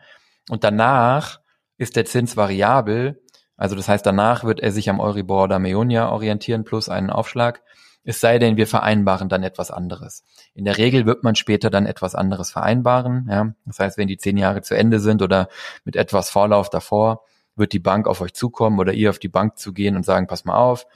Und 0.49 0.65
danach 0.65 1.41
ist 1.77 1.97
der 1.97 2.07
Zins 2.07 2.37
variabel. 2.37 3.23
Also 3.57 3.77
das 3.77 3.89
heißt, 3.89 4.07
danach 4.07 4.45
wird 4.45 4.61
er 4.61 4.73
sich 4.73 4.89
am 4.89 5.01
Euribor 5.01 5.45
oder 5.45 5.59
Meonia 5.59 6.11
orientieren 6.11 6.65
plus 6.65 6.89
einen 6.89 7.11
Aufschlag. 7.11 7.63
Es 8.09 8.21
sei 8.21 8.39
denn, 8.39 8.57
wir 8.57 8.67
vereinbaren 8.67 9.29
dann 9.29 9.43
etwas 9.43 9.71
anderes. 9.71 10.25
In 10.55 10.65
der 10.65 10.79
Regel 10.79 11.05
wird 11.05 11.25
man 11.25 11.35
später 11.35 11.69
dann 11.69 11.85
etwas 11.85 12.15
anderes 12.15 12.51
vereinbaren. 12.51 13.29
Ja? 13.31 13.53
Das 13.67 13.81
heißt, 13.81 13.99
wenn 13.99 14.09
die 14.09 14.17
zehn 14.17 14.39
Jahre 14.39 14.63
zu 14.63 14.75
Ende 14.75 14.99
sind 14.99 15.21
oder 15.21 15.51
mit 15.85 15.95
etwas 15.95 16.31
Vorlauf 16.31 16.71
davor, 16.71 17.27
wird 17.55 17.75
die 17.75 17.79
Bank 17.79 18.09
auf 18.09 18.23
euch 18.23 18.33
zukommen 18.33 18.79
oder 18.79 18.95
ihr 18.95 19.11
auf 19.11 19.19
die 19.19 19.29
Bank 19.29 19.59
zu 19.59 19.75
gehen 19.75 19.95
und 19.95 20.07
sagen, 20.07 20.27
pass 20.27 20.47
mal 20.47 20.57
auf, 20.57 20.87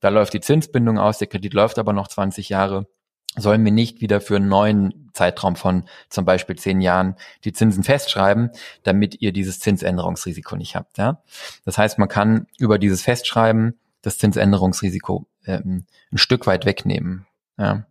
da 0.00 0.10
läuft 0.10 0.34
die 0.34 0.42
Zinsbindung 0.42 0.98
aus, 0.98 1.16
der 1.16 1.28
Kredit 1.28 1.54
läuft 1.54 1.78
aber 1.78 1.94
noch 1.94 2.08
20 2.08 2.50
Jahre. 2.50 2.86
Sollen 3.34 3.64
wir 3.64 3.72
nicht 3.72 4.02
wieder 4.02 4.20
für 4.20 4.36
einen 4.36 4.48
neuen 4.48 5.08
Zeitraum 5.14 5.56
von 5.56 5.88
zum 6.10 6.26
Beispiel 6.26 6.56
zehn 6.56 6.82
Jahren 6.82 7.14
die 7.44 7.54
Zinsen 7.54 7.82
festschreiben, 7.82 8.50
damit 8.82 9.22
ihr 9.22 9.32
dieses 9.32 9.58
Zinsänderungsrisiko 9.60 10.54
nicht 10.54 10.76
habt. 10.76 10.98
Ja? 10.98 11.22
Das 11.64 11.78
heißt, 11.78 11.98
man 11.98 12.08
kann 12.08 12.46
über 12.58 12.78
dieses 12.78 13.00
Festschreiben 13.00 13.78
das 14.02 14.18
Zinsänderungsrisiko 14.18 15.26
ähm, 15.48 15.86
ein 16.12 16.18
Stück 16.18 16.46
weit 16.46 16.64
wegnehmen. 16.64 17.26
Ja? 17.58 17.86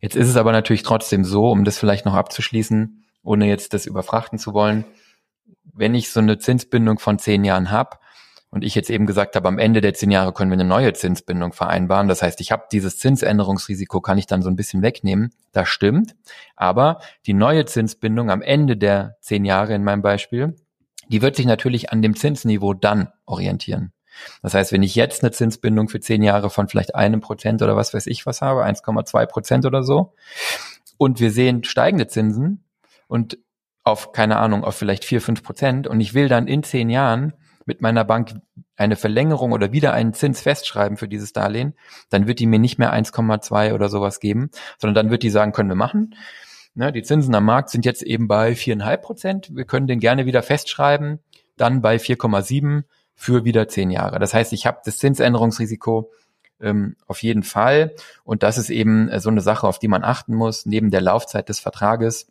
Jetzt 0.00 0.16
ist 0.16 0.28
es 0.28 0.36
aber 0.36 0.52
natürlich 0.52 0.82
trotzdem 0.82 1.24
so, 1.24 1.50
um 1.50 1.64
das 1.64 1.78
vielleicht 1.78 2.04
noch 2.04 2.14
abzuschließen, 2.14 3.04
ohne 3.22 3.46
jetzt 3.46 3.72
das 3.74 3.86
überfrachten 3.86 4.38
zu 4.38 4.52
wollen, 4.52 4.84
wenn 5.74 5.94
ich 5.94 6.10
so 6.10 6.20
eine 6.20 6.38
Zinsbindung 6.38 6.98
von 6.98 7.18
zehn 7.18 7.44
Jahren 7.44 7.70
habe, 7.70 7.98
und 8.52 8.64
ich 8.64 8.74
jetzt 8.74 8.90
eben 8.90 9.06
gesagt 9.06 9.34
habe, 9.34 9.48
am 9.48 9.58
Ende 9.58 9.80
der 9.80 9.94
zehn 9.94 10.10
Jahre 10.10 10.34
können 10.34 10.50
wir 10.50 10.56
eine 10.56 10.66
neue 10.66 10.92
Zinsbindung 10.92 11.54
vereinbaren. 11.54 12.06
Das 12.06 12.20
heißt, 12.20 12.38
ich 12.42 12.52
habe 12.52 12.64
dieses 12.70 12.98
Zinsänderungsrisiko, 12.98 14.02
kann 14.02 14.18
ich 14.18 14.26
dann 14.26 14.42
so 14.42 14.50
ein 14.50 14.56
bisschen 14.56 14.82
wegnehmen. 14.82 15.32
Das 15.52 15.70
stimmt. 15.70 16.14
Aber 16.54 17.00
die 17.24 17.32
neue 17.32 17.64
Zinsbindung 17.64 18.30
am 18.30 18.42
Ende 18.42 18.76
der 18.76 19.16
zehn 19.22 19.46
Jahre 19.46 19.74
in 19.74 19.82
meinem 19.82 20.02
Beispiel, 20.02 20.54
die 21.08 21.22
wird 21.22 21.34
sich 21.34 21.46
natürlich 21.46 21.92
an 21.92 22.02
dem 22.02 22.14
Zinsniveau 22.14 22.74
dann 22.74 23.08
orientieren. 23.24 23.94
Das 24.42 24.54
heißt, 24.54 24.72
wenn 24.72 24.82
ich 24.82 24.94
jetzt 24.94 25.22
eine 25.22 25.32
Zinsbindung 25.32 25.88
für 25.88 26.00
zehn 26.00 26.22
Jahre 26.22 26.50
von 26.50 26.68
vielleicht 26.68 26.94
einem 26.94 27.20
Prozent 27.20 27.62
oder 27.62 27.76
was 27.76 27.94
weiß 27.94 28.06
ich 28.06 28.26
was 28.26 28.40
habe, 28.40 28.64
1,2 28.64 29.26
Prozent 29.26 29.66
oder 29.66 29.82
so, 29.82 30.14
und 30.98 31.20
wir 31.20 31.30
sehen 31.30 31.64
steigende 31.64 32.06
Zinsen 32.06 32.64
und 33.08 33.38
auf, 33.84 34.12
keine 34.12 34.38
Ahnung, 34.38 34.64
auf 34.64 34.76
vielleicht 34.76 35.04
vier, 35.04 35.20
fünf 35.20 35.42
Prozent 35.42 35.86
und 35.86 36.00
ich 36.00 36.14
will 36.14 36.28
dann 36.28 36.46
in 36.46 36.62
zehn 36.62 36.90
Jahren 36.90 37.32
mit 37.64 37.80
meiner 37.80 38.04
Bank 38.04 38.34
eine 38.76 38.96
Verlängerung 38.96 39.52
oder 39.52 39.72
wieder 39.72 39.92
einen 39.92 40.14
Zins 40.14 40.40
festschreiben 40.40 40.96
für 40.96 41.08
dieses 41.08 41.32
Darlehen, 41.32 41.74
dann 42.10 42.26
wird 42.26 42.38
die 42.38 42.46
mir 42.46 42.58
nicht 42.58 42.78
mehr 42.78 42.92
1,2 42.92 43.74
oder 43.74 43.88
sowas 43.88 44.20
geben, 44.20 44.50
sondern 44.78 44.94
dann 44.94 45.10
wird 45.10 45.22
die 45.22 45.30
sagen, 45.30 45.52
können 45.52 45.68
wir 45.68 45.76
machen. 45.76 46.14
Ne, 46.74 46.90
die 46.90 47.02
Zinsen 47.02 47.34
am 47.34 47.44
Markt 47.44 47.68
sind 47.68 47.84
jetzt 47.84 48.02
eben 48.02 48.28
bei 48.28 48.52
4,5 48.52 48.96
Prozent. 48.96 49.50
Wir 49.54 49.66
können 49.66 49.86
den 49.86 50.00
gerne 50.00 50.24
wieder 50.24 50.42
festschreiben, 50.42 51.18
dann 51.56 51.82
bei 51.82 51.96
4,7 51.96 52.84
für 53.22 53.44
wieder 53.44 53.68
zehn 53.68 53.90
Jahre. 53.92 54.18
Das 54.18 54.34
heißt, 54.34 54.52
ich 54.52 54.66
habe 54.66 54.80
das 54.84 54.98
Zinsänderungsrisiko 54.98 56.10
ähm, 56.60 56.96
auf 57.06 57.22
jeden 57.22 57.44
Fall. 57.44 57.94
Und 58.24 58.42
das 58.42 58.58
ist 58.58 58.68
eben 58.68 59.08
äh, 59.08 59.20
so 59.20 59.30
eine 59.30 59.40
Sache, 59.40 59.68
auf 59.68 59.78
die 59.78 59.86
man 59.86 60.02
achten 60.02 60.34
muss, 60.34 60.66
neben 60.66 60.90
der 60.90 61.02
Laufzeit 61.02 61.48
des 61.48 61.60
Vertrages 61.60 62.26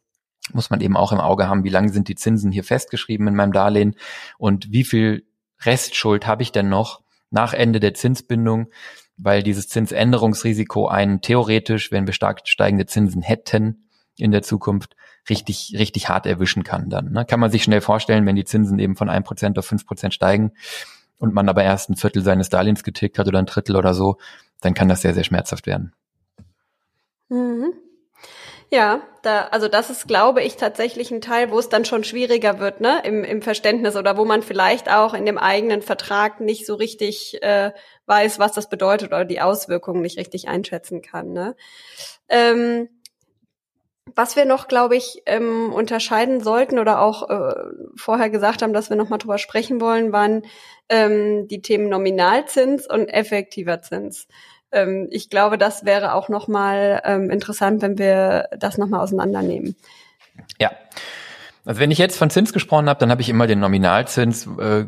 muss 0.53 0.69
man 0.69 0.81
eben 0.81 0.97
auch 0.97 1.13
im 1.13 1.21
Auge 1.21 1.47
haben, 1.47 1.63
wie 1.63 1.69
lange 1.69 1.93
sind 1.93 2.09
die 2.09 2.15
Zinsen 2.15 2.51
hier 2.51 2.63
festgeschrieben 2.63 3.27
in 3.27 3.35
meinem 3.35 3.53
Darlehen 3.53 3.95
und 4.37 4.71
wie 4.71 4.83
viel 4.83 5.23
Restschuld 5.61 6.27
habe 6.27 6.41
ich 6.41 6.51
denn 6.51 6.67
noch 6.67 7.01
nach 7.29 7.53
Ende 7.53 7.79
der 7.79 7.93
Zinsbindung, 7.93 8.67
weil 9.15 9.43
dieses 9.43 9.69
Zinsänderungsrisiko 9.69 10.87
einen 10.87 11.21
theoretisch, 11.21 11.91
wenn 11.91 12.07
wir 12.07 12.13
stark 12.13 12.41
steigende 12.45 12.87
Zinsen 12.87 13.21
hätten 13.21 13.87
in 14.17 14.31
der 14.31 14.41
Zukunft, 14.41 14.95
richtig, 15.29 15.75
richtig 15.77 16.09
hart 16.09 16.25
erwischen 16.25 16.63
kann 16.63 16.89
dann. 16.89 17.11
Ne? 17.11 17.25
Kann 17.25 17.39
man 17.39 17.51
sich 17.51 17.63
schnell 17.63 17.81
vorstellen, 17.81 18.25
wenn 18.25 18.35
die 18.35 18.45
Zinsen 18.45 18.79
eben 18.79 18.95
von 18.95 19.09
ein 19.09 19.23
Prozent 19.23 19.57
auf 19.59 19.65
fünf 19.65 19.85
Prozent 19.85 20.13
steigen 20.13 20.53
und 21.17 21.33
man 21.33 21.49
aber 21.49 21.63
erst 21.63 21.89
ein 21.89 21.95
Viertel 21.95 22.23
seines 22.23 22.49
Darlehens 22.49 22.83
getilgt 22.83 23.19
hat 23.19 23.27
oder 23.27 23.39
ein 23.39 23.45
Drittel 23.45 23.75
oder 23.75 23.93
so, 23.93 24.17
dann 24.61 24.73
kann 24.73 24.89
das 24.89 25.01
sehr, 25.01 25.13
sehr 25.13 25.23
schmerzhaft 25.23 25.67
werden. 25.67 25.93
Mhm. 27.29 27.73
Ja, 28.73 29.01
da, 29.21 29.47
also 29.51 29.67
das 29.67 29.89
ist, 29.89 30.07
glaube 30.07 30.41
ich, 30.41 30.55
tatsächlich 30.55 31.11
ein 31.11 31.19
Teil, 31.19 31.51
wo 31.51 31.59
es 31.59 31.67
dann 31.67 31.83
schon 31.83 32.05
schwieriger 32.05 32.57
wird, 32.59 32.79
ne, 32.79 33.01
im, 33.03 33.25
im 33.25 33.41
Verständnis 33.41 33.97
oder 33.97 34.15
wo 34.15 34.23
man 34.23 34.43
vielleicht 34.43 34.89
auch 34.89 35.13
in 35.13 35.25
dem 35.25 35.37
eigenen 35.37 35.81
Vertrag 35.81 36.39
nicht 36.39 36.65
so 36.65 36.75
richtig 36.75 37.43
äh, 37.43 37.71
weiß, 38.05 38.39
was 38.39 38.53
das 38.53 38.69
bedeutet 38.69 39.09
oder 39.09 39.25
die 39.25 39.41
Auswirkungen 39.41 40.01
nicht 40.01 40.17
richtig 40.17 40.47
einschätzen 40.47 41.01
kann. 41.01 41.33
Ne? 41.33 41.57
Ähm, 42.29 42.87
was 44.15 44.35
wir 44.35 44.45
noch, 44.45 44.67
glaube 44.67 44.95
ich, 44.95 45.21
ähm, 45.25 45.71
unterscheiden 45.73 46.41
sollten 46.41 46.79
oder 46.79 47.01
auch 47.01 47.29
äh, 47.29 47.53
vorher 47.95 48.29
gesagt 48.29 48.61
haben, 48.61 48.73
dass 48.73 48.89
wir 48.89 48.97
noch 48.97 49.09
mal 49.09 49.17
drüber 49.17 49.37
sprechen 49.37 49.79
wollen, 49.79 50.11
waren 50.11 50.43
ähm, 50.89 51.47
die 51.47 51.61
Themen 51.61 51.89
Nominalzins 51.89 52.87
und 52.87 53.07
effektiver 53.07 53.81
Zins. 53.81 54.27
Ähm, 54.71 55.07
ich 55.11 55.29
glaube, 55.29 55.57
das 55.57 55.85
wäre 55.85 56.13
auch 56.13 56.29
nochmal 56.29 57.01
ähm, 57.05 57.29
interessant, 57.29 57.81
wenn 57.81 57.97
wir 57.97 58.47
das 58.57 58.77
nochmal 58.77 59.01
auseinandernehmen. 59.01 59.75
Ja. 60.59 60.71
Also 61.63 61.79
wenn 61.79 61.91
ich 61.91 61.99
jetzt 61.99 62.17
von 62.17 62.29
Zins 62.29 62.53
gesprochen 62.53 62.89
habe, 62.89 62.99
dann 62.99 63.11
habe 63.11 63.21
ich 63.21 63.29
immer 63.29 63.47
den 63.47 63.59
Nominalzins 63.59 64.47
äh, 64.59 64.85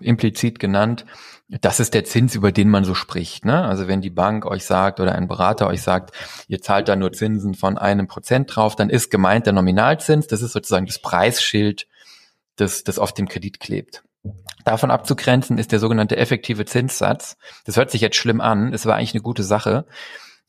implizit 0.00 0.58
genannt. 0.58 1.04
Das 1.48 1.80
ist 1.80 1.92
der 1.92 2.04
Zins, 2.04 2.34
über 2.34 2.52
den 2.52 2.70
man 2.70 2.84
so 2.84 2.94
spricht. 2.94 3.44
Ne? 3.44 3.62
Also 3.64 3.88
wenn 3.88 4.00
die 4.00 4.10
Bank 4.10 4.46
euch 4.46 4.64
sagt 4.64 5.00
oder 5.00 5.14
ein 5.14 5.28
Berater 5.28 5.66
euch 5.66 5.82
sagt, 5.82 6.14
ihr 6.48 6.62
zahlt 6.62 6.88
da 6.88 6.96
nur 6.96 7.12
Zinsen 7.12 7.54
von 7.54 7.76
einem 7.76 8.06
Prozent 8.06 8.54
drauf, 8.54 8.76
dann 8.76 8.90
ist 8.90 9.10
gemeint 9.10 9.46
der 9.46 9.52
Nominalzins. 9.52 10.26
Das 10.26 10.40
ist 10.40 10.52
sozusagen 10.52 10.86
das 10.86 11.00
Preisschild, 11.00 11.86
das, 12.56 12.84
das 12.84 12.98
auf 12.98 13.12
dem 13.12 13.28
Kredit 13.28 13.60
klebt. 13.60 14.04
Davon 14.64 14.90
abzugrenzen 14.90 15.58
ist 15.58 15.72
der 15.72 15.78
sogenannte 15.78 16.16
effektive 16.16 16.64
Zinssatz. 16.64 17.36
Das 17.66 17.76
hört 17.76 17.90
sich 17.90 18.00
jetzt 18.00 18.16
schlimm 18.16 18.40
an, 18.40 18.72
es 18.72 18.86
war 18.86 18.96
eigentlich 18.96 19.12
eine 19.12 19.22
gute 19.22 19.42
Sache, 19.42 19.84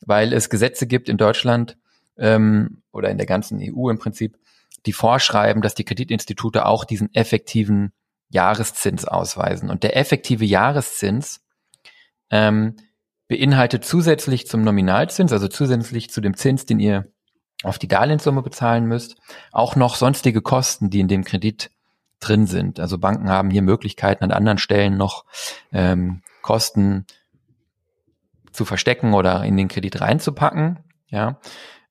weil 0.00 0.32
es 0.32 0.48
Gesetze 0.48 0.86
gibt 0.86 1.08
in 1.08 1.18
Deutschland 1.18 1.76
ähm, 2.16 2.82
oder 2.92 3.10
in 3.10 3.18
der 3.18 3.26
ganzen 3.26 3.60
EU 3.60 3.90
im 3.90 3.98
Prinzip, 3.98 4.38
die 4.86 4.92
vorschreiben, 4.92 5.62
dass 5.62 5.74
die 5.74 5.84
Kreditinstitute 5.84 6.66
auch 6.66 6.84
diesen 6.84 7.12
effektiven 7.14 7.92
Jahreszins 8.28 9.04
ausweisen. 9.04 9.70
Und 9.70 9.82
der 9.82 9.96
effektive 9.96 10.44
Jahreszins 10.44 11.40
ähm, 12.30 12.76
beinhaltet 13.28 13.84
zusätzlich 13.84 14.46
zum 14.46 14.62
Nominalzins, 14.62 15.32
also 15.32 15.48
zusätzlich 15.48 16.10
zu 16.10 16.20
dem 16.20 16.36
Zins, 16.36 16.66
den 16.66 16.80
ihr 16.80 17.06
auf 17.62 17.78
die 17.78 17.88
Darlehenssumme 17.88 18.42
bezahlen 18.42 18.86
müsst, 18.86 19.16
auch 19.52 19.76
noch 19.76 19.96
sonstige 19.96 20.42
Kosten, 20.42 20.90
die 20.90 21.00
in 21.00 21.08
dem 21.08 21.24
Kredit 21.24 21.70
drin 22.20 22.46
sind. 22.46 22.80
Also 22.80 22.98
Banken 22.98 23.28
haben 23.28 23.50
hier 23.50 23.62
Möglichkeiten 23.62 24.24
an 24.24 24.30
anderen 24.30 24.58
Stellen 24.58 24.96
noch 24.96 25.24
ähm, 25.72 26.22
Kosten 26.42 27.06
zu 28.52 28.64
verstecken 28.64 29.14
oder 29.14 29.44
in 29.44 29.56
den 29.56 29.68
Kredit 29.68 30.00
reinzupacken. 30.00 30.78
Ja, 31.08 31.40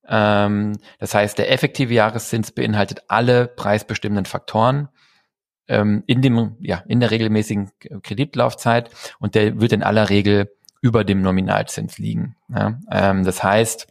ähm, 0.07 0.77
das 0.99 1.13
heißt, 1.13 1.37
der 1.37 1.51
effektive 1.51 1.93
Jahreszins 1.93 2.51
beinhaltet 2.51 3.03
alle 3.07 3.47
preisbestimmenden 3.47 4.25
Faktoren 4.25 4.89
ähm, 5.67 6.03
in 6.07 6.21
dem 6.21 6.57
ja 6.59 6.83
in 6.87 6.99
der 6.99 7.11
regelmäßigen 7.11 7.71
Kreditlaufzeit 8.03 8.89
und 9.19 9.35
der 9.35 9.59
wird 9.59 9.71
in 9.71 9.83
aller 9.83 10.09
Regel 10.09 10.51
über 10.81 11.03
dem 11.03 11.21
Nominalzins 11.21 11.97
liegen. 11.97 12.35
Ja, 12.49 12.79
ähm, 12.91 13.23
das 13.23 13.43
heißt, 13.43 13.87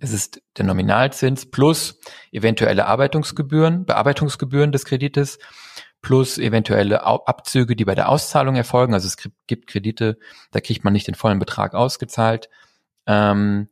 es 0.00 0.12
ist 0.12 0.42
der 0.56 0.64
Nominalzins 0.64 1.50
plus 1.50 2.00
eventuelle 2.32 2.86
Arbeitungsgebühren, 2.86 3.84
Bearbeitungsgebühren 3.84 4.72
des 4.72 4.86
Kredites 4.86 5.38
plus 6.00 6.38
eventuelle 6.38 7.04
Abzüge, 7.04 7.76
die 7.76 7.84
bei 7.84 7.94
der 7.94 8.08
Auszahlung 8.08 8.56
erfolgen. 8.56 8.94
Also 8.94 9.06
es 9.06 9.16
gibt 9.46 9.66
Kredite, 9.66 10.18
da 10.52 10.60
kriegt 10.60 10.84
man 10.84 10.92
nicht 10.92 11.06
den 11.06 11.14
vollen 11.14 11.38
Betrag 11.38 11.74
ausgezahlt. 11.74 12.48
Ähm, 13.06 13.68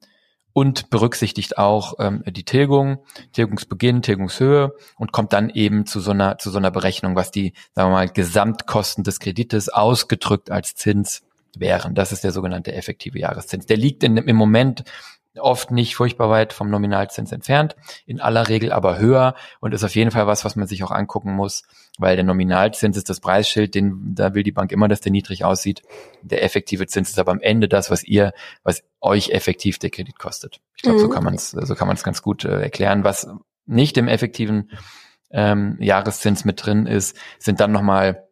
und 0.53 0.91
berücksichtigt 0.91 1.59
auch 1.59 1.95
ähm, 1.99 2.23
die 2.27 2.45
Tilgung, 2.45 2.99
Tilgungsbeginn, 3.33 4.03
Tilgungshöhe 4.03 4.75
und 4.97 5.13
kommt 5.13 5.33
dann 5.33 5.51
eben 5.51 5.87
zu 5.87 6.01
so 6.01 6.11
einer 6.11 6.39
zu 6.39 6.51
so 6.51 6.59
einer 6.59 6.71
Berechnung, 6.71 7.17
was 7.17 7.31
die, 7.31 7.55
sagen 7.75 7.91
wir 7.91 7.95
mal, 7.95 8.09
Gesamtkosten 8.09 9.05
des 9.05 9.19
Kredites 9.19 9.69
ausgedrückt 9.69 10.51
als 10.51 10.75
Zins 10.75 11.23
wären. 11.57 11.95
Das 11.95 12.13
ist 12.13 12.25
der 12.25 12.33
sogenannte 12.33 12.73
effektive 12.73 13.19
Jahreszins. 13.19 13.67
Der 13.67 13.77
liegt 13.77 14.03
in, 14.05 14.17
im 14.17 14.37
Moment 14.37 14.85
oft 15.39 15.71
nicht 15.71 15.97
furchtbar 15.97 16.29
weit 16.31 16.53
vom 16.53 16.71
Nominalzins 16.71 17.33
entfernt, 17.33 17.77
in 18.07 18.21
aller 18.21 18.49
Regel 18.49 18.73
aber 18.73 18.99
höher 18.99 19.35
und 19.61 19.73
ist 19.73 19.85
auf 19.85 19.95
jeden 19.95 20.11
Fall 20.11 20.27
was, 20.27 20.45
was 20.45 20.57
man 20.57 20.67
sich 20.67 20.85
auch 20.85 20.91
angucken 20.91 21.33
muss, 21.33 21.63
weil 21.99 22.17
der 22.17 22.25
Nominalzins 22.25 22.97
ist 22.97 23.09
das 23.09 23.21
Preisschild, 23.21 23.75
den, 23.75 24.15
da 24.15 24.35
will 24.35 24.43
die 24.43 24.53
Bank 24.53 24.73
immer, 24.73 24.89
dass 24.89 25.01
der 25.01 25.13
niedrig 25.13 25.45
aussieht. 25.45 25.83
Der 26.23 26.43
effektive 26.45 26.87
Zins 26.87 27.11
ist 27.11 27.19
aber 27.19 27.33
am 27.33 27.41
Ende 27.41 27.69
das, 27.69 27.91
was 27.91 28.05
ihr, 28.05 28.33
was 28.63 28.83
euch 29.01 29.31
effektiv 29.31 29.79
der 29.79 29.91
Kredit 29.91 30.19
kostet. 30.19 30.61
Ich 30.77 30.83
glaube, 30.83 30.99
mhm. 30.99 31.03
so 31.03 31.09
kann 31.09 31.25
man 31.25 31.35
es, 31.35 31.51
so 31.51 31.75
kann 31.75 31.87
man 31.87 31.97
es 31.97 32.05
ganz 32.05 32.23
gut 32.23 32.45
äh, 32.45 32.61
erklären. 32.61 33.05
Was 33.05 33.29
nicht 33.67 33.97
im 33.97 34.09
effektiven 34.09 34.71
ähm, 35.31 35.77
Jahreszins 35.81 36.45
mit 36.45 36.65
drin 36.65 36.87
ist, 36.87 37.17
sind 37.39 37.61
dann 37.61 37.73
nochmal 37.73 38.29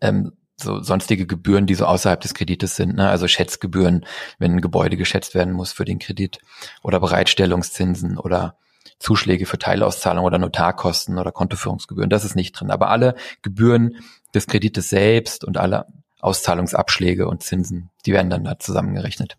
ähm, 0.00 0.32
so 0.60 0.82
sonstige 0.82 1.26
Gebühren, 1.26 1.66
die 1.66 1.74
so 1.74 1.86
außerhalb 1.86 2.20
des 2.20 2.34
Kredites 2.34 2.76
sind, 2.76 2.96
ne? 2.96 3.08
also 3.08 3.28
Schätzgebühren, 3.28 4.04
wenn 4.38 4.52
ein 4.52 4.60
Gebäude 4.60 4.96
geschätzt 4.96 5.34
werden 5.34 5.52
muss 5.52 5.72
für 5.72 5.84
den 5.84 5.98
Kredit 5.98 6.38
oder 6.82 7.00
Bereitstellungszinsen 7.00 8.18
oder 8.18 8.56
Zuschläge 8.98 9.46
für 9.46 9.58
Teilauszahlung 9.58 10.24
oder 10.24 10.38
Notarkosten 10.38 11.18
oder 11.18 11.30
Kontoführungsgebühren, 11.30 12.10
das 12.10 12.24
ist 12.24 12.34
nicht 12.34 12.52
drin. 12.52 12.70
Aber 12.70 12.88
alle 12.88 13.14
Gebühren 13.42 13.96
des 14.34 14.46
Kredites 14.46 14.88
selbst 14.88 15.44
und 15.44 15.56
alle 15.56 15.86
Auszahlungsabschläge 16.20 17.28
und 17.28 17.42
Zinsen, 17.42 17.90
die 18.04 18.12
werden 18.12 18.30
dann 18.30 18.44
da 18.44 18.58
zusammengerechnet. 18.58 19.36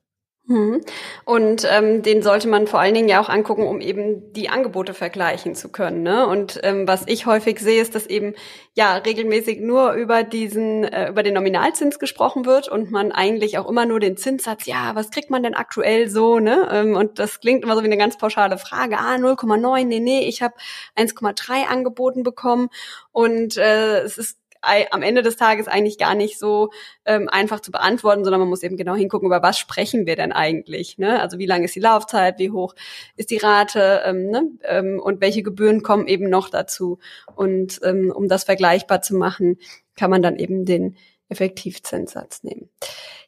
Mhm. 0.49 0.81
Und 1.25 1.67
ähm, 1.69 2.01
den 2.01 2.23
sollte 2.23 2.47
man 2.47 2.65
vor 2.65 2.79
allen 2.79 2.95
Dingen 2.95 3.07
ja 3.07 3.21
auch 3.21 3.29
angucken, 3.29 3.67
um 3.67 3.81
eben 3.81 4.33
die 4.33 4.49
Angebote 4.49 4.95
vergleichen 4.95 5.53
zu 5.53 5.69
können. 5.69 6.01
Ne? 6.01 6.25
Und 6.25 6.59
ähm, 6.63 6.87
was 6.87 7.03
ich 7.05 7.27
häufig 7.27 7.59
sehe, 7.59 7.79
ist, 7.79 7.93
dass 7.93 8.07
eben 8.07 8.33
ja 8.73 8.95
regelmäßig 8.95 9.59
nur 9.59 9.91
über 9.93 10.23
diesen 10.23 10.85
äh, 10.85 11.09
über 11.09 11.21
den 11.21 11.35
Nominalzins 11.35 11.99
gesprochen 11.99 12.47
wird 12.47 12.67
und 12.67 12.89
man 12.89 13.11
eigentlich 13.11 13.59
auch 13.59 13.69
immer 13.69 13.85
nur 13.85 13.99
den 13.99 14.17
Zinssatz, 14.17 14.65
ja, 14.65 14.95
was 14.95 15.11
kriegt 15.11 15.29
man 15.29 15.43
denn 15.43 15.53
aktuell 15.53 16.09
so? 16.09 16.39
Ne? 16.39 16.67
Ähm, 16.71 16.95
und 16.95 17.19
das 17.19 17.41
klingt 17.41 17.63
immer 17.63 17.75
so 17.75 17.83
wie 17.83 17.85
eine 17.85 17.97
ganz 17.97 18.17
pauschale 18.17 18.57
Frage. 18.57 18.97
Ah, 18.97 19.17
0,9, 19.17 19.85
nee, 19.85 19.99
nee, 19.99 20.27
ich 20.27 20.41
habe 20.41 20.55
1,3 20.97 21.67
angeboten 21.67 22.23
bekommen 22.23 22.69
und 23.11 23.55
äh, 23.57 23.99
es 23.99 24.17
ist 24.17 24.38
am 24.61 25.01
Ende 25.01 25.21
des 25.21 25.37
Tages 25.37 25.67
eigentlich 25.67 25.97
gar 25.97 26.15
nicht 26.15 26.37
so 26.37 26.71
ähm, 27.05 27.29
einfach 27.29 27.59
zu 27.59 27.71
beantworten, 27.71 28.23
sondern 28.23 28.41
man 28.41 28.49
muss 28.49 28.63
eben 28.63 28.77
genau 28.77 28.95
hingucken, 28.95 29.27
über 29.27 29.41
was 29.41 29.57
sprechen 29.57 30.05
wir 30.05 30.15
denn 30.15 30.31
eigentlich. 30.31 30.97
Ne? 30.97 31.21
Also 31.21 31.39
wie 31.39 31.45
lang 31.45 31.63
ist 31.63 31.75
die 31.75 31.79
Laufzeit, 31.79 32.39
wie 32.39 32.51
hoch 32.51 32.75
ist 33.15 33.31
die 33.31 33.37
Rate 33.37 34.01
ähm, 34.05 34.29
ne? 34.29 34.43
ähm, 34.63 34.99
und 34.99 35.21
welche 35.21 35.43
Gebühren 35.43 35.81
kommen 35.81 36.07
eben 36.07 36.29
noch 36.29 36.49
dazu. 36.49 36.99
Und 37.35 37.79
ähm, 37.83 38.11
um 38.13 38.27
das 38.27 38.43
vergleichbar 38.43 39.01
zu 39.01 39.15
machen, 39.15 39.57
kann 39.95 40.09
man 40.09 40.21
dann 40.21 40.37
eben 40.37 40.65
den 40.65 40.97
Effektivzinssatz 41.29 42.43
nehmen. 42.43 42.69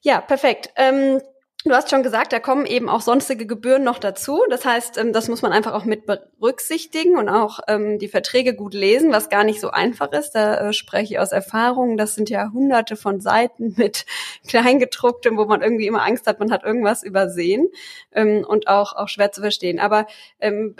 Ja, 0.02 0.22
perfekt. 0.22 0.72
Ähm, 0.76 1.22
Du 1.63 1.71
hast 1.76 1.91
schon 1.91 2.02
gesagt, 2.02 2.34
da 2.34 2.39
kommen 2.39 2.65
eben 2.65 2.89
auch 2.89 3.02
sonstige 3.02 3.45
Gebühren 3.45 3.84
noch 3.84 4.00
dazu. 4.00 4.41
Das 4.50 4.65
heißt, 4.65 4.97
ähm, 4.97 5.13
das 5.13 5.28
muss 5.28 5.43
man 5.43 5.52
einfach 5.52 5.74
auch 5.74 5.86
mit 5.86 6.08
berücksichtigen 6.08 7.17
und 7.17 7.30
auch 7.30 7.60
ähm, 7.67 8.00
die 8.00 8.08
Verträge 8.08 8.56
gut 8.56 8.74
lesen, 8.74 9.12
was 9.12 9.30
gar 9.30 9.43
nicht 9.43 9.62
so 9.62 9.69
einfach 9.69 10.12
ist. 10.12 10.32
Da 10.32 10.69
äh, 10.69 10.74
spreche 10.74 11.13
ich 11.13 11.19
aus 11.19 11.32
Erfahrung. 11.32 11.97
Das 11.97 12.15
sind 12.15 12.32
ja 12.32 12.52
hunderte 12.52 12.95
von 12.95 13.21
Seiten 13.21 13.76
mit 13.78 14.06
Kleingedrucktem, 14.47 15.38
wo 15.38 15.45
man 15.45 15.62
irgendwie 15.62 15.86
immer 15.86 16.04
Angst 16.04 16.26
hat, 16.26 16.39
man 16.39 16.52
hat 16.52 16.63
irgendwas 16.63 17.04
übersehen 17.04 17.69
ähm, 18.12 18.43
und 18.47 18.67
auch, 18.67 18.93
auch 18.93 19.08
schwer 19.08 19.32
zu 19.32 19.41
verstehen. 19.41 19.80
Aber 19.80 20.08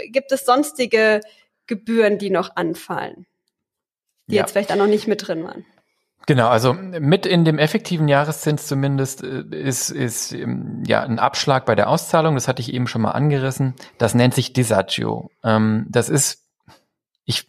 gibt 0.08 0.32
es 0.32 0.46
sonstige 0.46 1.22
Gebühren, 1.68 2.18
die 2.18 2.30
noch 2.30 2.56
anfallen, 2.56 3.28
die 4.28 4.36
ja. 4.36 4.42
jetzt 4.42 4.52
vielleicht 4.52 4.72
auch 4.72 4.78
noch 4.78 4.88
nicht 4.88 5.08
mit 5.08 5.28
drin 5.28 5.44
waren? 5.44 5.66
Genau, 6.28 6.50
also 6.50 6.74
mit 6.74 7.26
in 7.26 7.46
dem 7.46 7.58
effektiven 7.58 8.08
Jahreszins 8.08 8.68
zumindest 8.68 9.24
äh, 9.24 9.44
ist, 9.52 9.90
ist 9.90 10.34
ähm, 10.34 10.84
ja 10.86 11.02
ein 11.02 11.20
Abschlag 11.20 11.66
bei 11.66 11.76
der 11.76 11.90
Auszahlung, 11.90 12.36
das 12.36 12.48
hatte 12.48 12.62
ich 12.62 12.74
eben 12.74 12.88
schon 12.88 13.02
mal 13.02 13.12
angerissen. 13.12 13.76
Das 13.98 14.14
nennt 14.14 14.34
sich 14.34 14.54
Disagio. 14.54 15.32
Ähm, 15.44 15.88
das 15.90 16.10
ist, 16.10 16.46
ich, 17.26 17.48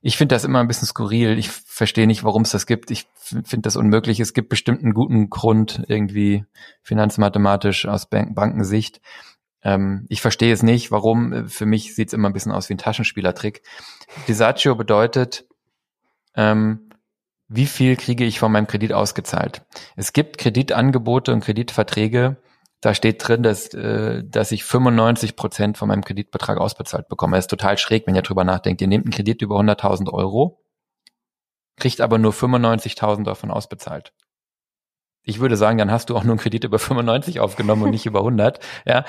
ich 0.00 0.16
finde 0.16 0.34
das 0.34 0.44
immer 0.44 0.60
ein 0.60 0.68
bisschen 0.68 0.86
skurril. 0.86 1.36
Ich 1.38 1.50
verstehe 1.50 2.06
nicht, 2.06 2.22
warum 2.22 2.42
es 2.42 2.52
das 2.52 2.66
gibt. 2.66 2.90
Ich 2.90 3.06
finde 3.16 3.62
das 3.62 3.76
unmöglich. 3.76 4.20
Es 4.20 4.34
gibt 4.34 4.48
bestimmt 4.48 4.82
einen 4.82 4.94
guten 4.94 5.28
Grund, 5.28 5.82
irgendwie 5.88 6.44
finanzmathematisch 6.82 7.86
aus 7.86 8.08
Bankensicht. 8.08 9.00
Ähm, 9.62 10.06
ich 10.08 10.22
verstehe 10.22 10.52
es 10.52 10.62
nicht, 10.62 10.92
warum. 10.92 11.48
Für 11.48 11.66
mich 11.66 11.94
sieht 11.96 12.08
es 12.08 12.14
immer 12.14 12.28
ein 12.28 12.32
bisschen 12.32 12.52
aus 12.52 12.68
wie 12.68 12.74
ein 12.74 12.78
Taschenspielertrick. 12.78 13.62
Disagio 14.28 14.76
bedeutet, 14.76 15.44
ähm, 16.36 16.85
wie 17.48 17.66
viel 17.66 17.96
kriege 17.96 18.24
ich 18.24 18.38
von 18.38 18.52
meinem 18.52 18.66
Kredit 18.66 18.92
ausgezahlt. 18.92 19.62
Es 19.96 20.12
gibt 20.12 20.38
Kreditangebote 20.38 21.32
und 21.32 21.40
Kreditverträge, 21.40 22.36
da 22.80 22.94
steht 22.94 23.26
drin, 23.26 23.42
dass, 23.42 23.72
äh, 23.74 24.22
dass 24.24 24.52
ich 24.52 24.64
95 24.64 25.36
Prozent 25.36 25.78
von 25.78 25.88
meinem 25.88 26.04
Kreditbetrag 26.04 26.58
ausbezahlt 26.58 27.08
bekomme. 27.08 27.36
Das 27.36 27.46
ist 27.46 27.50
total 27.50 27.78
schräg, 27.78 28.06
wenn 28.06 28.14
ihr 28.14 28.22
drüber 28.22 28.44
nachdenkt. 28.44 28.80
Ihr 28.80 28.88
nehmt 28.88 29.06
einen 29.06 29.12
Kredit 29.12 29.42
über 29.42 29.58
100.000 29.58 30.12
Euro, 30.12 30.62
kriegt 31.76 32.00
aber 32.00 32.18
nur 32.18 32.32
95.000 32.32 33.24
davon 33.24 33.50
ausbezahlt. 33.50 34.12
ich 35.28 35.40
würde 35.40 35.56
sagen, 35.56 35.78
dann 35.78 35.90
hast 35.90 36.10
du 36.10 36.16
auch 36.16 36.22
nur 36.22 36.34
einen 36.34 36.40
Kredit 36.40 36.64
über 36.64 36.78
95 36.78 37.40
aufgenommen 37.40 37.82
und 37.82 37.90
nicht 37.90 38.06
über 38.06 38.20
100. 38.20 38.60
Ja, 38.86 39.04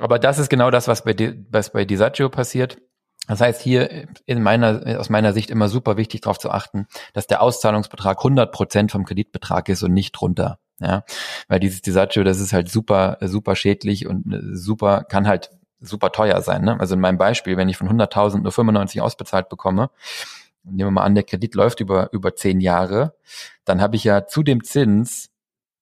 aber 0.00 0.18
das 0.18 0.38
ist 0.38 0.48
genau 0.48 0.70
das, 0.70 0.88
was 0.88 1.04
bei, 1.04 1.14
was 1.50 1.72
bei 1.72 1.84
Disagio 1.84 2.28
passiert. 2.30 2.78
Das 3.26 3.40
heißt, 3.40 3.62
hier 3.62 4.08
in 4.26 4.42
meiner, 4.42 4.98
aus 4.98 5.08
meiner 5.08 5.32
Sicht 5.32 5.50
immer 5.50 5.68
super 5.68 5.96
wichtig 5.96 6.22
darauf 6.22 6.38
zu 6.38 6.50
achten, 6.50 6.86
dass 7.12 7.26
der 7.26 7.42
Auszahlungsbetrag 7.42 8.18
100 8.18 8.50
Prozent 8.50 8.90
vom 8.90 9.04
Kreditbetrag 9.04 9.68
ist 9.68 9.82
und 9.82 9.92
nicht 9.92 10.12
drunter. 10.12 10.58
Ja, 10.80 11.04
weil 11.46 11.60
dieses 11.60 11.82
Disagio, 11.82 12.24
das 12.24 12.40
ist 12.40 12.54
halt 12.54 12.70
super, 12.70 13.18
super 13.20 13.54
schädlich 13.54 14.06
und 14.06 14.32
äh, 14.32 14.40
super, 14.56 15.04
kann 15.04 15.28
halt 15.28 15.50
super 15.78 16.10
teuer 16.10 16.40
sein. 16.40 16.64
Ne? 16.64 16.80
Also 16.80 16.94
in 16.94 17.00
meinem 17.00 17.18
Beispiel, 17.18 17.58
wenn 17.58 17.68
ich 17.68 17.76
von 17.76 17.88
100.000 17.88 18.40
nur 18.40 18.52
95 18.52 19.02
ausbezahlt 19.02 19.50
bekomme, 19.50 19.90
nehmen 20.64 20.88
wir 20.88 20.90
mal 20.90 21.04
an, 21.04 21.14
der 21.14 21.24
Kredit 21.24 21.54
läuft 21.54 21.80
über, 21.80 22.10
über 22.12 22.34
zehn 22.34 22.60
Jahre, 22.60 23.14
dann 23.64 23.80
habe 23.80 23.96
ich 23.96 24.04
ja 24.04 24.26
zu 24.26 24.42
dem 24.42 24.64
Zins, 24.64 25.30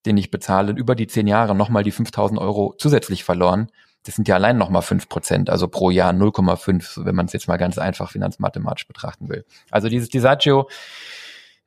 den 0.05 0.17
ich 0.17 0.31
bezahle, 0.31 0.73
über 0.73 0.95
die 0.95 1.07
zehn 1.07 1.27
Jahre 1.27 1.55
nochmal 1.55 1.85
die 1.85 1.93
5.000 1.93 2.39
Euro 2.39 2.75
zusätzlich 2.79 3.25
verloren 3.25 3.71
das 4.09 4.15
sind 4.15 4.27
ja 4.27 4.37
allein 4.37 4.57
nochmal 4.57 4.81
fünf 4.81 5.11
Prozent, 5.11 5.51
also 5.51 5.69
pro 5.69 5.91
Jahr 5.91 6.15
0,5, 6.15 7.05
wenn 7.05 7.15
man 7.15 7.27
es 7.27 7.35
jetzt 7.35 7.47
mal 7.47 7.59
ganz 7.59 7.77
einfach 7.77 8.11
finanzmathematisch 8.11 8.89
betrachten 8.89 9.29
will. 9.29 9.45
Also 9.71 9.91
dieses 9.91 10.09
Disagio, 10.09 10.67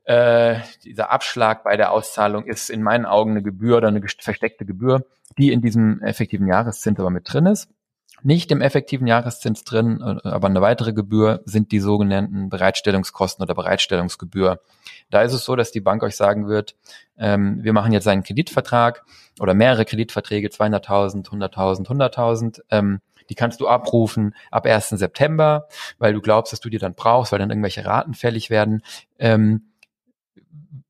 äh, 0.06 0.56
dieser 0.84 1.12
Abschlag 1.12 1.64
bei 1.64 1.78
der 1.78 1.92
Auszahlung 1.92 2.46
ist 2.46 2.72
in 2.72 2.82
meinen 2.82 3.06
Augen 3.06 3.32
eine 3.32 3.44
Gebühr 3.44 3.78
oder 3.78 3.90
eine 3.90 4.02
versteckte 4.02 4.66
Gebühr, 4.66 5.06
die 5.38 5.52
in 5.52 5.62
diesem 5.62 6.02
effektiven 6.02 6.48
Jahreszins 6.48 7.00
aber 7.00 7.12
mit 7.12 7.32
drin 7.32 7.46
ist. 7.46 7.70
Nicht 8.24 8.52
im 8.52 8.62
effektiven 8.62 9.08
Jahreszins 9.08 9.64
drin, 9.64 10.00
äh, 10.02 10.28
aber 10.28 10.48
eine 10.48 10.62
weitere 10.62 10.94
Gebühr 10.94 11.42
sind 11.46 11.72
die 11.72 11.80
sogenannten 11.80 12.50
Bereitstellungskosten 12.50 13.44
oder 13.44 13.56
Bereitstellungsgebühr. 13.56 14.62
Da 15.10 15.22
ist 15.22 15.34
es 15.34 15.46
so, 15.46 15.56
dass 15.56 15.72
die 15.72 15.82
Bank 15.82 16.04
euch 16.04 16.16
sagen 16.16 16.48
wird, 16.48 16.76
ähm, 17.18 17.64
wir 17.64 17.74
machen 17.74 17.94
jetzt 17.94 18.08
einen 18.08 18.24
Kreditvertrag 18.24 19.04
oder 19.40 19.54
mehrere 19.54 19.86
Kreditverträge, 19.86 20.50
200.000, 20.50 21.28
100.000, 21.30 21.88
100.000. 21.88 22.62
Ähm, 22.70 23.02
die 23.30 23.36
kannst 23.36 23.62
du 23.62 23.68
abrufen 23.68 24.36
ab 24.52 24.66
1. 24.66 24.90
September, 24.90 25.68
weil 25.98 26.14
du 26.14 26.22
glaubst, 26.22 26.52
dass 26.52 26.60
du 26.60 26.70
die 26.70 26.78
dann 26.78 26.96
brauchst, 26.96 27.32
weil 27.32 27.40
dann 27.40 27.50
irgendwelche 27.50 27.86
Raten 27.86 28.14
fällig 28.14 28.50
werden. 28.50 28.84
Ähm, 29.20 29.72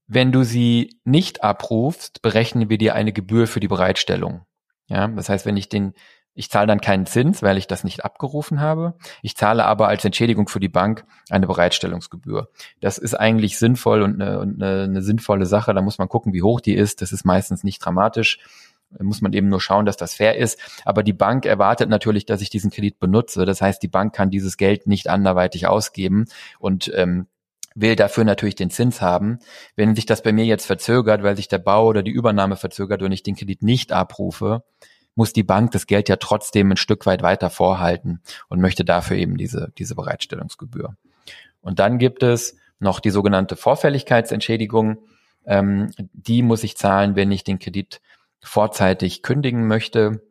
wenn 0.08 0.32
du 0.32 0.44
sie 0.44 0.98
nicht 1.06 1.44
abrufst, 1.44 2.22
berechnen 2.22 2.70
wir 2.70 2.78
dir 2.78 2.96
eine 2.96 3.14
Gebühr 3.14 3.48
für 3.48 3.60
die 3.60 3.68
Bereitstellung. 3.68 4.42
Ja, 4.88 5.08
das 5.08 5.30
heißt, 5.30 5.46
wenn 5.46 5.56
ich 5.56 5.70
den 5.70 5.94
ich 6.34 6.50
zahle 6.50 6.68
dann 6.68 6.82
keinen 6.82 7.06
Zins, 7.06 7.44
weil 7.44 7.58
ich 7.58 7.68
das 7.68 7.84
nicht 7.84 8.06
abgerufen 8.06 8.62
habe. 8.62 8.94
Ich 9.22 9.36
zahle 9.36 9.66
aber 9.66 9.90
als 9.90 10.06
Entschädigung 10.06 10.48
für 10.48 10.62
die 10.62 10.70
Bank 10.70 11.06
eine 11.30 11.48
Bereitstellungsgebühr. 11.48 12.50
Das 12.80 12.98
ist 12.98 13.16
eigentlich 13.16 13.60
sinnvoll 13.60 14.02
und 14.02 14.22
eine, 14.22 14.40
und 14.40 14.62
eine, 14.62 14.84
eine 14.84 15.02
sinnvolle 15.02 15.46
Sache. 15.46 15.74
Da 15.74 15.82
muss 15.82 15.98
man 15.98 16.08
gucken, 16.08 16.34
wie 16.34 16.42
hoch 16.42 16.62
die 16.62 16.76
ist. 16.76 17.02
Das 17.02 17.12
ist 17.12 17.26
meistens 17.26 17.64
nicht 17.64 17.84
dramatisch. 17.84 18.40
Da 18.92 19.04
muss 19.04 19.22
man 19.22 19.34
eben 19.34 19.50
nur 19.50 19.62
schauen, 19.62 19.86
dass 19.86 19.98
das 19.98 20.16
fair 20.16 20.38
ist. 20.38 20.60
Aber 20.86 21.04
die 21.04 21.14
Bank 21.14 21.46
erwartet 21.46 21.90
natürlich, 21.90 22.26
dass 22.26 22.42
ich 22.42 22.50
diesen 22.50 22.72
Kredit 22.72 23.00
benutze. 23.00 23.46
Das 23.46 23.62
heißt, 23.62 23.84
die 23.84 23.88
Bank 23.88 24.14
kann 24.14 24.30
dieses 24.30 24.58
Geld 24.58 24.88
nicht 24.88 25.10
anderweitig 25.10 25.68
ausgeben 25.68 26.26
und 26.60 26.92
ähm, 26.96 27.28
will 27.76 27.96
dafür 27.96 28.24
natürlich 28.24 28.56
den 28.56 28.70
Zins 28.70 29.02
haben. 29.02 29.40
Wenn 29.76 29.96
sich 29.96 30.06
das 30.06 30.24
bei 30.24 30.34
mir 30.34 30.46
jetzt 30.46 30.66
verzögert, 30.66 31.24
weil 31.24 31.36
sich 31.36 31.48
der 31.48 31.60
Bau 31.60 31.88
oder 31.88 32.04
die 32.04 32.12
Übernahme 32.12 32.56
verzögert 32.56 33.02
und 33.02 33.12
ich 33.12 33.24
den 33.24 33.36
Kredit 33.36 33.64
nicht 33.64 33.92
abrufe, 33.92 34.64
muss 35.16 35.34
die 35.34 35.44
Bank 35.44 35.72
das 35.72 35.88
Geld 35.88 36.10
ja 36.10 36.16
trotzdem 36.16 36.72
ein 36.72 36.78
Stück 36.78 37.06
weit 37.06 37.22
weiter 37.22 37.50
vorhalten 37.50 38.22
und 38.48 38.62
möchte 38.62 38.86
dafür 38.86 39.18
eben 39.18 39.38
diese, 39.38 39.72
diese 39.78 39.96
Bereitstellungsgebühr. 39.96 40.96
Und 41.62 41.80
dann 41.80 41.98
gibt 41.98 42.24
es 42.24 42.58
noch 42.80 43.00
die 43.00 43.12
sogenannte 43.12 43.56
Vorfälligkeitsentschädigung. 43.56 44.98
Ähm, 45.46 45.92
die 46.14 46.42
muss 46.42 46.64
ich 46.64 46.78
zahlen, 46.78 47.16
wenn 47.16 47.32
ich 47.32 47.44
den 47.44 47.60
Kredit 47.60 48.02
vorzeitig 48.42 49.22
kündigen 49.22 49.68
möchte 49.68 50.22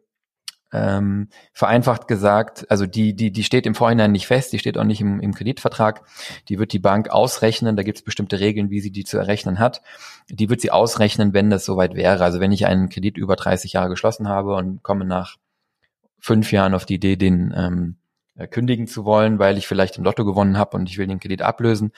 ähm, 0.73 1.29
vereinfacht 1.53 2.07
gesagt, 2.07 2.71
also 2.71 2.87
die, 2.87 3.15
die, 3.15 3.33
die 3.33 3.45
steht 3.45 3.67
im 3.67 3.75
Vorhinein 3.75 4.13
nicht 4.13 4.27
fest, 4.27 4.53
die 4.53 4.59
steht 4.59 4.79
auch 4.79 4.85
nicht 4.85 5.01
im, 5.01 5.21
im 5.21 5.35
Kreditvertrag. 5.35 6.03
Die 6.49 6.59
wird 6.59 6.73
die 6.73 6.79
Bank 6.79 7.11
ausrechnen, 7.11 7.77
da 7.77 7.83
gibt 7.83 7.99
es 7.99 8.05
bestimmte 8.05 8.41
Regeln, 8.41 8.71
wie 8.71 8.81
sie 8.81 8.93
die 8.93 9.05
zu 9.05 9.19
errechnen 9.19 9.59
hat. 9.59 9.83
Die 10.29 10.49
wird 10.49 10.61
sie 10.61 10.71
ausrechnen, 10.71 11.35
wenn 11.35 11.51
das 11.51 11.65
soweit 11.65 11.95
wäre. 11.95 12.23
Also 12.23 12.41
wenn 12.41 12.53
ich 12.53 12.67
einen 12.67 12.89
Kredit 12.89 13.17
über 13.17 13.37
30 13.37 13.73
Jahre 13.73 13.89
geschlossen 13.89 14.29
habe 14.29 14.55
und 14.55 14.83
komme 14.83 15.05
nach 15.05 15.37
fünf 16.19 16.53
Jahren 16.53 16.75
auf 16.75 16.85
die 16.85 16.95
Idee, 16.95 17.17
den 17.17 17.53
ähm, 17.57 17.97
äh, 18.41 18.47
kündigen 18.47 18.87
zu 18.87 19.05
wollen, 19.05 19.39
weil 19.39 19.59
ich 19.59 19.67
vielleicht 19.67 19.99
im 19.99 20.05
Lotto 20.05 20.25
gewonnen 20.25 20.57
habe 20.57 20.77
und 20.77 20.89
ich 20.89 20.99
will 20.99 21.07
den 21.07 21.21
Kredit 21.21 21.43
ablösen, 21.43 21.93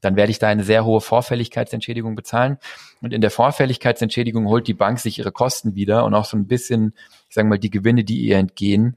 dann 0.00 0.16
werde 0.16 0.30
ich 0.30 0.38
da 0.38 0.48
eine 0.48 0.64
sehr 0.64 0.84
hohe 0.84 1.00
Vorfälligkeitsentschädigung 1.00 2.14
bezahlen. 2.14 2.58
Und 3.00 3.12
in 3.12 3.20
der 3.20 3.30
Vorfälligkeitsentschädigung 3.30 4.46
holt 4.46 4.66
die 4.66 4.74
Bank 4.74 4.98
sich 4.98 5.18
ihre 5.18 5.32
Kosten 5.32 5.74
wieder 5.74 6.04
und 6.04 6.14
auch 6.14 6.24
so 6.24 6.36
ein 6.36 6.46
bisschen, 6.46 6.94
ich 7.36 7.38
sage 7.38 7.48
mal, 7.48 7.58
die 7.58 7.68
Gewinne, 7.68 8.02
die 8.02 8.20
ihr 8.20 8.38
entgehen, 8.38 8.96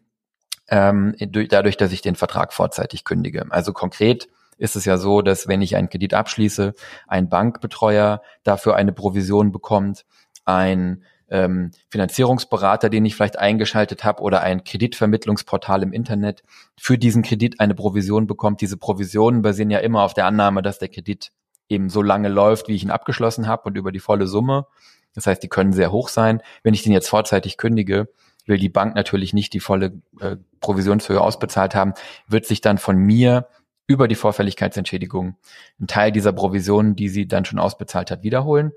ähm, 0.70 1.14
dadurch, 1.50 1.76
dass 1.76 1.92
ich 1.92 2.02
den 2.02 2.16
Vertrag 2.16 2.54
vorzeitig 2.54 3.04
kündige. 3.04 3.46
Also 3.50 3.74
konkret 3.74 4.30
ist 4.58 4.78
es 4.78 4.86
ja 4.86 4.96
so, 4.96 5.22
dass 5.22 5.50
wenn 5.50 5.62
ich 5.62 5.76
einen 5.76 5.90
Kredit 5.90 6.14
abschließe, 6.14 6.74
ein 7.06 7.28
Bankbetreuer 7.28 8.22
dafür 8.44 8.78
eine 8.78 8.94
Provision 8.94 9.52
bekommt, 9.52 10.06
ein 10.46 11.04
ähm, 11.30 11.72
Finanzierungsberater, 11.90 12.90
den 12.90 13.06
ich 13.06 13.14
vielleicht 13.14 13.38
eingeschaltet 13.38 14.06
habe 14.06 14.24
oder 14.24 14.40
ein 14.40 14.64
Kreditvermittlungsportal 14.64 15.84
im 15.84 15.92
Internet 15.92 16.44
für 16.78 16.98
diesen 16.98 17.24
Kredit 17.24 17.60
eine 17.60 17.76
Provision 17.76 18.26
bekommt. 18.26 18.62
Diese 18.62 18.78
Provisionen 18.78 19.42
basieren 19.42 19.70
ja 19.70 19.80
immer 19.80 20.04
auf 20.04 20.14
der 20.14 20.28
Annahme, 20.28 20.62
dass 20.62 20.80
der 20.80 20.88
Kredit 20.88 21.34
eben 21.68 21.90
so 21.90 22.02
lange 22.02 22.30
läuft, 22.30 22.70
wie 22.70 22.76
ich 22.76 22.84
ihn 22.84 22.90
abgeschlossen 22.90 23.48
habe 23.48 23.64
und 23.64 23.76
über 23.76 23.92
die 23.92 24.00
volle 24.00 24.28
Summe. 24.28 24.66
Das 25.14 25.28
heißt, 25.28 25.44
die 25.44 25.50
können 25.50 25.74
sehr 25.74 25.92
hoch 25.92 26.08
sein. 26.08 26.42
Wenn 26.64 26.74
ich 26.74 26.84
den 26.84 26.94
jetzt 26.94 27.10
vorzeitig 27.10 27.58
kündige, 27.58 28.08
will 28.50 28.58
die 28.58 28.68
Bank 28.68 28.96
natürlich 28.96 29.34
nicht 29.34 29.54
die 29.54 29.62
volle 29.62 30.02
äh, 30.20 30.36
Provisionshöhe 30.60 31.22
ausbezahlt 31.22 31.76
haben, 31.76 31.94
wird 32.28 32.46
sich 32.46 32.60
dann 32.60 32.78
von 32.78 32.98
mir 32.98 33.48
über 33.88 34.08
die 34.08 34.16
Vorfälligkeitsentschädigung 34.16 35.38
einen 35.80 35.88
Teil 35.88 36.12
dieser 36.12 36.34
Provisionen, 36.34 36.96
die 36.96 37.10
sie 37.10 37.28
dann 37.28 37.46
schon 37.46 37.60
ausbezahlt 37.60 38.12
hat, 38.12 38.24
wiederholen. 38.24 38.72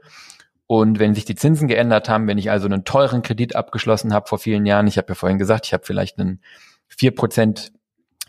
Und 0.66 0.98
wenn 0.98 1.14
sich 1.14 1.24
die 1.24 1.35
Zinsen 1.35 1.68
geändert 1.68 2.08
haben, 2.08 2.28
wenn 2.28 2.38
ich 2.38 2.50
also 2.50 2.66
einen 2.66 2.85
teuren 2.85 3.22
Kredit 3.22 3.56
abgeschlossen 3.56 4.14
habe 4.14 4.28
vor 4.28 4.38
vielen 4.38 4.64
Jahren, 4.64 4.87
ich 4.87 4.96
habe 4.96 5.08
ja 5.08 5.14
vorhin 5.14 5.38
gesagt, 5.38 5.66
ich 5.66 5.74
habe 5.74 5.85
vielleicht 5.85 6.18
einen 6.18 6.40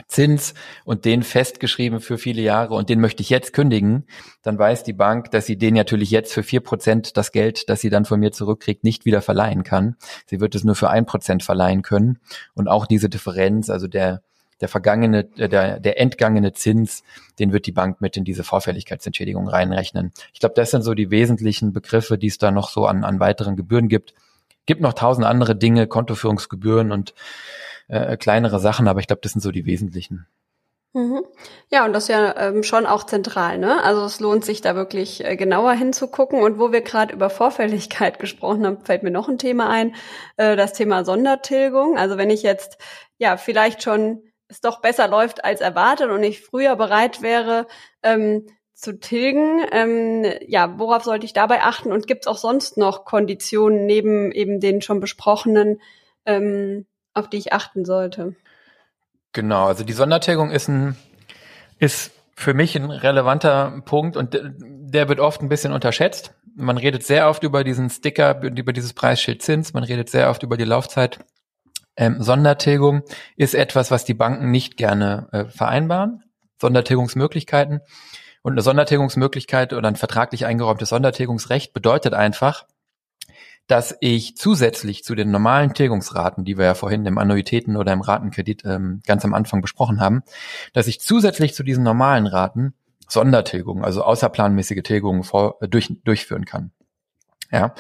Zins 0.08 0.56
und 0.86 1.06
den 1.06 1.22
festgeschrieben 1.22 2.00
für 2.00 2.18
viele 2.18 2.42
Jahre 2.42 2.74
und 2.74 2.90
den 2.90 3.00
möchte 3.00 3.22
ich 3.22 3.30
jetzt 3.30 3.54
kündigen, 3.54 4.06
dann 4.42 4.58
weiß 4.58 4.84
die 4.84 4.94
Bank, 4.94 5.30
dass 5.32 5.46
sie 5.46 5.58
den 5.58 5.76
natürlich 5.76 6.10
jetzt 6.10 6.34
für 6.34 6.42
vier 6.42 6.62
Prozent 6.62 7.16
das 7.16 7.32
Geld, 7.32 7.70
das 7.70 7.82
sie 7.82 7.92
dann 7.92 8.06
von 8.06 8.20
mir 8.20 8.32
zurückkriegt, 8.32 8.84
nicht 8.84 9.06
wieder 9.06 9.22
verleihen 9.22 9.64
kann. 9.64 9.96
Sie 10.26 10.40
wird 10.40 10.56
es 10.56 10.64
nur 10.64 10.76
für 10.76 10.90
ein 10.90 11.06
Prozent 11.06 11.44
verleihen 11.44 11.84
können. 11.84 12.20
Und 12.56 12.68
auch 12.68 12.88
diese 12.88 13.08
Differenz, 13.08 13.70
also 13.70 13.88
der, 13.88 14.24
der 14.62 14.68
vergangene, 14.68 15.30
äh, 15.38 15.48
der, 15.48 15.80
der 15.80 16.00
entgangene 16.00 16.54
Zins, 16.54 17.04
den 17.38 17.54
wird 17.54 17.68
die 17.68 17.72
Bank 17.72 18.02
mit 18.02 18.18
in 18.18 18.24
diese 18.24 18.44
Vorfälligkeitsentschädigung 18.44 19.48
reinrechnen. 19.48 20.12
Ich 20.34 20.40
glaube, 20.40 20.56
das 20.56 20.72
sind 20.72 20.82
so 20.82 20.96
die 20.96 21.12
wesentlichen 21.12 21.72
Begriffe, 21.72 22.18
die 22.18 22.28
es 22.28 22.40
da 22.40 22.50
noch 22.50 22.70
so 22.70 22.88
an, 22.88 23.04
an 23.04 23.20
weiteren 23.20 23.56
Gebühren 23.56 23.90
gibt. 23.90 24.16
Gibt 24.66 24.82
noch 24.82 24.94
tausend 24.94 25.28
andere 25.28 25.56
Dinge, 25.56 25.86
Kontoführungsgebühren 25.86 26.92
und 26.92 27.14
äh, 27.88 28.18
kleinere 28.18 28.60
Sachen, 28.60 28.88
aber 28.88 29.00
ich 29.00 29.08
glaube, 29.08 29.22
das 29.22 29.34
sind 29.34 29.42
so 29.42 29.52
die 29.52 29.66
wesentlichen. 29.66 30.28
Mhm. 30.94 31.24
Ja, 31.72 31.86
und 31.86 31.94
das 31.94 32.04
ist 32.04 32.10
ja 32.10 32.38
ähm, 32.38 32.62
schon 32.62 32.86
auch 32.86 33.04
zentral, 33.06 33.58
ne? 33.58 33.84
Also 33.84 34.06
es 34.06 34.20
lohnt 34.20 34.46
sich 34.46 34.62
da 34.62 34.76
wirklich 34.76 35.26
äh, 35.26 35.36
genauer 35.36 35.74
hinzugucken. 35.74 36.40
Und 36.42 36.60
wo 36.60 36.72
wir 36.72 36.82
gerade 36.82 37.14
über 37.14 37.32
Vorfälligkeit 37.32 38.20
gesprochen 38.20 38.66
haben, 38.66 38.86
fällt 38.86 39.02
mir 39.02 39.12
noch 39.12 39.28
ein 39.28 39.40
Thema 39.40 39.70
ein, 39.70 39.96
äh, 40.38 40.56
das 40.56 40.74
Thema 40.74 41.04
Sondertilgung. 41.04 41.98
Also 41.98 42.18
wenn 42.18 42.30
ich 42.30 42.44
jetzt 42.44 42.78
ja 43.18 43.38
vielleicht 43.38 43.82
schon 43.82 44.22
es 44.48 44.62
doch 44.62 44.82
besser 44.82 45.08
läuft 45.08 45.44
als 45.44 45.62
erwartet 45.62 46.12
und 46.12 46.22
ich 46.24 46.42
früher 46.42 46.76
bereit 46.76 47.24
wäre, 47.24 47.66
ähm, 48.04 48.46
zu 48.74 49.00
tilgen. 49.00 49.66
Ähm, 49.72 50.26
ja, 50.46 50.78
worauf 50.78 51.04
sollte 51.04 51.26
ich 51.26 51.34
dabei 51.34 51.62
achten? 51.62 51.92
Und 51.92 52.06
gibt 52.06 52.26
es 52.26 52.28
auch 52.28 52.38
sonst 52.38 52.78
noch 52.78 53.06
Konditionen 53.06 53.86
neben 53.86 54.32
eben 54.32 54.60
den 54.60 54.82
schon 54.82 55.00
besprochenen, 55.00 55.82
ähm, 56.26 56.86
auf 57.14 57.30
die 57.30 57.38
ich 57.38 57.54
achten 57.54 57.86
sollte? 57.86 58.36
Genau, 59.34 59.66
also 59.66 59.84
die 59.84 59.94
Sondertilgung 59.94 60.52
ist 60.52 60.68
ein 60.68 60.96
ist 61.80 62.12
für 62.36 62.54
mich 62.54 62.76
ein 62.76 62.90
relevanter 62.90 63.82
Punkt 63.86 64.18
und 64.18 64.40
der 64.42 65.10
wird 65.10 65.20
oft 65.20 65.42
ein 65.42 65.50
bisschen 65.50 65.74
unterschätzt. 65.74 66.34
Man 66.56 66.78
redet 66.78 67.04
sehr 67.04 67.30
oft 67.30 67.44
über 67.44 67.64
diesen 67.64 67.90
Sticker, 67.90 68.42
über 68.42 68.74
dieses 68.74 68.94
Preisschild 68.94 69.42
Zins, 69.42 69.74
man 69.74 69.84
redet 69.84 70.10
sehr 70.10 70.30
oft 70.30 70.44
über 70.44 70.58
die 70.58 70.64
Laufzeit 70.64 71.20
ähm, 71.96 72.22
Sondertilgung 72.22 73.04
ist 73.36 73.54
etwas, 73.54 73.92
was 73.92 74.06
die 74.06 74.14
Banken 74.14 74.52
nicht 74.52 74.78
gerne 74.78 75.28
äh, 75.32 75.46
vereinbaren. 75.46 76.24
Sondertilgungsmöglichkeiten. 76.60 77.82
Und 78.42 78.54
eine 78.54 78.62
Sondertilgungsmöglichkeit 78.62 79.74
oder 79.74 79.88
ein 79.88 79.96
vertraglich 79.96 80.46
eingeräumtes 80.46 80.90
Sondertilgungsrecht 80.90 81.74
bedeutet 81.74 82.14
einfach, 82.14 82.66
dass 83.68 83.96
ich 84.02 84.36
zusätzlich 84.36 85.04
zu 85.04 85.16
den 85.16 85.32
normalen 85.32 85.74
Tilgungsraten, 85.74 86.44
die 86.44 86.58
wir 86.58 86.66
ja 86.66 86.74
vorhin 86.74 87.06
im 87.06 87.18
Annuitäten 87.18 87.78
oder 87.78 87.94
im 87.94 88.02
Ratenkredit 88.02 88.64
ähm, 88.66 89.02
ganz 89.06 89.24
am 89.24 89.34
Anfang 89.34 89.62
besprochen 89.62 90.02
haben, 90.02 90.24
dass 90.74 90.88
ich 90.88 91.00
zusätzlich 91.00 91.54
zu 91.54 91.64
diesen 91.64 91.84
normalen 91.84 92.28
Raten 92.28 92.74
Sondertilgungen, 93.08 93.84
also 93.84 94.04
außerplanmäßige 94.04 94.84
Tilgungen 94.84 95.24
vor, 95.24 95.58
äh, 95.62 95.68
durch, 95.68 95.94
durchführen 96.04 96.46
kann. 96.46 96.72
Ja, 97.52 97.74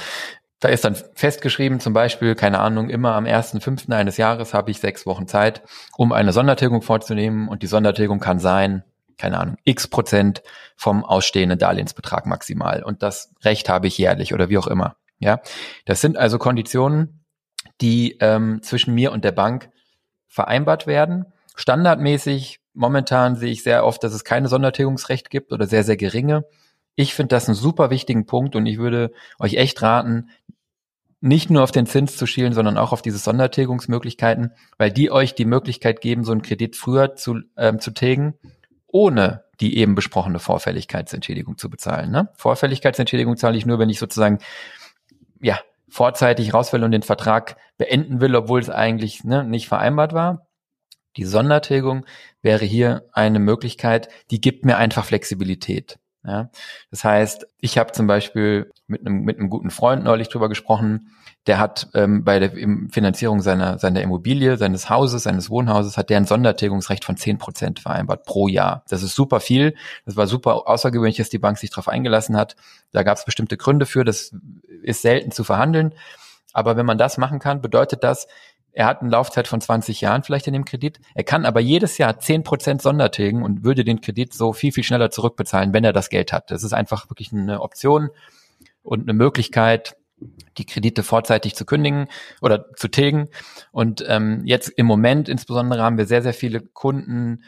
da 0.60 0.70
ist 0.70 0.86
dann 0.86 0.96
festgeschrieben, 0.96 1.82
zum 1.82 1.92
Beispiel, 1.92 2.36
keine 2.36 2.60
Ahnung, 2.60 2.90
immer 2.90 3.16
am 3.16 3.26
1.5. 3.26 3.92
eines 3.92 4.16
Jahres 4.16 4.54
habe 4.54 4.72
ich 4.72 4.80
sechs 4.80 5.06
Wochen 5.06 5.28
Zeit, 5.28 5.62
um 5.98 6.14
eine 6.14 6.32
Sondertilgung 6.32 6.82
vorzunehmen 6.82 7.50
und 7.50 7.64
die 7.64 7.68
Sondertilgung 7.68 8.20
kann 8.20 8.40
sein, 8.40 8.84
keine 9.18 9.40
Ahnung, 9.40 9.58
x 9.66 9.88
Prozent 9.90 10.42
vom 10.78 11.04
ausstehenden 11.04 11.60
Darlehensbetrag 11.60 12.26
maximal 12.26 12.82
und 12.84 13.04
das 13.04 13.34
Recht 13.44 13.68
habe 13.68 13.88
ich 13.88 13.98
jährlich 13.98 14.34
oder 14.34 14.48
wie 14.48 14.58
auch 14.58 14.68
immer. 14.68 14.96
Ja, 15.24 15.40
das 15.86 16.02
sind 16.02 16.18
also 16.18 16.38
Konditionen, 16.38 17.24
die 17.80 18.18
ähm, 18.20 18.62
zwischen 18.62 18.94
mir 18.94 19.14
und 19.14 19.24
der 19.24 19.32
Bank 19.32 19.70
vereinbart 20.28 20.86
werden. 20.86 21.26
Standardmäßig 21.56 22.60
momentan 22.74 23.38
sehe 23.38 23.52
ich 23.52 23.64
sehr 23.64 23.86
oft, 23.86 24.04
dass 24.04 24.14
es 24.14 24.26
keine 24.26 24.50
Sondertilgungsrecht 24.50 25.30
gibt 25.30 25.54
oder 25.54 25.66
sehr, 25.66 25.84
sehr 25.84 25.96
geringe. 25.96 26.44
Ich 26.96 27.14
finde 27.14 27.30
das 27.30 27.48
einen 27.48 27.56
super 27.56 27.90
wichtigen 27.90 28.26
Punkt 28.26 28.56
und 28.58 28.66
ich 28.66 28.80
würde 28.80 29.12
euch 29.40 29.54
echt 29.54 29.82
raten, 29.82 30.30
nicht 31.22 31.50
nur 31.50 31.64
auf 31.64 31.72
den 31.72 31.86
Zins 31.86 32.18
zu 32.18 32.28
schielen, 32.28 32.52
sondern 32.52 32.78
auch 32.78 32.92
auf 32.92 33.02
diese 33.02 33.18
Sondertilgungsmöglichkeiten, 33.18 34.52
weil 34.78 34.92
die 34.92 35.10
euch 35.10 35.36
die 35.36 35.46
Möglichkeit 35.46 36.02
geben, 36.02 36.26
so 36.26 36.34
einen 36.34 36.42
Kredit 36.42 36.76
früher 36.76 37.16
zu, 37.16 37.40
ähm, 37.56 37.80
zu 37.80 37.92
tilgen, 37.92 38.34
ohne 38.88 39.46
die 39.62 39.78
eben 39.78 39.96
besprochene 39.96 40.40
Vorfälligkeitsentschädigung 40.40 41.58
zu 41.58 41.70
bezahlen. 41.70 42.12
Ne? 42.12 42.28
Vorfälligkeitsentschädigung 42.36 43.38
zahle 43.38 43.58
ich 43.58 43.66
nur, 43.66 43.80
wenn 43.80 43.90
ich 43.90 44.00
sozusagen 44.00 44.40
ja 45.44 45.60
vorzeitig 45.88 46.54
raus 46.54 46.74
will 46.74 46.84
und 46.84 46.92
den 46.92 47.04
Vertrag 47.04 47.58
beenden 47.78 48.20
will, 48.20 48.36
obwohl 48.36 48.60
es 48.60 48.70
eigentlich 48.70 49.24
ne, 49.24 49.44
nicht 49.44 49.68
vereinbart 49.68 50.14
war. 50.14 50.48
Die 51.18 51.26
Sondertilgung 51.26 52.06
wäre 52.42 52.66
hier 52.66 53.08
eine 53.14 53.38
Möglichkeit, 53.38 54.10
die 54.32 54.42
gibt 54.42 54.66
mir 54.66 54.78
einfach 54.78 55.06
Flexibilität. 55.06 56.00
Ja? 56.26 56.50
Das 56.92 57.04
heißt, 57.04 57.48
ich 57.60 57.78
habe 57.78 57.92
zum 57.92 58.08
Beispiel 58.08 58.72
mit 58.88 59.02
einem, 59.02 59.22
mit 59.22 59.40
einem 59.40 59.50
guten 59.50 59.72
Freund 59.72 60.04
neulich 60.04 60.30
drüber 60.30 60.50
gesprochen, 60.50 61.10
der 61.46 61.60
hat 61.60 61.90
ähm, 61.94 62.24
bei 62.24 62.40
der 62.40 62.52
Finanzierung 62.90 63.42
seiner, 63.42 63.78
seiner 63.78 64.02
Immobilie, 64.02 64.58
seines 64.58 64.90
Hauses, 64.90 65.24
seines 65.24 65.50
Wohnhauses, 65.50 65.98
hat 65.98 66.10
der 66.10 66.18
ein 66.18 66.26
Sondertilgungsrecht 66.26 67.04
von 67.04 67.18
zehn 67.18 67.38
Prozent 67.38 67.82
vereinbart 67.82 68.24
pro 68.24 68.48
Jahr. 68.48 68.84
Das 68.88 69.04
ist 69.04 69.14
super 69.14 69.42
viel. 69.42 69.76
Das 70.06 70.16
war 70.16 70.28
super 70.28 70.68
außergewöhnlich, 70.68 71.18
dass 71.18 71.30
die 71.30 71.40
Bank 71.40 71.58
sich 71.58 71.70
darauf 71.70 71.90
eingelassen 71.90 72.38
hat. 72.38 72.56
Da 72.92 73.04
gab 73.04 73.18
es 73.18 73.26
bestimmte 73.26 73.58
Gründe 73.58 73.86
für. 73.86 74.06
Das 74.06 74.34
ist 74.84 75.02
selten 75.02 75.32
zu 75.32 75.44
verhandeln. 75.44 75.94
Aber 76.54 76.78
wenn 76.78 76.86
man 76.86 76.98
das 76.98 77.18
machen 77.18 77.40
kann, 77.40 77.62
bedeutet 77.62 78.04
das, 78.04 78.28
er 78.74 78.88
hat 78.88 79.02
eine 79.02 79.12
Laufzeit 79.12 79.48
von 79.48 79.62
20 79.62 80.02
Jahren 80.02 80.24
vielleicht 80.24 80.48
in 80.48 80.54
dem 80.54 80.66
Kredit. 80.66 81.00
Er 81.14 81.24
kann 81.24 81.46
aber 81.46 81.60
jedes 81.60 82.00
Jahr 82.00 82.20
10 82.20 82.44
Prozent 82.44 82.82
Sondertilgen 82.82 83.44
und 83.44 83.64
würde 83.64 83.84
den 83.84 84.02
Kredit 84.02 84.34
so 84.34 84.52
viel, 84.52 84.72
viel 84.72 84.84
schneller 84.84 85.12
zurückbezahlen, 85.12 85.74
wenn 85.74 85.84
er 85.84 85.94
das 85.94 86.10
Geld 86.10 86.34
hat. 86.34 86.50
Das 86.50 86.64
ist 86.64 86.74
einfach 86.74 87.10
wirklich 87.10 87.32
eine 87.32 87.62
Option 87.62 88.10
und 88.82 89.04
eine 89.04 89.14
Möglichkeit, 89.14 89.96
die 90.58 90.66
Kredite 90.66 91.04
vorzeitig 91.04 91.56
zu 91.56 91.66
kündigen 91.66 92.08
oder 92.42 92.74
zu 92.76 92.88
tilgen. 92.88 93.30
Und 93.72 94.04
ähm, 94.08 94.42
jetzt 94.46 94.70
im 94.70 94.88
Moment 94.88 95.30
insbesondere 95.30 95.84
haben 95.84 95.98
wir 95.98 96.08
sehr, 96.08 96.24
sehr 96.24 96.34
viele 96.34 96.62
Kunden, 96.62 97.44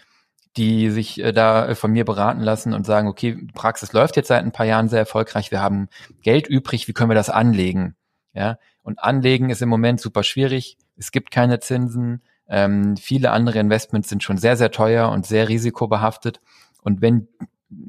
die 0.57 0.91
sich 0.91 1.19
äh, 1.23 1.31
da 1.31 1.73
von 1.73 1.91
mir 1.91 2.05
beraten 2.05 2.41
lassen 2.41 2.73
und 2.73 2.85
sagen, 2.85 3.07
okay, 3.07 3.47
Praxis 3.55 3.93
läuft 3.93 4.15
jetzt 4.15 4.27
seit 4.27 4.43
ein 4.43 4.51
paar 4.51 4.65
Jahren 4.65 4.89
sehr 4.89 4.99
erfolgreich, 4.99 5.51
wir 5.51 5.61
haben 5.61 5.89
Geld 6.21 6.47
übrig, 6.47 6.87
wie 6.87 6.93
können 6.93 7.09
wir 7.09 7.15
das 7.15 7.29
anlegen? 7.29 7.95
Ja, 8.33 8.57
und 8.83 8.99
anlegen 8.99 9.49
ist 9.49 9.61
im 9.61 9.69
Moment 9.69 10.01
super 10.01 10.23
schwierig 10.23 10.77
es 10.97 11.11
gibt 11.11 11.31
keine 11.31 11.59
Zinsen. 11.59 12.21
Ähm, 12.47 12.95
viele 12.97 13.31
andere 13.31 13.59
Investments 13.59 14.09
sind 14.09 14.23
schon 14.23 14.37
sehr, 14.37 14.57
sehr 14.57 14.71
teuer 14.71 15.09
und 15.09 15.25
sehr 15.25 15.49
risikobehaftet. 15.49 16.39
Und 16.83 17.01
wenn 17.01 17.27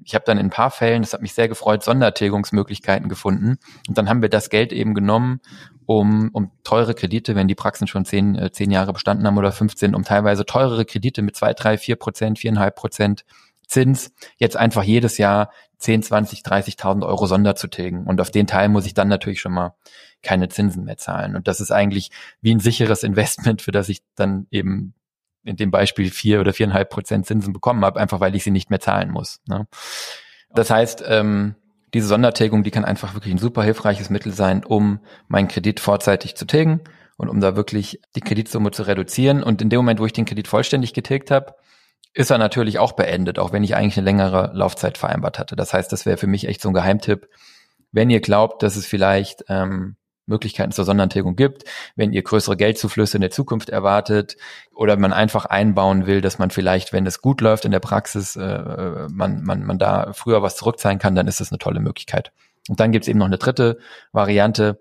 ich 0.04 0.14
habe 0.14 0.24
dann 0.24 0.38
in 0.38 0.46
ein 0.46 0.50
paar 0.50 0.70
Fällen, 0.70 1.02
das 1.02 1.12
hat 1.12 1.22
mich 1.22 1.34
sehr 1.34 1.48
gefreut, 1.48 1.82
Sondertilgungsmöglichkeiten 1.82 3.08
gefunden. 3.08 3.58
Und 3.88 3.98
dann 3.98 4.08
haben 4.08 4.22
wir 4.22 4.28
das 4.28 4.50
Geld 4.50 4.72
eben 4.72 4.94
genommen, 4.94 5.40
um, 5.84 6.30
um 6.32 6.50
teure 6.64 6.94
Kredite, 6.94 7.34
wenn 7.34 7.48
die 7.48 7.54
Praxen 7.54 7.86
schon 7.86 8.04
zehn, 8.04 8.34
äh, 8.36 8.50
zehn 8.50 8.70
Jahre 8.70 8.92
bestanden 8.92 9.26
haben 9.26 9.38
oder 9.38 9.52
15, 9.52 9.94
um 9.94 10.02
teilweise 10.02 10.46
teurere 10.46 10.84
Kredite 10.84 11.22
mit 11.22 11.36
zwei, 11.36 11.52
drei, 11.52 11.78
vier 11.78 11.96
Prozent, 11.96 12.38
viereinhalb 12.38 12.74
Prozent 12.74 13.24
Zins 13.66 14.12
jetzt 14.38 14.56
einfach 14.56 14.82
jedes 14.82 15.18
Jahr 15.18 15.50
10, 15.78 16.02
20, 16.02 16.40
30.000 16.40 17.06
Euro 17.06 17.26
Sonder 17.26 17.54
zu 17.54 17.68
tilgen. 17.68 18.06
Und 18.06 18.20
auf 18.20 18.30
den 18.30 18.46
Teil 18.46 18.68
muss 18.68 18.86
ich 18.86 18.94
dann 18.94 19.08
natürlich 19.08 19.40
schon 19.40 19.52
mal 19.52 19.74
keine 20.22 20.48
Zinsen 20.48 20.84
mehr 20.84 20.96
zahlen. 20.96 21.36
Und 21.36 21.48
das 21.48 21.60
ist 21.60 21.70
eigentlich 21.70 22.10
wie 22.40 22.54
ein 22.54 22.60
sicheres 22.60 23.02
Investment, 23.02 23.62
für 23.62 23.72
das 23.72 23.88
ich 23.88 24.02
dann 24.14 24.46
eben 24.50 24.94
in 25.44 25.56
dem 25.56 25.70
Beispiel 25.70 26.10
vier 26.10 26.40
oder 26.40 26.52
viereinhalb 26.52 26.90
Prozent 26.90 27.26
Zinsen 27.26 27.52
bekommen 27.52 27.84
habe, 27.84 28.00
einfach 28.00 28.20
weil 28.20 28.34
ich 28.34 28.42
sie 28.42 28.50
nicht 28.50 28.70
mehr 28.70 28.80
zahlen 28.80 29.10
muss. 29.10 29.40
Ne? 29.46 29.66
Das 30.54 30.70
heißt, 30.70 31.04
ähm, 31.06 31.54
diese 31.94 32.08
Sondertilgung, 32.08 32.64
die 32.64 32.70
kann 32.70 32.84
einfach 32.84 33.14
wirklich 33.14 33.32
ein 33.32 33.38
super 33.38 33.62
hilfreiches 33.62 34.10
Mittel 34.10 34.32
sein, 34.32 34.64
um 34.64 35.00
meinen 35.28 35.48
Kredit 35.48 35.78
vorzeitig 35.78 36.34
zu 36.34 36.46
tilgen 36.46 36.80
und 37.16 37.28
um 37.28 37.40
da 37.40 37.54
wirklich 37.54 38.00
die 38.16 38.20
Kreditsumme 38.20 38.72
zu 38.72 38.82
reduzieren. 38.82 39.42
Und 39.42 39.62
in 39.62 39.70
dem 39.70 39.78
Moment, 39.78 40.00
wo 40.00 40.06
ich 40.06 40.12
den 40.12 40.24
Kredit 40.24 40.48
vollständig 40.48 40.94
getilgt 40.94 41.30
habe, 41.30 41.54
ist 42.16 42.30
er 42.30 42.38
natürlich 42.38 42.78
auch 42.78 42.92
beendet, 42.92 43.38
auch 43.38 43.52
wenn 43.52 43.62
ich 43.62 43.76
eigentlich 43.76 43.98
eine 43.98 44.06
längere 44.06 44.50
Laufzeit 44.54 44.96
vereinbart 44.96 45.38
hatte. 45.38 45.54
Das 45.54 45.74
heißt, 45.74 45.92
das 45.92 46.06
wäre 46.06 46.16
für 46.16 46.26
mich 46.26 46.48
echt 46.48 46.62
so 46.62 46.70
ein 46.70 46.74
Geheimtipp. 46.74 47.28
Wenn 47.92 48.08
ihr 48.08 48.20
glaubt, 48.20 48.62
dass 48.62 48.76
es 48.76 48.86
vielleicht 48.86 49.44
ähm, 49.50 49.96
Möglichkeiten 50.24 50.72
zur 50.72 50.86
Sondertilgung 50.86 51.36
gibt, 51.36 51.64
wenn 51.94 52.14
ihr 52.14 52.22
größere 52.22 52.56
Geldzuflüsse 52.56 53.18
in 53.18 53.20
der 53.20 53.30
Zukunft 53.30 53.68
erwartet 53.68 54.38
oder 54.74 54.96
man 54.96 55.12
einfach 55.12 55.44
einbauen 55.44 56.06
will, 56.06 56.22
dass 56.22 56.38
man 56.38 56.48
vielleicht, 56.48 56.94
wenn 56.94 57.06
es 57.06 57.20
gut 57.20 57.42
läuft 57.42 57.66
in 57.66 57.70
der 57.70 57.80
Praxis, 57.80 58.34
äh, 58.34 58.42
äh 58.42 59.08
man, 59.10 59.42
man, 59.42 59.62
man 59.64 59.78
da 59.78 60.14
früher 60.14 60.40
was 60.40 60.56
zurückzahlen 60.56 60.98
kann, 60.98 61.14
dann 61.14 61.28
ist 61.28 61.40
das 61.40 61.52
eine 61.52 61.58
tolle 61.58 61.80
Möglichkeit. 61.80 62.32
Und 62.70 62.80
dann 62.80 62.92
gibt's 62.92 63.08
eben 63.08 63.18
noch 63.18 63.26
eine 63.26 63.38
dritte 63.38 63.76
Variante, 64.12 64.80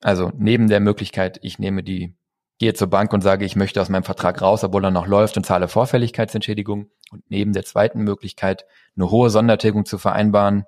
also 0.00 0.32
neben 0.36 0.68
der 0.68 0.80
Möglichkeit, 0.80 1.38
ich 1.42 1.60
nehme 1.60 1.84
die 1.84 2.17
gehe 2.58 2.74
zur 2.74 2.88
Bank 2.88 3.12
und 3.12 3.20
sage, 3.20 3.44
ich 3.44 3.56
möchte 3.56 3.80
aus 3.80 3.88
meinem 3.88 4.04
Vertrag 4.04 4.42
raus, 4.42 4.64
obwohl 4.64 4.84
er 4.84 4.90
noch 4.90 5.06
läuft 5.06 5.36
und 5.36 5.44
zahle 5.44 5.68
Vorfälligkeitsentschädigung. 5.68 6.90
Und 7.10 7.22
neben 7.28 7.52
der 7.52 7.64
zweiten 7.64 8.02
Möglichkeit, 8.02 8.66
eine 8.96 9.10
hohe 9.10 9.30
Sondertilgung 9.30 9.86
zu 9.86 9.98
vereinbaren 9.98 10.64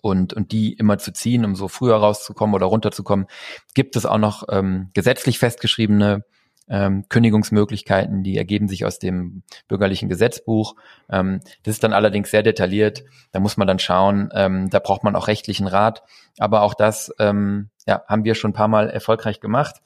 und, 0.00 0.32
und 0.32 0.52
die 0.52 0.72
immer 0.72 0.98
zu 0.98 1.12
ziehen, 1.12 1.44
um 1.44 1.54
so 1.54 1.68
früher 1.68 1.96
rauszukommen 1.96 2.54
oder 2.54 2.66
runterzukommen, 2.66 3.26
gibt 3.74 3.96
es 3.96 4.06
auch 4.06 4.18
noch 4.18 4.44
ähm, 4.50 4.90
gesetzlich 4.94 5.38
festgeschriebene 5.38 6.24
ähm, 6.70 7.04
Kündigungsmöglichkeiten, 7.08 8.22
die 8.22 8.38
ergeben 8.38 8.68
sich 8.68 8.86
aus 8.86 8.98
dem 8.98 9.42
bürgerlichen 9.68 10.08
Gesetzbuch. 10.08 10.76
Ähm, 11.10 11.40
das 11.64 11.74
ist 11.74 11.84
dann 11.84 11.92
allerdings 11.92 12.30
sehr 12.30 12.44
detailliert. 12.44 13.04
Da 13.32 13.40
muss 13.40 13.56
man 13.56 13.66
dann 13.66 13.80
schauen, 13.80 14.30
ähm, 14.32 14.70
da 14.70 14.78
braucht 14.78 15.02
man 15.02 15.16
auch 15.16 15.26
rechtlichen 15.26 15.66
Rat. 15.66 16.02
Aber 16.38 16.62
auch 16.62 16.74
das 16.74 17.12
ähm, 17.18 17.70
ja, 17.86 18.02
haben 18.06 18.24
wir 18.24 18.36
schon 18.36 18.52
ein 18.52 18.54
paar 18.54 18.68
Mal 18.68 18.88
erfolgreich 18.88 19.40
gemacht. 19.40 19.82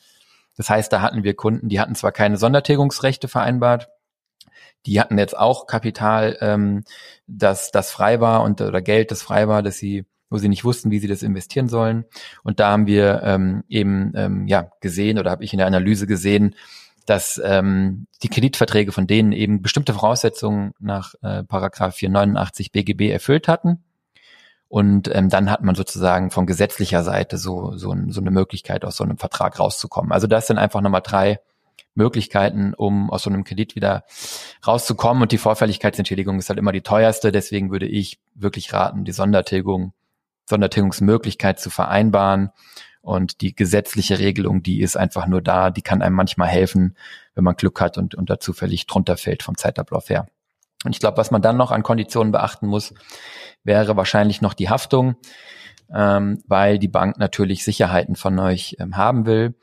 Das 0.57 0.71
heißt, 0.71 0.93
da 0.93 1.03
hatten 1.03 1.25
wir 1.25 1.35
Kunden, 1.35 1.69
die 1.69 1.81
hatten 1.81 1.95
zwar 1.95 2.13
keine 2.13 2.37
Sondertilgungsrechte 2.37 3.29
vereinbart, 3.29 3.89
die 4.87 5.01
hatten 5.01 5.19
jetzt 5.19 5.37
auch 5.37 5.67
Kapital, 5.67 6.37
ähm, 6.41 6.85
das, 7.27 7.71
das 7.71 7.91
frei 7.91 8.21
war 8.21 8.43
und 8.43 8.61
oder 8.61 8.83
Geld, 8.83 9.11
das 9.11 9.23
frei 9.23 9.49
war, 9.49 9.63
dass 9.63 9.79
sie, 9.79 10.05
wo 10.31 10.39
sie 10.39 10.49
nicht 10.49 10.65
wussten, 10.65 10.91
wie 10.91 10.99
sie 10.99 11.09
das 11.09 11.23
investieren 11.23 11.69
sollen. 11.69 12.05
Und 12.43 12.61
da 12.61 12.71
haben 12.71 12.87
wir 12.87 13.23
ähm, 13.25 13.65
eben 13.69 14.13
ähm, 14.15 14.47
ja 14.47 14.71
gesehen 14.81 15.19
oder 15.19 15.31
habe 15.31 15.45
ich 15.45 15.53
in 15.53 15.59
der 15.59 15.67
Analyse 15.67 16.07
gesehen, 16.07 16.55
dass 17.07 17.41
ähm, 17.45 18.07
die 18.23 18.29
Kreditverträge 18.29 18.93
von 18.93 19.07
denen 19.07 19.33
eben 19.33 19.63
bestimmte 19.63 19.93
Voraussetzungen 19.93 20.73
nach 20.79 21.15
äh, 21.23 21.45
Paragraph 21.45 21.97
489 21.97 22.73
BGB 22.73 23.11
erfüllt 23.11 23.49
hatten. 23.49 23.85
Und 24.69 25.15
ähm, 25.15 25.29
dann 25.29 25.51
hat 25.51 25.63
man 25.63 25.75
sozusagen 25.75 26.31
von 26.31 26.47
gesetzlicher 26.47 27.05
Seite 27.05 27.39
so, 27.39 27.77
so, 27.77 27.95
so 28.09 28.21
eine 28.21 28.31
Möglichkeit, 28.31 28.85
aus 28.85 28.97
so 28.97 29.05
einem 29.05 29.19
Vertrag 29.19 29.61
rauszukommen. 29.61 30.13
Also 30.13 30.27
das 30.27 30.47
sind 30.47 30.59
einfach 30.59 30.81
nochmal 30.81 31.03
drei 31.03 31.39
Möglichkeiten, 31.95 32.75
um 32.75 33.11
aus 33.11 33.23
so 33.23 33.31
einem 33.31 33.45
Kredit 33.45 33.77
wieder 33.77 34.05
rauszukommen. 34.67 35.23
Und 35.23 35.33
die 35.33 35.39
Vorfälligkeitsentschädigung 35.39 36.39
ist 36.39 36.49
halt 36.49 36.59
immer 36.59 36.73
die 36.73 36.81
teuerste. 36.81 37.31
Deswegen 37.31 37.71
würde 37.71 37.87
ich 37.87 38.19
wirklich 38.35 38.73
raten, 38.73 39.05
die 39.05 39.13
Sondertilgung, 39.13 39.93
Sondertilgungsmöglichkeit 40.47 41.61
zu 41.61 41.71
vereinbaren. 41.71 42.51
Und 43.01 43.43
die 43.43 43.55
gesetzliche 43.55 44.19
Regelung, 44.19 44.63
die 44.63 44.81
ist 44.81 44.97
einfach 44.97 45.27
nur 45.27 45.43
da, 45.43 45.71
die 45.71 45.83
kann 45.83 46.01
einem 46.01 46.17
manchmal 46.17 46.49
helfen, 46.49 46.97
wenn 47.35 47.45
man 47.45 47.55
Glück 47.55 47.81
hat 47.81 47.99
und, 47.99 48.15
und 48.15 48.31
da 48.31 48.41
zufällig 48.41 48.87
drunter 48.87 49.19
fällt 49.19 49.43
vom 49.43 49.59
Zeitablauf 49.59 50.09
her. 50.09 50.27
Und 50.85 50.93
ich 50.93 51.01
glaube, 51.01 51.17
was 51.17 51.31
man 51.31 51.43
dann 51.43 51.57
noch 51.57 51.71
an 51.71 51.83
Konditionen 51.83 52.33
beachten 52.33 52.67
muss, 52.67 52.95
wäre 53.65 53.97
wahrscheinlich 53.97 54.43
noch 54.43 54.55
die 54.55 54.69
Haftung, 54.69 55.17
ähm, 55.93 56.43
weil 56.47 56.79
die 56.79 56.89
Bank 56.89 57.19
natürlich 57.19 57.65
Sicherheiten 57.65 58.17
von 58.17 58.39
euch 58.39 58.77
ähm, 58.79 58.97
haben 58.97 59.27
will. 59.27 59.55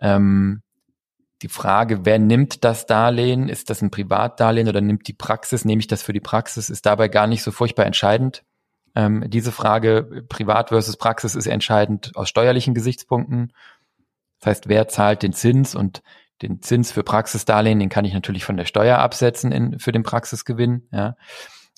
Ähm, 0.00 0.62
die 1.42 1.48
Frage, 1.48 2.04
wer 2.04 2.18
nimmt 2.18 2.64
das 2.64 2.86
Darlehen? 2.86 3.48
Ist 3.48 3.70
das 3.70 3.80
ein 3.80 3.90
Privatdarlehen 3.90 4.68
oder 4.68 4.80
nimmt 4.80 5.06
die 5.06 5.12
Praxis? 5.12 5.64
Nehme 5.64 5.80
ich 5.80 5.86
das 5.86 6.02
für 6.02 6.12
die 6.12 6.20
Praxis? 6.20 6.68
Ist 6.68 6.84
dabei 6.84 7.08
gar 7.08 7.28
nicht 7.28 7.44
so 7.44 7.52
furchtbar 7.52 7.86
entscheidend. 7.86 8.42
Ähm, 8.96 9.24
diese 9.28 9.52
Frage, 9.52 10.24
Privat 10.28 10.70
versus 10.70 10.96
Praxis, 10.96 11.36
ist 11.36 11.46
entscheidend 11.46 12.10
aus 12.16 12.28
steuerlichen 12.28 12.74
Gesichtspunkten. 12.74 13.52
Das 14.40 14.50
heißt, 14.50 14.68
wer 14.68 14.88
zahlt 14.88 15.22
den 15.22 15.32
Zins 15.32 15.76
und 15.76 16.02
den 16.42 16.62
Zins 16.62 16.92
für 16.92 17.02
Praxisdarlehen, 17.02 17.78
den 17.78 17.88
kann 17.88 18.04
ich 18.04 18.14
natürlich 18.14 18.44
von 18.44 18.56
der 18.56 18.64
Steuer 18.64 18.98
absetzen 18.98 19.52
in, 19.52 19.78
für 19.78 19.92
den 19.92 20.02
Praxisgewinn. 20.02 20.88
Ja. 20.92 21.16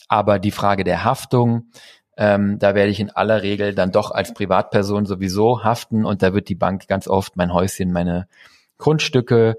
Aber 0.08 0.38
die 0.38 0.50
Frage 0.50 0.84
der 0.84 1.04
Haftung, 1.04 1.70
ähm, 2.16 2.58
da 2.58 2.74
werde 2.74 2.90
ich 2.90 3.00
in 3.00 3.10
aller 3.10 3.42
Regel 3.42 3.74
dann 3.74 3.92
doch 3.92 4.10
als 4.10 4.34
Privatperson 4.34 5.06
sowieso 5.06 5.64
haften 5.64 6.04
und 6.04 6.22
da 6.22 6.34
wird 6.34 6.48
die 6.48 6.54
Bank 6.54 6.86
ganz 6.88 7.08
oft 7.08 7.36
mein 7.36 7.52
Häuschen, 7.52 7.92
meine 7.92 8.26
Grundstücke 8.76 9.56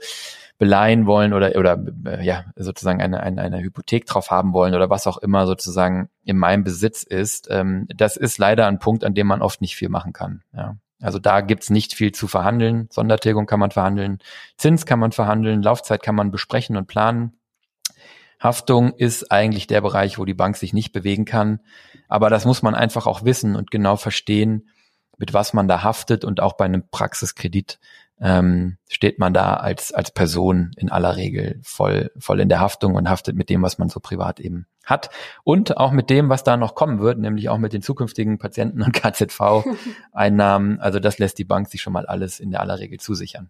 beleihen 0.57 1.07
wollen 1.07 1.33
oder 1.33 1.55
oder 1.55 1.83
äh, 2.05 2.23
ja 2.23 2.45
sozusagen 2.55 3.01
eine, 3.01 3.21
eine 3.21 3.41
eine 3.41 3.61
Hypothek 3.61 4.05
drauf 4.05 4.29
haben 4.29 4.53
wollen 4.53 4.75
oder 4.75 4.91
was 4.91 5.07
auch 5.07 5.17
immer 5.17 5.47
sozusagen 5.47 6.09
in 6.23 6.37
meinem 6.37 6.63
Besitz 6.63 7.01
ist. 7.01 7.47
Ähm, 7.49 7.87
das 7.95 8.15
ist 8.15 8.37
leider 8.37 8.67
ein 8.67 8.77
Punkt, 8.77 9.03
an 9.03 9.15
dem 9.15 9.25
man 9.25 9.41
oft 9.41 9.61
nicht 9.61 9.75
viel 9.75 9.89
machen 9.89 10.13
kann. 10.13 10.43
Ja. 10.53 10.75
Also 11.01 11.19
da 11.19 11.41
gibt's 11.41 11.69
nicht 11.69 11.95
viel 11.95 12.11
zu 12.11 12.27
verhandeln. 12.27 12.87
Sondertilgung 12.91 13.45
kann 13.45 13.59
man 13.59 13.71
verhandeln, 13.71 14.19
Zins 14.57 14.85
kann 14.85 14.99
man 14.99 15.11
verhandeln, 15.11 15.63
Laufzeit 15.63 16.03
kann 16.03 16.15
man 16.15 16.31
besprechen 16.31 16.77
und 16.77 16.87
planen. 16.87 17.37
Haftung 18.39 18.93
ist 18.93 19.31
eigentlich 19.31 19.67
der 19.67 19.81
Bereich, 19.81 20.17
wo 20.17 20.25
die 20.25 20.33
Bank 20.33 20.57
sich 20.57 20.73
nicht 20.73 20.93
bewegen 20.93 21.25
kann. 21.25 21.59
Aber 22.07 22.29
das 22.29 22.45
muss 22.45 22.63
man 22.63 22.73
einfach 22.73 23.05
auch 23.05 23.23
wissen 23.23 23.55
und 23.55 23.69
genau 23.69 23.97
verstehen, 23.97 24.69
mit 25.17 25.33
was 25.33 25.53
man 25.53 25.67
da 25.67 25.83
haftet 25.83 26.25
und 26.25 26.39
auch 26.39 26.53
bei 26.53 26.65
einem 26.65 26.89
Praxiskredit 26.89 27.79
ähm, 28.21 28.77
steht 28.87 29.17
man 29.17 29.33
da 29.33 29.55
als, 29.55 29.91
als 29.91 30.11
Person 30.11 30.71
in 30.77 30.89
aller 30.89 31.15
Regel 31.15 31.59
voll, 31.63 32.11
voll 32.19 32.39
in 32.39 32.49
der 32.49 32.59
Haftung 32.59 32.95
und 32.95 33.09
haftet 33.09 33.35
mit 33.35 33.49
dem, 33.49 33.63
was 33.63 33.79
man 33.79 33.89
so 33.89 33.99
privat 33.99 34.39
eben 34.39 34.67
hat 34.85 35.09
und 35.43 35.77
auch 35.77 35.91
mit 35.91 36.09
dem, 36.09 36.29
was 36.29 36.43
da 36.43 36.55
noch 36.55 36.75
kommen 36.75 36.99
wird, 36.99 37.17
nämlich 37.17 37.49
auch 37.49 37.57
mit 37.57 37.73
den 37.73 37.81
zukünftigen 37.81 38.37
Patienten- 38.37 38.83
und 38.83 38.93
KZV-Einnahmen. 38.93 40.79
Also 40.79 40.99
das 40.99 41.17
lässt 41.17 41.39
die 41.39 41.45
Bank 41.45 41.67
sich 41.67 41.81
schon 41.81 41.93
mal 41.93 42.05
alles 42.05 42.39
in 42.39 42.51
der 42.51 42.61
aller 42.61 42.79
Regel 42.79 42.99
zusichern. 42.99 43.49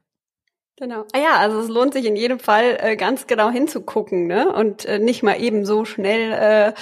Genau. 0.77 1.03
Ah 1.13 1.19
ja, 1.19 1.37
also 1.37 1.59
es 1.59 1.67
lohnt 1.67 1.93
sich 1.93 2.05
in 2.05 2.15
jedem 2.15 2.39
Fall 2.39 2.77
äh, 2.79 2.95
ganz 2.95 3.27
genau 3.27 3.51
hinzugucken, 3.51 4.25
ne? 4.25 4.51
Und 4.51 4.85
äh, 4.85 4.97
nicht 4.97 5.21
mal 5.21 5.39
eben 5.39 5.63
so 5.63 5.85
schnell 5.85 6.31
äh, 6.31 6.73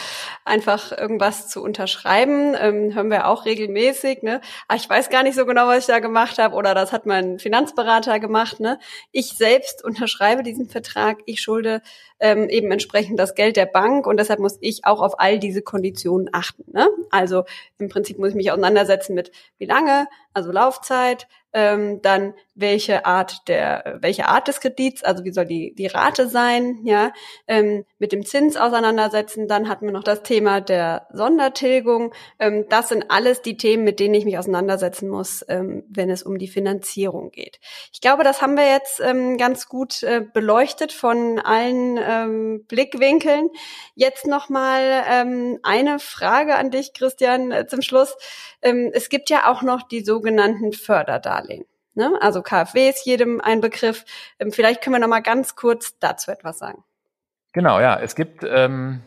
einfach 0.45 0.97
irgendwas 0.97 1.49
zu 1.49 1.61
unterschreiben. 1.61 2.55
Ähm, 2.57 2.93
hören 2.95 3.09
wir 3.09 3.27
auch 3.27 3.45
regelmäßig, 3.45 4.21
ne? 4.21 4.39
Ah, 4.69 4.75
ich 4.75 4.89
weiß 4.89 5.09
gar 5.09 5.23
nicht 5.23 5.35
so 5.35 5.45
genau, 5.45 5.67
was 5.67 5.79
ich 5.79 5.85
da 5.87 5.99
gemacht 5.99 6.37
habe, 6.37 6.55
oder 6.55 6.73
das 6.75 6.93
hat 6.93 7.05
mein 7.05 7.39
Finanzberater 7.39 8.19
gemacht, 8.19 8.59
ne? 8.61 8.79
Ich 9.11 9.33
selbst 9.35 9.83
unterschreibe 9.83 10.43
diesen 10.43 10.69
Vertrag, 10.69 11.17
ich 11.25 11.41
schulde 11.41 11.81
ähm, 12.19 12.49
eben 12.49 12.71
entsprechend 12.71 13.19
das 13.19 13.35
Geld 13.35 13.55
der 13.57 13.65
Bank 13.65 14.05
und 14.05 14.17
deshalb 14.17 14.39
muss 14.39 14.57
ich 14.61 14.85
auch 14.85 15.01
auf 15.01 15.19
all 15.19 15.39
diese 15.39 15.61
Konditionen 15.61 16.29
achten. 16.31 16.63
Ne? 16.71 16.87
Also 17.11 17.43
im 17.77 17.89
Prinzip 17.89 18.19
muss 18.19 18.29
ich 18.29 18.35
mich 18.35 18.51
auseinandersetzen 18.51 19.13
mit 19.13 19.31
wie 19.57 19.65
lange, 19.65 20.07
also 20.33 20.51
Laufzeit, 20.51 21.27
ähm, 21.53 22.01
dann 22.01 22.33
welche 22.53 23.05
Art 23.05 23.47
der, 23.47 23.97
welche 24.01 24.27
Art 24.27 24.47
des 24.47 24.59
Kredits, 24.59 25.03
also 25.03 25.23
wie 25.23 25.31
soll 25.31 25.45
die, 25.45 25.73
die 25.73 25.87
Rate 25.87 26.27
sein, 26.27 26.79
ja, 26.83 27.11
ähm, 27.47 27.85
mit 27.97 28.11
dem 28.11 28.25
Zins 28.25 28.57
auseinandersetzen. 28.57 29.47
Dann 29.47 29.69
hatten 29.69 29.85
wir 29.85 29.93
noch 29.93 30.03
das 30.03 30.23
Thema 30.23 30.61
der 30.61 31.07
Sondertilgung. 31.11 32.13
Ähm, 32.37 32.65
das 32.69 32.89
sind 32.89 33.05
alles 33.09 33.41
die 33.41 33.57
Themen, 33.57 33.83
mit 33.83 33.99
denen 33.99 34.13
ich 34.13 34.25
mich 34.25 34.37
auseinandersetzen 34.37 35.09
muss, 35.09 35.43
ähm, 35.47 35.83
wenn 35.89 36.09
es 36.09 36.21
um 36.21 36.37
die 36.37 36.47
Finanzierung 36.47 37.31
geht. 37.31 37.59
Ich 37.93 38.01
glaube, 38.01 38.23
das 38.23 38.41
haben 38.41 38.55
wir 38.55 38.69
jetzt 38.69 38.99
ähm, 38.99 39.37
ganz 39.37 39.67
gut 39.67 40.03
äh, 40.03 40.21
beleuchtet 40.21 40.91
von 40.91 41.39
allen 41.39 41.97
ähm, 41.97 42.65
Blickwinkeln. 42.67 43.49
Jetzt 43.95 44.27
nochmal 44.27 45.03
ähm, 45.09 45.59
eine 45.63 45.97
Frage 45.99 46.55
an 46.55 46.71
dich, 46.71 46.93
Christian, 46.93 47.51
äh, 47.51 47.67
zum 47.67 47.81
Schluss. 47.81 48.15
Ähm, 48.61 48.91
es 48.93 49.09
gibt 49.09 49.29
ja 49.29 49.49
auch 49.49 49.61
noch 49.61 49.81
die 49.87 50.03
sogenannten 50.19 50.73
Förderdarlehen. 50.73 51.65
Ne? 51.93 52.11
Also 52.21 52.41
KfW 52.41 52.89
ist 52.89 53.05
jedem 53.05 53.41
ein 53.41 53.61
Begriff. 53.61 54.05
Ähm, 54.37 54.51
vielleicht 54.51 54.81
können 54.81 54.95
wir 54.95 54.99
noch 54.99 55.07
mal 55.07 55.21
ganz 55.21 55.55
kurz 55.55 55.97
dazu 55.99 56.31
etwas 56.31 56.59
sagen. 56.59 56.83
Genau, 57.53 57.79
ja. 57.79 57.99
Es 57.99 58.15
gibt 58.15 58.43
ähm, 58.47 59.01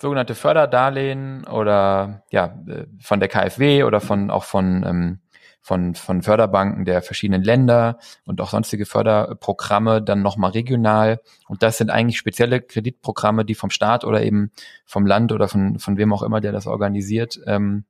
sogenannte 0.00 0.34
Förderdarlehen 0.34 1.46
oder 1.46 2.24
ja 2.30 2.58
äh, 2.68 2.86
von 3.00 3.20
der 3.20 3.28
KfW 3.28 3.84
oder 3.84 4.00
von 4.00 4.30
auch 4.30 4.44
von 4.44 4.84
ähm, 4.86 5.20
von, 5.62 5.96
von 5.96 6.22
Förderbanken 6.22 6.84
der 6.84 7.02
verschiedenen 7.02 7.42
Länder 7.42 7.98
und 8.24 8.40
auch 8.40 8.50
sonstige 8.50 8.86
Förderprogramme 8.86 10.00
dann 10.00 10.22
nochmal 10.22 10.52
regional. 10.52 11.18
Und 11.48 11.64
das 11.64 11.78
sind 11.78 11.90
eigentlich 11.90 12.18
spezielle 12.18 12.60
Kreditprogramme, 12.60 13.44
die 13.44 13.56
vom 13.56 13.70
Staat 13.70 14.04
oder 14.04 14.22
eben 14.22 14.52
vom 14.84 15.06
Land 15.06 15.32
oder 15.32 15.48
von, 15.48 15.80
von 15.80 15.96
wem 15.96 16.12
auch 16.12 16.22
immer, 16.22 16.40
der 16.40 16.52
das 16.52 16.68
organisiert, 16.68 17.40
ähm, 17.46 17.84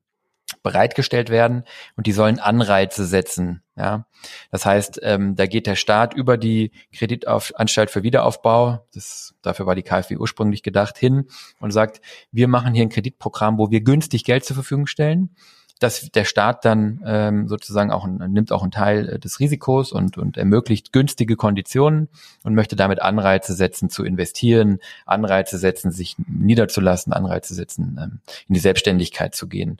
bereitgestellt 0.66 1.30
werden 1.30 1.62
und 1.96 2.08
die 2.08 2.12
sollen 2.12 2.40
Anreize 2.40 3.06
setzen. 3.06 3.62
Ja, 3.76 4.06
das 4.50 4.66
heißt, 4.66 4.98
ähm, 5.04 5.36
da 5.36 5.46
geht 5.46 5.68
der 5.68 5.76
Staat 5.76 6.12
über 6.12 6.36
die 6.36 6.72
Kreditanstalt 6.92 7.88
für 7.88 8.02
Wiederaufbau, 8.02 8.84
das, 8.92 9.34
dafür 9.42 9.66
war 9.66 9.76
die 9.76 9.84
KfW 9.84 10.16
ursprünglich 10.16 10.64
gedacht, 10.64 10.98
hin 10.98 11.26
und 11.60 11.70
sagt, 11.70 12.00
wir 12.32 12.48
machen 12.48 12.74
hier 12.74 12.82
ein 12.82 12.88
Kreditprogramm, 12.88 13.58
wo 13.58 13.70
wir 13.70 13.80
günstig 13.82 14.24
Geld 14.24 14.44
zur 14.44 14.54
Verfügung 14.54 14.88
stellen 14.88 15.36
dass 15.78 16.10
der 16.10 16.24
Staat 16.24 16.64
dann 16.64 17.02
ähm, 17.04 17.48
sozusagen 17.48 17.90
auch 17.90 18.06
nimmt 18.06 18.50
auch 18.50 18.62
einen 18.62 18.70
Teil 18.70 19.08
äh, 19.08 19.18
des 19.18 19.40
Risikos 19.40 19.92
und, 19.92 20.16
und 20.16 20.38
ermöglicht 20.38 20.92
günstige 20.92 21.36
Konditionen 21.36 22.08
und 22.44 22.54
möchte 22.54 22.76
damit 22.76 23.02
Anreize 23.02 23.52
setzen 23.52 23.90
zu 23.90 24.04
investieren, 24.04 24.78
Anreize 25.04 25.58
setzen, 25.58 25.90
sich 25.90 26.16
niederzulassen, 26.26 27.12
Anreize 27.12 27.54
setzen, 27.54 27.98
ähm, 28.00 28.20
in 28.48 28.54
die 28.54 28.60
Selbstständigkeit 28.60 29.34
zu 29.34 29.48
gehen. 29.48 29.78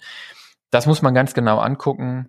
Das 0.71 0.87
muss 0.87 1.03
man 1.03 1.15
ganz 1.15 1.35
genau 1.35 1.59
angucken. 1.59 2.29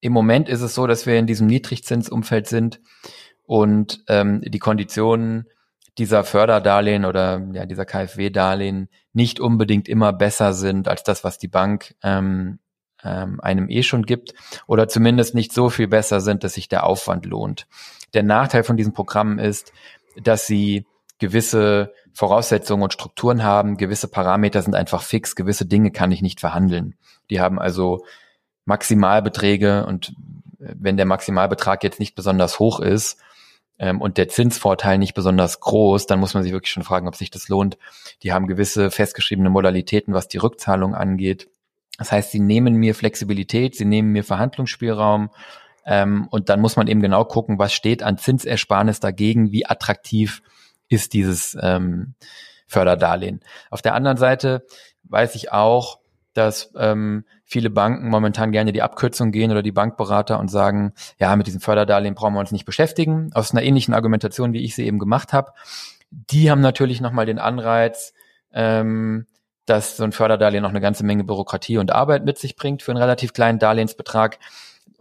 Im 0.00 0.12
Moment 0.12 0.48
ist 0.48 0.62
es 0.62 0.74
so, 0.74 0.86
dass 0.86 1.06
wir 1.06 1.16
in 1.16 1.26
diesem 1.26 1.46
Niedrigzinsumfeld 1.46 2.46
sind 2.46 2.80
und 3.44 4.02
ähm, 4.08 4.40
die 4.44 4.58
Konditionen 4.58 5.46
dieser 5.98 6.24
Förderdarlehen 6.24 7.04
oder 7.04 7.46
ja, 7.52 7.66
dieser 7.66 7.84
KfW-Darlehen 7.84 8.88
nicht 9.12 9.40
unbedingt 9.40 9.88
immer 9.88 10.12
besser 10.12 10.54
sind 10.54 10.88
als 10.88 11.02
das, 11.02 11.22
was 11.22 11.38
die 11.38 11.48
Bank 11.48 11.94
ähm, 12.02 12.58
ähm, 13.04 13.40
einem 13.40 13.68
eh 13.68 13.82
schon 13.82 14.04
gibt 14.04 14.34
oder 14.66 14.88
zumindest 14.88 15.34
nicht 15.34 15.52
so 15.52 15.68
viel 15.68 15.88
besser 15.88 16.20
sind, 16.20 16.44
dass 16.44 16.54
sich 16.54 16.68
der 16.68 16.84
Aufwand 16.84 17.26
lohnt. 17.26 17.66
Der 18.14 18.22
Nachteil 18.22 18.64
von 18.64 18.76
diesen 18.76 18.92
Programmen 18.92 19.38
ist, 19.38 19.72
dass 20.22 20.46
sie 20.46 20.86
gewisse 21.22 21.94
Voraussetzungen 22.12 22.82
und 22.82 22.92
Strukturen 22.92 23.44
haben, 23.44 23.76
gewisse 23.76 24.08
Parameter 24.08 24.60
sind 24.60 24.74
einfach 24.74 25.02
fix, 25.02 25.36
gewisse 25.36 25.64
Dinge 25.64 25.92
kann 25.92 26.10
ich 26.10 26.20
nicht 26.20 26.40
verhandeln. 26.40 26.96
Die 27.30 27.40
haben 27.40 27.60
also 27.60 28.04
Maximalbeträge 28.64 29.86
und 29.86 30.14
äh, 30.58 30.74
wenn 30.74 30.96
der 30.96 31.06
Maximalbetrag 31.06 31.84
jetzt 31.84 32.00
nicht 32.00 32.16
besonders 32.16 32.58
hoch 32.58 32.80
ist, 32.80 33.18
ähm, 33.78 34.00
und 34.00 34.18
der 34.18 34.28
Zinsvorteil 34.28 34.98
nicht 34.98 35.14
besonders 35.14 35.60
groß, 35.60 36.06
dann 36.06 36.20
muss 36.20 36.34
man 36.34 36.42
sich 36.42 36.52
wirklich 36.52 36.72
schon 36.72 36.82
fragen, 36.82 37.08
ob 37.08 37.16
sich 37.16 37.30
das 37.30 37.48
lohnt. 37.48 37.78
Die 38.22 38.32
haben 38.32 38.46
gewisse 38.48 38.90
festgeschriebene 38.90 39.48
Modalitäten, 39.48 40.12
was 40.12 40.28
die 40.28 40.38
Rückzahlung 40.38 40.94
angeht. 40.94 41.48
Das 41.98 42.10
heißt, 42.10 42.32
sie 42.32 42.40
nehmen 42.40 42.74
mir 42.74 42.94
Flexibilität, 42.94 43.76
sie 43.76 43.84
nehmen 43.84 44.10
mir 44.10 44.24
Verhandlungsspielraum 44.24 45.30
ähm, 45.86 46.26
und 46.30 46.48
dann 46.48 46.60
muss 46.60 46.76
man 46.76 46.88
eben 46.88 47.00
genau 47.00 47.24
gucken, 47.24 47.58
was 47.58 47.72
steht 47.72 48.02
an 48.02 48.18
Zinsersparnis 48.18 49.00
dagegen, 49.00 49.52
wie 49.52 49.66
attraktiv 49.66 50.42
ist 50.92 51.12
dieses 51.12 51.56
ähm, 51.60 52.14
Förderdarlehen. 52.66 53.40
Auf 53.70 53.82
der 53.82 53.94
anderen 53.94 54.16
Seite 54.16 54.66
weiß 55.04 55.34
ich 55.34 55.52
auch, 55.52 56.00
dass 56.34 56.72
ähm, 56.76 57.24
viele 57.44 57.68
Banken 57.70 58.08
momentan 58.08 58.52
gerne 58.52 58.72
die 58.72 58.82
Abkürzung 58.82 59.32
gehen 59.32 59.50
oder 59.50 59.62
die 59.62 59.72
Bankberater 59.72 60.38
und 60.38 60.48
sagen, 60.48 60.94
ja, 61.18 61.36
mit 61.36 61.46
diesem 61.46 61.60
Förderdarlehen 61.60 62.14
brauchen 62.14 62.34
wir 62.34 62.40
uns 62.40 62.52
nicht 62.52 62.64
beschäftigen, 62.64 63.30
aus 63.34 63.52
einer 63.52 63.62
ähnlichen 63.62 63.92
Argumentation, 63.92 64.52
wie 64.52 64.64
ich 64.64 64.74
sie 64.74 64.86
eben 64.86 64.98
gemacht 64.98 65.32
habe. 65.32 65.52
Die 66.10 66.50
haben 66.50 66.60
natürlich 66.60 67.00
nochmal 67.00 67.26
den 67.26 67.38
Anreiz, 67.38 68.14
ähm, 68.52 69.26
dass 69.66 69.96
so 69.96 70.04
ein 70.04 70.12
Förderdarlehen 70.12 70.62
noch 70.62 70.70
eine 70.70 70.80
ganze 70.80 71.04
Menge 71.04 71.24
Bürokratie 71.24 71.78
und 71.78 71.92
Arbeit 71.92 72.24
mit 72.24 72.38
sich 72.38 72.56
bringt 72.56 72.82
für 72.82 72.92
einen 72.92 73.00
relativ 73.00 73.32
kleinen 73.32 73.58
Darlehensbetrag. 73.58 74.38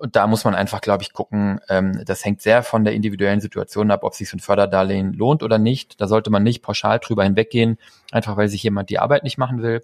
Und 0.02 0.16
da 0.16 0.26
muss 0.26 0.46
man 0.46 0.56
einfach, 0.56 0.82
glaube 0.82 1.04
ich, 1.04 1.14
gucken, 1.14 1.62
ähm, 1.70 2.02
das 2.06 2.26
hängt 2.26 2.42
sehr 2.42 2.64
von 2.64 2.84
der 2.84 2.96
individuellen 2.96 3.40
Situation 3.40 3.92
ab, 3.92 4.04
ob 4.04 4.16
sich 4.16 4.28
so 4.30 4.36
ein 4.36 4.40
Förderdarlehen 4.40 5.14
lohnt 5.14 5.44
oder 5.44 5.60
nicht. 5.60 6.02
Da 6.02 6.08
sollte 6.08 6.32
man 6.32 6.42
nicht 6.42 6.64
pauschal 6.64 6.98
drüber 6.98 7.24
hinweggehen, 7.24 7.78
einfach 8.12 8.36
weil 8.36 8.50
sich 8.50 8.64
jemand 8.64 8.90
die 8.90 8.98
Arbeit 8.98 9.24
nicht 9.24 9.38
machen 9.38 9.62
will. 9.62 9.84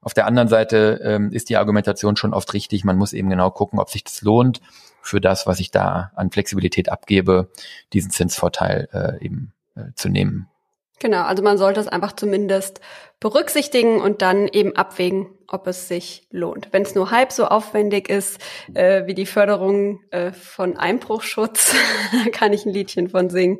Auf 0.00 0.14
der 0.14 0.26
anderen 0.26 0.48
Seite 0.48 1.00
ähm, 1.04 1.30
ist 1.30 1.48
die 1.48 1.58
Argumentation 1.58 2.16
schon 2.16 2.34
oft 2.34 2.52
richtig. 2.54 2.82
Man 2.82 2.98
muss 2.98 3.12
eben 3.12 3.30
genau 3.30 3.52
gucken, 3.52 3.78
ob 3.78 3.88
sich 3.88 4.02
das 4.02 4.22
lohnt, 4.22 4.60
für 5.00 5.20
das, 5.20 5.46
was 5.46 5.60
ich 5.60 5.70
da 5.70 6.10
an 6.16 6.32
Flexibilität 6.32 6.90
abgebe, 6.90 7.48
diesen 7.92 8.10
Zinsvorteil 8.10 8.88
äh, 8.92 9.24
eben 9.24 9.52
äh, 9.76 9.92
zu 9.94 10.08
nehmen. 10.08 10.48
Genau, 11.02 11.22
also 11.24 11.42
man 11.42 11.58
sollte 11.58 11.80
es 11.80 11.88
einfach 11.88 12.12
zumindest 12.12 12.80
berücksichtigen 13.18 14.00
und 14.00 14.22
dann 14.22 14.46
eben 14.46 14.76
abwägen, 14.76 15.26
ob 15.48 15.66
es 15.66 15.88
sich 15.88 16.28
lohnt. 16.30 16.68
Wenn 16.70 16.82
es 16.82 16.94
nur 16.94 17.10
halb 17.10 17.32
so 17.32 17.46
aufwendig 17.46 18.08
ist 18.08 18.40
äh, 18.74 19.04
wie 19.06 19.14
die 19.14 19.26
Förderung 19.26 20.00
äh, 20.12 20.30
von 20.30 20.76
Einbruchschutz, 20.76 21.74
da 22.12 22.30
kann 22.32 22.52
ich 22.52 22.66
ein 22.66 22.72
Liedchen 22.72 23.10
von 23.10 23.30
singen, 23.30 23.58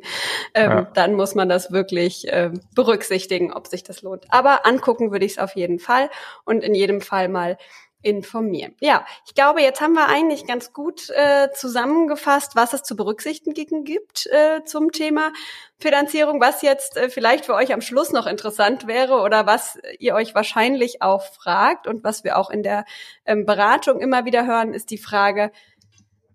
ähm, 0.53 0.71
ja. 0.71 0.81
dann 0.93 1.15
muss 1.15 1.35
man 1.35 1.49
das 1.49 1.73
wirklich 1.73 2.31
äh, 2.31 2.51
berücksichtigen, 2.75 3.51
ob 3.51 3.67
sich 3.67 3.83
das 3.83 4.03
lohnt. 4.03 4.23
Aber 4.29 4.65
angucken 4.65 5.11
würde 5.11 5.25
ich 5.25 5.33
es 5.33 5.37
auf 5.37 5.57
jeden 5.57 5.79
Fall 5.79 6.09
und 6.45 6.63
in 6.63 6.73
jedem 6.73 7.01
Fall 7.01 7.27
mal 7.27 7.57
informieren. 8.03 8.75
Ja, 8.79 9.05
ich 9.25 9.33
glaube, 9.33 9.61
jetzt 9.61 9.81
haben 9.81 9.93
wir 9.93 10.07
eigentlich 10.07 10.45
ganz 10.45 10.73
gut 10.73 11.09
äh, 11.09 11.49
zusammengefasst, 11.53 12.55
was 12.55 12.73
es 12.73 12.83
zu 12.83 12.95
berücksichtigen 12.95 13.85
gibt 13.85 14.27
äh, 14.27 14.63
zum 14.65 14.91
Thema 14.91 15.31
Finanzierung, 15.79 16.39
was 16.39 16.61
jetzt 16.61 16.97
äh, 16.97 17.09
vielleicht 17.09 17.45
für 17.45 17.55
euch 17.55 17.73
am 17.73 17.81
Schluss 17.81 18.11
noch 18.11 18.27
interessant 18.27 18.87
wäre 18.87 19.21
oder 19.21 19.47
was 19.47 19.79
ihr 19.99 20.13
euch 20.13 20.35
wahrscheinlich 20.35 21.01
auch 21.01 21.23
fragt 21.23 21.87
und 21.87 22.03
was 22.03 22.23
wir 22.23 22.37
auch 22.37 22.49
in 22.49 22.61
der 22.61 22.85
ähm, 23.25 23.45
Beratung 23.45 23.99
immer 23.99 24.25
wieder 24.25 24.45
hören, 24.45 24.73
ist 24.73 24.91
die 24.91 24.97
Frage, 24.97 25.51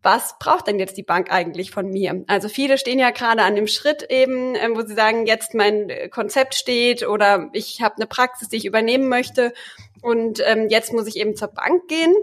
was 0.03 0.39
braucht 0.39 0.67
denn 0.67 0.79
jetzt 0.79 0.97
die 0.97 1.03
Bank 1.03 1.33
eigentlich 1.33 1.71
von 1.71 1.89
mir? 1.91 2.25
Also 2.29 2.49
viele 2.49 2.79
stehen 2.79 2.99
ja 2.99 3.11
gerade 3.11 3.43
an 3.43 3.57
dem 3.57 3.67
Schritt 3.67 4.05
eben, 4.11 4.55
ähm, 4.55 4.77
wo 4.77 4.83
sie 4.83 4.95
sagen, 4.95 5.27
jetzt 5.27 5.55
mein 5.55 5.91
äh, 5.91 6.09
Konzept 6.09 6.55
steht 6.55 7.07
oder 7.07 7.51
ich 7.53 7.83
habe 7.83 7.97
eine 7.97 8.07
Praxis, 8.07 8.49
die 8.49 8.57
ich 8.57 8.65
übernehmen 8.67 9.09
möchte 9.09 9.53
und 10.03 10.41
ähm, 10.45 10.69
jetzt 10.69 10.93
muss 10.93 11.07
ich 11.07 11.17
eben 11.17 11.37
zur 11.37 11.49
Bank 11.49 11.89
gehen. 11.89 12.15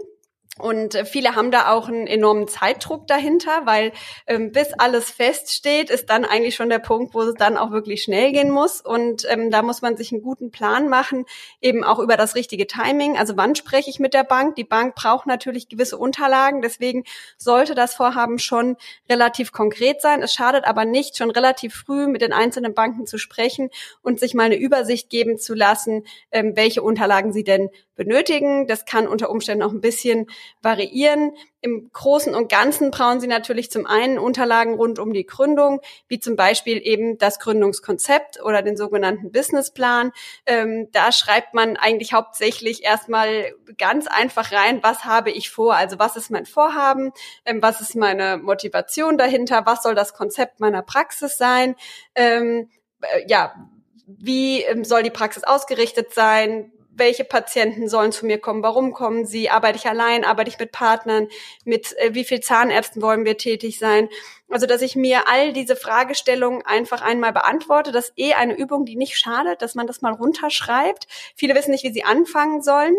Und 0.58 0.94
äh, 0.94 1.04
viele 1.04 1.34
haben 1.34 1.50
da 1.50 1.70
auch 1.70 1.88
einen 1.88 2.06
enormen 2.06 2.48
Zeitdruck 2.48 3.06
dahinter, 3.06 3.62
weil 3.66 3.92
ähm, 4.26 4.52
bis 4.52 4.72
alles 4.72 5.10
feststeht, 5.10 5.90
ist 5.90 6.08
dann 6.08 6.24
eigentlich 6.24 6.54
schon 6.54 6.70
der 6.70 6.78
Punkt, 6.78 7.14
wo 7.14 7.20
es 7.20 7.34
dann 7.34 7.58
auch 7.58 7.72
wirklich 7.72 8.02
schnell 8.02 8.32
gehen 8.32 8.50
muss. 8.50 8.80
Und 8.80 9.26
ähm, 9.28 9.50
da 9.50 9.60
muss 9.60 9.82
man 9.82 9.98
sich 9.98 10.12
einen 10.12 10.22
guten 10.22 10.50
Plan 10.50 10.88
machen, 10.88 11.26
eben 11.60 11.84
auch 11.84 11.98
über 11.98 12.16
das 12.16 12.34
richtige 12.34 12.66
Timing. 12.66 13.18
Also 13.18 13.36
wann 13.36 13.54
spreche 13.54 13.90
ich 13.90 14.00
mit 14.00 14.14
der 14.14 14.24
Bank? 14.24 14.56
Die 14.56 14.64
Bank 14.64 14.94
braucht 14.94 15.26
natürlich 15.26 15.68
gewisse 15.68 15.98
Unterlagen, 15.98 16.62
deswegen 16.62 17.04
sollte 17.36 17.74
das 17.74 17.94
Vorhaben 17.94 18.38
schon 18.38 18.76
relativ 19.10 19.52
konkret 19.52 20.00
sein. 20.00 20.22
Es 20.22 20.32
schadet 20.32 20.64
aber 20.64 20.86
nicht, 20.86 21.18
schon 21.18 21.30
relativ 21.30 21.74
früh 21.74 22.06
mit 22.06 22.22
den 22.22 22.32
einzelnen 22.32 22.72
Banken 22.72 23.06
zu 23.06 23.18
sprechen 23.18 23.68
und 24.00 24.20
sich 24.20 24.32
mal 24.32 24.44
eine 24.44 24.56
Übersicht 24.56 25.10
geben 25.10 25.36
zu 25.36 25.52
lassen, 25.52 26.06
ähm, 26.30 26.52
welche 26.56 26.82
Unterlagen 26.82 27.34
sie 27.34 27.44
denn 27.44 27.68
benötigen. 27.96 28.66
Das 28.66 28.84
kann 28.84 29.08
unter 29.08 29.30
Umständen 29.30 29.62
auch 29.62 29.72
ein 29.72 29.80
bisschen 29.80 30.26
variieren. 30.62 31.32
Im 31.60 31.90
Großen 31.92 32.34
und 32.34 32.48
Ganzen 32.48 32.90
brauchen 32.92 33.20
Sie 33.20 33.26
natürlich 33.26 33.70
zum 33.70 33.86
einen 33.86 34.18
Unterlagen 34.18 34.74
rund 34.74 34.98
um 35.00 35.12
die 35.12 35.26
Gründung, 35.26 35.80
wie 36.06 36.20
zum 36.20 36.36
Beispiel 36.36 36.80
eben 36.86 37.18
das 37.18 37.40
Gründungskonzept 37.40 38.40
oder 38.44 38.62
den 38.62 38.76
sogenannten 38.76 39.32
Businessplan. 39.32 40.12
Ähm, 40.44 40.88
da 40.92 41.10
schreibt 41.10 41.54
man 41.54 41.76
eigentlich 41.76 42.12
hauptsächlich 42.12 42.84
erstmal 42.84 43.52
ganz 43.78 44.06
einfach 44.06 44.52
rein, 44.52 44.80
was 44.82 45.04
habe 45.04 45.30
ich 45.30 45.50
vor, 45.50 45.74
also 45.74 45.98
was 45.98 46.16
ist 46.16 46.30
mein 46.30 46.46
Vorhaben, 46.46 47.10
ähm, 47.44 47.60
was 47.62 47.80
ist 47.80 47.96
meine 47.96 48.36
Motivation 48.36 49.18
dahinter, 49.18 49.66
was 49.66 49.82
soll 49.82 49.94
das 49.94 50.14
Konzept 50.14 50.60
meiner 50.60 50.82
Praxis 50.82 51.36
sein, 51.36 51.74
ähm, 52.14 52.68
äh, 53.00 53.24
ja, 53.26 53.54
wie 54.06 54.62
ähm, 54.62 54.84
soll 54.84 55.02
die 55.02 55.10
Praxis 55.10 55.42
ausgerichtet 55.42 56.14
sein, 56.14 56.70
welche 56.96 57.24
Patienten 57.24 57.88
sollen 57.88 58.12
zu 58.12 58.26
mir 58.26 58.38
kommen, 58.38 58.62
warum 58.62 58.92
kommen 58.92 59.26
sie, 59.26 59.50
arbeite 59.50 59.78
ich 59.78 59.86
allein, 59.86 60.24
arbeite 60.24 60.50
ich 60.50 60.58
mit 60.58 60.72
Partnern, 60.72 61.28
mit 61.64 61.96
äh, 61.98 62.14
wie 62.14 62.24
viel 62.24 62.40
Zahnärzten 62.40 63.02
wollen 63.02 63.24
wir 63.24 63.36
tätig 63.36 63.78
sein. 63.78 64.08
Also, 64.48 64.66
dass 64.66 64.82
ich 64.82 64.96
mir 64.96 65.28
all 65.28 65.52
diese 65.52 65.76
Fragestellungen 65.76 66.62
einfach 66.64 67.02
einmal 67.02 67.32
beantworte, 67.32 67.92
das 67.92 68.10
ist 68.10 68.18
eh 68.18 68.34
eine 68.34 68.56
Übung, 68.56 68.84
die 68.84 68.96
nicht 68.96 69.18
schadet, 69.18 69.62
dass 69.62 69.74
man 69.74 69.86
das 69.86 70.02
mal 70.02 70.12
runterschreibt. 70.12 71.06
Viele 71.34 71.54
wissen 71.54 71.72
nicht, 71.72 71.84
wie 71.84 71.92
sie 71.92 72.04
anfangen 72.04 72.62
sollen 72.62 72.94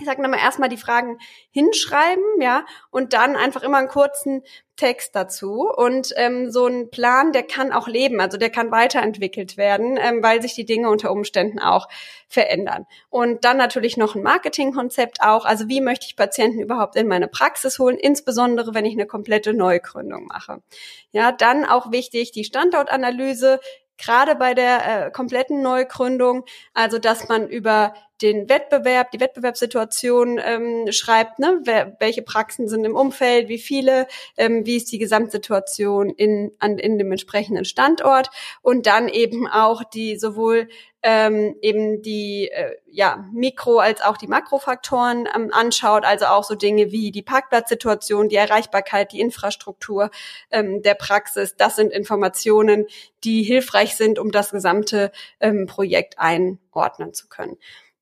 ich 0.00 0.06
sage 0.06 0.22
nochmal 0.22 0.40
erstmal 0.40 0.68
die 0.68 0.76
Fragen 0.76 1.18
hinschreiben, 1.50 2.24
ja, 2.40 2.64
und 2.90 3.12
dann 3.12 3.36
einfach 3.36 3.62
immer 3.62 3.78
einen 3.78 3.88
kurzen 3.88 4.42
Text 4.76 5.14
dazu. 5.14 5.68
Und 5.68 6.14
ähm, 6.16 6.50
so 6.50 6.66
ein 6.66 6.90
Plan, 6.90 7.32
der 7.32 7.42
kann 7.42 7.70
auch 7.70 7.86
leben, 7.86 8.18
also 8.20 8.38
der 8.38 8.50
kann 8.50 8.70
weiterentwickelt 8.70 9.58
werden, 9.58 9.98
ähm, 10.00 10.22
weil 10.22 10.40
sich 10.40 10.54
die 10.54 10.64
Dinge 10.64 10.88
unter 10.88 11.10
Umständen 11.10 11.58
auch 11.58 11.86
verändern. 12.28 12.86
Und 13.10 13.44
dann 13.44 13.58
natürlich 13.58 13.98
noch 13.98 14.14
ein 14.14 14.22
Marketingkonzept 14.22 15.20
auch. 15.20 15.44
Also 15.44 15.68
wie 15.68 15.82
möchte 15.82 16.06
ich 16.06 16.16
Patienten 16.16 16.60
überhaupt 16.60 16.96
in 16.96 17.06
meine 17.06 17.28
Praxis 17.28 17.78
holen, 17.78 17.98
insbesondere 17.98 18.74
wenn 18.74 18.86
ich 18.86 18.94
eine 18.94 19.06
komplette 19.06 19.52
Neugründung 19.52 20.24
mache. 20.26 20.62
Ja, 21.10 21.30
dann 21.30 21.66
auch 21.66 21.92
wichtig 21.92 22.32
die 22.32 22.44
Standortanalyse 22.44 23.60
gerade 23.98 24.34
bei 24.34 24.54
der 24.54 25.06
äh, 25.06 25.10
kompletten 25.10 25.60
Neugründung, 25.62 26.44
also 26.72 26.98
dass 26.98 27.28
man 27.28 27.48
über 27.48 27.92
den 28.22 28.48
Wettbewerb, 28.48 29.10
die 29.10 29.20
Wettbewerbssituation 29.20 30.40
ähm, 30.44 30.92
schreibt, 30.92 31.38
ne? 31.38 31.60
Wer, 31.64 31.96
welche 32.00 32.22
Praxen 32.22 32.68
sind 32.68 32.84
im 32.84 32.96
Umfeld, 32.96 33.48
wie 33.48 33.58
viele, 33.58 34.06
ähm, 34.36 34.66
wie 34.66 34.76
ist 34.76 34.92
die 34.92 34.98
Gesamtsituation 34.98 36.10
in, 36.10 36.52
an, 36.58 36.78
in 36.78 36.98
dem 36.98 37.10
entsprechenden 37.10 37.64
Standort 37.64 38.30
und 38.62 38.86
dann 38.86 39.08
eben 39.08 39.46
auch 39.46 39.84
die 39.84 40.18
sowohl 40.18 40.68
ähm, 41.02 41.56
eben 41.62 42.02
die 42.02 42.50
äh, 42.50 42.76
ja, 42.86 43.24
Mikro- 43.32 43.78
als 43.78 44.02
auch 44.02 44.18
die 44.18 44.26
Makrofaktoren 44.26 45.26
ähm, 45.34 45.50
anschaut, 45.52 46.04
also 46.04 46.26
auch 46.26 46.44
so 46.44 46.54
Dinge 46.54 46.92
wie 46.92 47.10
die 47.10 47.22
Parkplatzsituation, 47.22 48.28
die 48.28 48.36
Erreichbarkeit, 48.36 49.12
die 49.12 49.20
Infrastruktur 49.20 50.10
ähm, 50.50 50.82
der 50.82 50.94
Praxis. 50.94 51.56
Das 51.56 51.76
sind 51.76 51.92
Informationen, 51.92 52.86
die 53.24 53.42
hilfreich 53.42 53.96
sind, 53.96 54.18
um 54.18 54.30
das 54.30 54.50
gesamte 54.50 55.10
ähm, 55.40 55.66
Projekt 55.66 56.18
einordnen 56.18 57.14
zu 57.14 57.28
können. 57.28 57.56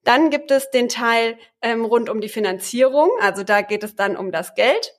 Dann 0.05 0.31
gibt 0.31 0.51
es 0.51 0.71
den 0.71 0.89
Teil 0.89 1.39
ähm, 1.61 1.85
rund 1.85 2.09
um 2.09 2.21
die 2.21 2.29
Finanzierung. 2.29 3.11
Also 3.21 3.43
da 3.43 3.63
geht 3.63 3.83
es 3.83 3.95
dann 3.95 4.17
um 4.17 4.33
das 4.33 4.55
Geld. 4.55 4.98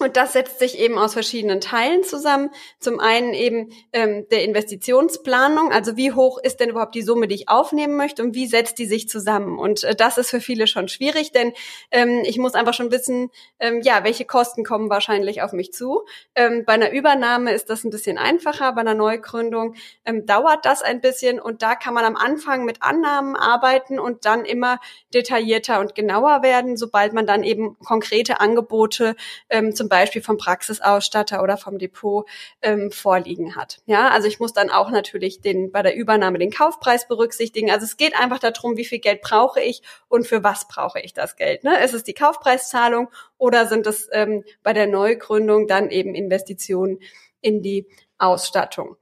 Und 0.00 0.16
das 0.16 0.32
setzt 0.32 0.58
sich 0.58 0.78
eben 0.78 0.96
aus 0.96 1.12
verschiedenen 1.12 1.60
Teilen 1.60 2.04
zusammen. 2.04 2.50
Zum 2.78 3.00
einen 3.00 3.34
eben 3.34 3.70
ähm, 3.92 4.26
der 4.30 4.44
Investitionsplanung, 4.44 5.72
also 5.72 5.98
wie 5.98 6.12
hoch 6.12 6.38
ist 6.38 6.58
denn 6.58 6.70
überhaupt 6.70 6.94
die 6.94 7.02
Summe, 7.02 7.28
die 7.28 7.34
ich 7.34 7.48
aufnehmen 7.50 7.96
möchte 7.96 8.22
und 8.22 8.34
wie 8.34 8.46
setzt 8.46 8.78
die 8.78 8.86
sich 8.86 9.10
zusammen. 9.10 9.58
Und 9.58 9.84
äh, 9.84 9.94
das 9.94 10.16
ist 10.16 10.30
für 10.30 10.40
viele 10.40 10.66
schon 10.66 10.88
schwierig, 10.88 11.32
denn 11.32 11.52
ähm, 11.90 12.22
ich 12.24 12.38
muss 12.38 12.54
einfach 12.54 12.72
schon 12.72 12.90
wissen, 12.90 13.30
ähm, 13.58 13.82
ja, 13.82 14.02
welche 14.02 14.24
Kosten 14.24 14.64
kommen 14.64 14.88
wahrscheinlich 14.88 15.42
auf 15.42 15.52
mich 15.52 15.74
zu. 15.74 16.06
Ähm, 16.34 16.64
bei 16.64 16.72
einer 16.72 16.92
Übernahme 16.92 17.52
ist 17.52 17.68
das 17.68 17.84
ein 17.84 17.90
bisschen 17.90 18.16
einfacher, 18.16 18.72
bei 18.72 18.80
einer 18.80 18.94
Neugründung 18.94 19.74
ähm, 20.06 20.24
dauert 20.24 20.64
das 20.64 20.80
ein 20.82 21.02
bisschen 21.02 21.38
und 21.38 21.60
da 21.60 21.74
kann 21.74 21.92
man 21.92 22.06
am 22.06 22.16
Anfang 22.16 22.64
mit 22.64 22.80
Annahmen 22.80 23.36
arbeiten 23.36 23.98
und 23.98 24.24
dann 24.24 24.46
immer 24.46 24.80
detaillierter 25.12 25.78
und 25.78 25.94
genauer 25.94 26.42
werden, 26.42 26.78
sobald 26.78 27.12
man 27.12 27.26
dann 27.26 27.42
eben 27.42 27.76
konkrete 27.80 28.40
Angebote 28.40 29.14
ähm, 29.50 29.74
zum 29.74 29.89
Beispiel 29.90 30.22
vom 30.22 30.38
Praxisausstatter 30.38 31.42
oder 31.42 31.58
vom 31.58 31.78
Depot 31.78 32.26
ähm, 32.62 32.90
vorliegen 32.90 33.56
hat. 33.56 33.82
Ja, 33.84 34.08
also 34.08 34.26
ich 34.26 34.40
muss 34.40 34.54
dann 34.54 34.70
auch 34.70 34.90
natürlich 34.90 35.42
den 35.42 35.70
bei 35.70 35.82
der 35.82 35.94
Übernahme 35.94 36.38
den 36.38 36.50
Kaufpreis 36.50 37.06
berücksichtigen. 37.06 37.70
Also 37.70 37.84
es 37.84 37.98
geht 37.98 38.18
einfach 38.18 38.38
darum, 38.38 38.78
wie 38.78 38.86
viel 38.86 39.00
Geld 39.00 39.20
brauche 39.20 39.60
ich 39.60 39.82
und 40.08 40.26
für 40.26 40.42
was 40.42 40.66
brauche 40.66 41.00
ich 41.00 41.12
das 41.12 41.36
Geld. 41.36 41.62
Ne? 41.62 41.84
Ist 41.84 41.92
es 41.92 42.04
die 42.04 42.14
Kaufpreiszahlung 42.14 43.10
oder 43.36 43.66
sind 43.66 43.86
es 43.86 44.08
ähm, 44.12 44.44
bei 44.62 44.72
der 44.72 44.86
Neugründung 44.86 45.66
dann 45.66 45.90
eben 45.90 46.14
Investitionen 46.14 47.00
in 47.42 47.60
die 47.60 47.86
Ausstattung? 48.16 48.96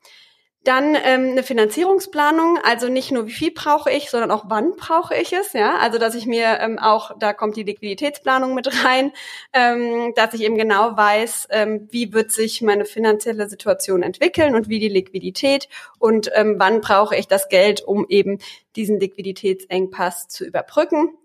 Dann 0.64 0.94
ähm, 0.96 1.30
eine 1.30 1.42
Finanzierungsplanung, 1.42 2.58
also 2.62 2.88
nicht 2.88 3.12
nur 3.12 3.26
wie 3.26 3.32
viel 3.32 3.52
brauche 3.52 3.90
ich, 3.90 4.10
sondern 4.10 4.30
auch 4.30 4.46
wann 4.48 4.74
brauche 4.76 5.14
ich 5.14 5.32
es, 5.32 5.52
ja. 5.52 5.78
Also 5.78 5.98
dass 5.98 6.14
ich 6.14 6.26
mir 6.26 6.58
ähm, 6.60 6.78
auch, 6.78 7.12
da 7.18 7.32
kommt 7.32 7.56
die 7.56 7.62
Liquiditätsplanung 7.62 8.54
mit 8.54 8.84
rein, 8.84 9.12
ähm, 9.52 10.12
dass 10.16 10.34
ich 10.34 10.42
eben 10.42 10.58
genau 10.58 10.96
weiß, 10.96 11.48
ähm, 11.50 11.88
wie 11.90 12.12
wird 12.12 12.32
sich 12.32 12.62
meine 12.62 12.84
finanzielle 12.84 13.48
Situation 13.48 14.02
entwickeln 14.02 14.54
und 14.54 14.68
wie 14.68 14.78
die 14.78 14.88
Liquidität 14.88 15.68
und 15.98 16.30
ähm, 16.34 16.56
wann 16.58 16.80
brauche 16.80 17.16
ich 17.16 17.28
das 17.28 17.48
Geld, 17.48 17.82
um 17.82 18.06
eben 18.08 18.38
diesen 18.76 19.00
Liquiditätsengpass 19.00 20.28
zu 20.28 20.44
überbrücken. 20.44 21.17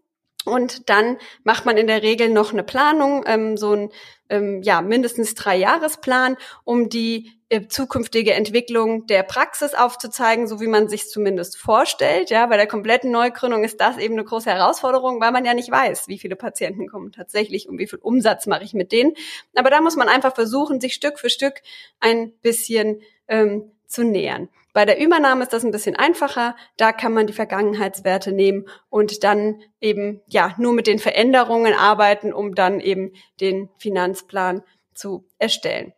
Und 0.45 0.89
dann 0.89 1.17
macht 1.43 1.65
man 1.65 1.77
in 1.77 1.87
der 1.87 2.03
Regel 2.03 2.29
noch 2.29 2.51
eine 2.51 2.63
Planung, 2.63 3.23
ähm, 3.27 3.57
so 3.57 3.73
ein 3.73 3.89
ähm, 4.29 4.61
ja 4.63 4.81
mindestens 4.81 5.35
drei 5.35 5.55
Jahresplan, 5.57 6.37
um 6.63 6.89
die 6.89 7.31
äh, 7.49 7.67
zukünftige 7.67 8.33
Entwicklung 8.33 9.05
der 9.05 9.21
Praxis 9.23 9.73
aufzuzeigen, 9.75 10.47
so 10.47 10.59
wie 10.59 10.67
man 10.67 10.89
sich 10.89 11.09
zumindest 11.09 11.57
vorstellt. 11.57 12.29
Ja, 12.29 12.47
bei 12.47 12.57
der 12.57 12.67
kompletten 12.67 13.11
Neugründung 13.11 13.63
ist 13.63 13.79
das 13.79 13.97
eben 13.97 14.15
eine 14.15 14.23
große 14.23 14.49
Herausforderung, 14.49 15.21
weil 15.21 15.31
man 15.31 15.45
ja 15.45 15.53
nicht 15.53 15.69
weiß, 15.69 16.07
wie 16.07 16.17
viele 16.17 16.35
Patienten 16.35 16.87
kommen 16.87 17.11
tatsächlich 17.11 17.69
und 17.69 17.77
wie 17.77 17.87
viel 17.87 17.99
Umsatz 17.99 18.47
mache 18.47 18.63
ich 18.63 18.73
mit 18.73 18.91
denen. 18.91 19.13
Aber 19.55 19.69
da 19.69 19.81
muss 19.81 19.95
man 19.95 20.09
einfach 20.09 20.33
versuchen, 20.33 20.81
sich 20.81 20.93
Stück 20.93 21.19
für 21.19 21.29
Stück 21.29 21.61
ein 21.99 22.31
bisschen 22.41 23.01
ähm, 23.27 23.71
zu 23.93 24.03
nähern. 24.03 24.49
Bei 24.73 24.85
der 24.85 24.99
Übernahme 24.99 25.43
ist 25.43 25.53
das 25.53 25.63
ein 25.63 25.71
bisschen 25.71 25.95
einfacher. 25.95 26.55
Da 26.77 26.91
kann 26.91 27.13
man 27.13 27.27
die 27.27 27.33
Vergangenheitswerte 27.33 28.31
nehmen 28.31 28.67
und 28.89 29.23
dann 29.23 29.61
eben, 29.79 30.21
ja, 30.27 30.55
nur 30.57 30.73
mit 30.73 30.87
den 30.87 30.97
Veränderungen 30.97 31.73
arbeiten, 31.73 32.33
um 32.33 32.55
dann 32.55 32.79
eben 32.79 33.13
den 33.39 33.69
Finanzplan 33.77 34.63
zu 34.95 35.27
erstellen. 35.37 35.93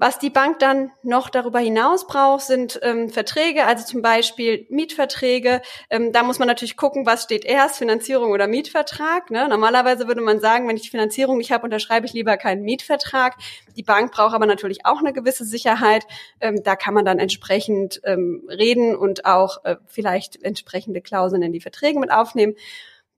Was 0.00 0.18
die 0.18 0.30
Bank 0.30 0.60
dann 0.60 0.90
noch 1.02 1.28
darüber 1.28 1.58
hinaus 1.58 2.06
braucht, 2.06 2.40
sind 2.40 2.80
ähm, 2.82 3.10
Verträge, 3.10 3.66
also 3.66 3.84
zum 3.84 4.00
Beispiel 4.00 4.66
Mietverträge. 4.70 5.60
Ähm, 5.90 6.10
da 6.10 6.22
muss 6.22 6.38
man 6.38 6.48
natürlich 6.48 6.78
gucken, 6.78 7.04
was 7.04 7.24
steht 7.24 7.44
erst, 7.44 7.76
Finanzierung 7.76 8.30
oder 8.30 8.46
Mietvertrag. 8.46 9.30
Ne? 9.30 9.46
Normalerweise 9.46 10.08
würde 10.08 10.22
man 10.22 10.40
sagen, 10.40 10.66
wenn 10.66 10.76
ich 10.76 10.84
die 10.84 10.88
Finanzierung 10.88 11.36
nicht 11.36 11.52
habe, 11.52 11.64
unterschreibe 11.64 12.06
ich 12.06 12.14
lieber 12.14 12.38
keinen 12.38 12.62
Mietvertrag. 12.62 13.36
Die 13.76 13.82
Bank 13.82 14.10
braucht 14.12 14.34
aber 14.34 14.46
natürlich 14.46 14.86
auch 14.86 15.00
eine 15.00 15.12
gewisse 15.12 15.44
Sicherheit. 15.44 16.06
Ähm, 16.40 16.62
da 16.64 16.76
kann 16.76 16.94
man 16.94 17.04
dann 17.04 17.18
entsprechend 17.18 18.00
ähm, 18.04 18.48
reden 18.48 18.96
und 18.96 19.26
auch 19.26 19.64
äh, 19.64 19.76
vielleicht 19.86 20.42
entsprechende 20.42 21.02
Klauseln 21.02 21.42
in 21.42 21.52
die 21.52 21.60
Verträge 21.60 22.00
mit 22.00 22.10
aufnehmen. 22.10 22.54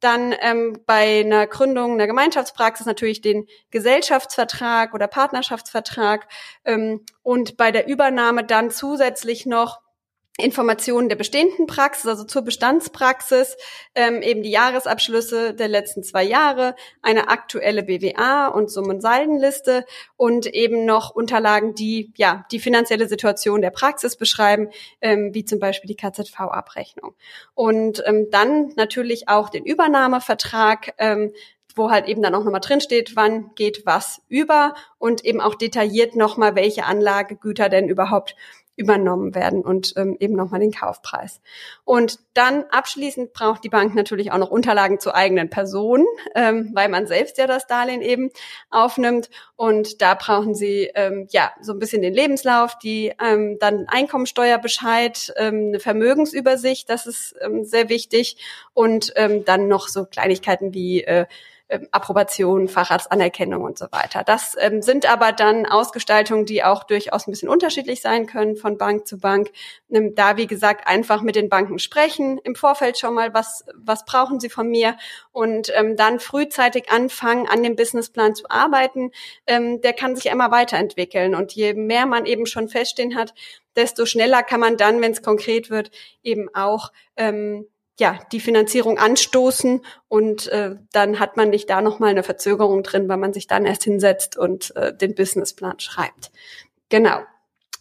Dann 0.02 0.34
ähm, 0.40 0.80
bei 0.84 1.20
einer 1.20 1.46
Gründung 1.46 1.92
einer 1.92 2.08
Gemeinschaftspraxis 2.08 2.86
natürlich 2.86 3.20
den 3.20 3.46
Gesellschaftsvertrag 3.70 4.94
oder 4.94 5.06
Partnerschaftsvertrag 5.06 6.26
ähm, 6.64 7.04
und 7.22 7.56
bei 7.56 7.70
der 7.70 7.86
Übernahme 7.86 8.44
dann 8.44 8.70
zusätzlich 8.70 9.46
noch 9.46 9.80
Informationen 10.38 11.10
der 11.10 11.16
bestehenden 11.16 11.66
Praxis, 11.66 12.06
also 12.06 12.24
zur 12.24 12.42
Bestandspraxis, 12.42 13.56
ähm, 13.94 14.22
eben 14.22 14.42
die 14.42 14.50
Jahresabschlüsse 14.50 15.52
der 15.52 15.68
letzten 15.68 16.02
zwei 16.02 16.24
Jahre, 16.24 16.74
eine 17.02 17.28
aktuelle 17.28 17.82
BWA 17.82 18.48
und 18.48 18.70
Summensaldenliste 18.70 19.84
und 20.16 20.46
eben 20.46 20.86
noch 20.86 21.10
Unterlagen, 21.10 21.74
die 21.74 22.12
ja 22.16 22.46
die 22.50 22.60
finanzielle 22.60 23.08
Situation 23.08 23.60
der 23.60 23.70
Praxis 23.70 24.16
beschreiben, 24.16 24.70
ähm, 25.02 25.34
wie 25.34 25.44
zum 25.44 25.58
Beispiel 25.58 25.88
die 25.88 25.96
KZV-Abrechnung. 25.96 27.14
Und 27.54 28.02
ähm, 28.06 28.28
dann 28.30 28.72
natürlich 28.74 29.28
auch 29.28 29.50
den 29.50 29.66
Übernahmevertrag, 29.66 30.94
ähm, 30.96 31.32
wo 31.74 31.90
halt 31.90 32.06
eben 32.06 32.22
dann 32.22 32.34
auch 32.34 32.44
nochmal 32.44 32.60
drinsteht, 32.60 33.16
wann 33.16 33.54
geht 33.54 33.84
was 33.86 34.22
über 34.28 34.74
und 34.98 35.24
eben 35.24 35.40
auch 35.40 35.54
detailliert 35.54 36.16
nochmal, 36.16 36.54
welche 36.54 36.84
Anlagegüter 36.84 37.68
denn 37.68 37.88
überhaupt 37.88 38.34
übernommen 38.82 39.34
werden 39.34 39.62
und 39.62 39.94
ähm, 39.96 40.16
eben 40.18 40.34
nochmal 40.34 40.60
den 40.60 40.72
Kaufpreis. 40.72 41.40
Und 41.84 42.18
dann 42.34 42.64
abschließend 42.70 43.32
braucht 43.32 43.62
die 43.64 43.68
Bank 43.68 43.94
natürlich 43.94 44.32
auch 44.32 44.38
noch 44.38 44.50
Unterlagen 44.50 44.98
zu 44.98 45.14
eigenen 45.14 45.50
Personen, 45.50 46.04
ähm, 46.34 46.70
weil 46.74 46.88
man 46.88 47.06
selbst 47.06 47.38
ja 47.38 47.46
das 47.46 47.66
Darlehen 47.66 48.02
eben 48.02 48.30
aufnimmt. 48.70 49.30
Und 49.56 50.02
da 50.02 50.14
brauchen 50.14 50.54
sie 50.54 50.90
ähm, 50.94 51.28
ja 51.30 51.52
so 51.60 51.72
ein 51.72 51.78
bisschen 51.78 52.02
den 52.02 52.14
Lebenslauf, 52.14 52.76
die 52.78 53.12
ähm, 53.22 53.58
dann 53.60 53.86
Einkommensteuerbescheid, 53.88 55.32
ähm, 55.36 55.68
eine 55.68 55.80
Vermögensübersicht, 55.80 56.90
das 56.90 57.06
ist 57.06 57.34
ähm, 57.40 57.64
sehr 57.64 57.88
wichtig 57.88 58.36
und 58.74 59.12
ähm, 59.16 59.44
dann 59.44 59.68
noch 59.68 59.88
so 59.88 60.04
Kleinigkeiten 60.04 60.74
wie 60.74 61.04
äh, 61.04 61.26
ähm, 61.72 61.88
Approbation, 61.90 62.68
Facharztanerkennung 62.68 63.62
und 63.62 63.78
so 63.78 63.86
weiter. 63.90 64.24
Das 64.24 64.54
ähm, 64.60 64.82
sind 64.82 65.10
aber 65.10 65.32
dann 65.32 65.64
Ausgestaltungen, 65.64 66.44
die 66.44 66.62
auch 66.62 66.84
durchaus 66.84 67.26
ein 67.26 67.30
bisschen 67.30 67.48
unterschiedlich 67.48 68.02
sein 68.02 68.26
können 68.26 68.56
von 68.56 68.76
Bank 68.76 69.06
zu 69.06 69.18
Bank. 69.18 69.50
Ähm, 69.90 70.14
da, 70.14 70.36
wie 70.36 70.46
gesagt, 70.46 70.86
einfach 70.86 71.22
mit 71.22 71.34
den 71.34 71.48
Banken 71.48 71.78
sprechen, 71.78 72.38
im 72.44 72.54
Vorfeld 72.54 72.98
schon 72.98 73.14
mal, 73.14 73.32
was, 73.32 73.64
was 73.74 74.04
brauchen 74.04 74.38
sie 74.38 74.50
von 74.50 74.68
mir 74.68 74.98
und 75.30 75.72
ähm, 75.74 75.96
dann 75.96 76.20
frühzeitig 76.20 76.90
anfangen, 76.90 77.48
an 77.48 77.62
dem 77.62 77.74
Businessplan 77.74 78.34
zu 78.34 78.50
arbeiten. 78.50 79.10
Ähm, 79.46 79.80
der 79.80 79.94
kann 79.94 80.14
sich 80.14 80.26
immer 80.26 80.50
weiterentwickeln 80.50 81.34
und 81.34 81.52
je 81.52 81.72
mehr 81.72 82.04
man 82.04 82.26
eben 82.26 82.44
schon 82.44 82.68
feststehen 82.68 83.16
hat, 83.16 83.32
desto 83.76 84.04
schneller 84.04 84.42
kann 84.42 84.60
man 84.60 84.76
dann, 84.76 85.00
wenn 85.00 85.12
es 85.12 85.22
konkret 85.22 85.70
wird, 85.70 85.90
eben 86.22 86.54
auch 86.54 86.92
ähm, 87.16 87.66
ja, 87.98 88.18
die 88.32 88.40
Finanzierung 88.40 88.98
anstoßen 88.98 89.84
und 90.08 90.48
äh, 90.48 90.76
dann 90.92 91.18
hat 91.20 91.36
man 91.36 91.50
nicht 91.50 91.68
da 91.68 91.82
nochmal 91.82 92.10
eine 92.10 92.22
Verzögerung 92.22 92.82
drin, 92.82 93.08
weil 93.08 93.18
man 93.18 93.32
sich 93.32 93.46
dann 93.46 93.66
erst 93.66 93.84
hinsetzt 93.84 94.36
und 94.36 94.74
äh, 94.76 94.96
den 94.96 95.14
Businessplan 95.14 95.78
schreibt. 95.78 96.30
Genau. 96.88 97.20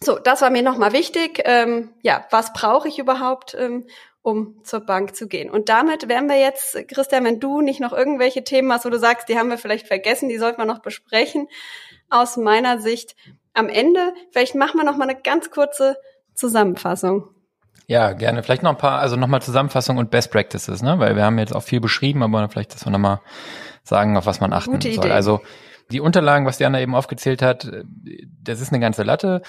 So, 0.02 0.18
das 0.18 0.42
war 0.42 0.50
mir 0.50 0.62
nochmal 0.62 0.92
wichtig. 0.92 1.42
Ähm, 1.44 1.90
ja, 2.02 2.26
was 2.30 2.52
brauche 2.52 2.88
ich 2.88 2.98
überhaupt, 2.98 3.54
ähm, 3.58 3.86
um 4.20 4.62
zur 4.64 4.80
Bank 4.80 5.14
zu 5.14 5.28
gehen? 5.28 5.48
Und 5.48 5.68
damit 5.68 6.08
wären 6.08 6.28
wir 6.28 6.38
jetzt, 6.38 6.76
Christian, 6.88 7.24
wenn 7.24 7.40
du 7.40 7.60
nicht 7.60 7.80
noch 7.80 7.92
irgendwelche 7.92 8.44
Themen 8.44 8.72
hast, 8.72 8.84
wo 8.84 8.90
du 8.90 8.98
sagst, 8.98 9.28
die 9.28 9.38
haben 9.38 9.48
wir 9.48 9.58
vielleicht 9.58 9.86
vergessen, 9.86 10.28
die 10.28 10.38
sollten 10.38 10.60
wir 10.60 10.66
noch 10.66 10.80
besprechen, 10.80 11.48
aus 12.10 12.36
meiner 12.36 12.80
Sicht 12.80 13.16
am 13.54 13.68
Ende. 13.68 14.12
Vielleicht 14.30 14.54
machen 14.54 14.78
wir 14.78 14.84
noch 14.84 14.96
mal 14.96 15.08
eine 15.08 15.20
ganz 15.20 15.50
kurze 15.50 15.96
Zusammenfassung. 16.34 17.28
Ja, 17.92 18.14
gerne. 18.14 18.42
Vielleicht 18.42 18.62
noch 18.62 18.70
ein 18.70 18.78
paar, 18.78 19.00
also 19.00 19.16
nochmal 19.16 19.42
Zusammenfassung 19.42 19.98
und 19.98 20.10
Best 20.10 20.30
Practices, 20.30 20.80
ne? 20.80 20.98
Weil 20.98 21.14
wir 21.14 21.24
haben 21.24 21.38
jetzt 21.38 21.54
auch 21.54 21.62
viel 21.62 21.78
beschrieben, 21.78 22.22
aber 22.22 22.48
vielleicht, 22.48 22.74
dass 22.74 22.86
wir 22.86 22.90
nochmal 22.90 23.20
sagen, 23.82 24.16
auf 24.16 24.24
was 24.24 24.40
man 24.40 24.54
achten 24.54 24.70
Gute 24.72 24.90
soll. 24.94 25.04
Idee. 25.04 25.14
Also 25.14 25.42
die 25.90 26.00
Unterlagen, 26.00 26.46
was 26.46 26.56
Diana 26.56 26.80
eben 26.80 26.94
aufgezählt 26.94 27.42
hat, 27.42 27.70
das 28.42 28.62
ist 28.62 28.72
eine 28.72 28.80
ganze 28.80 29.02
Latte. 29.02 29.42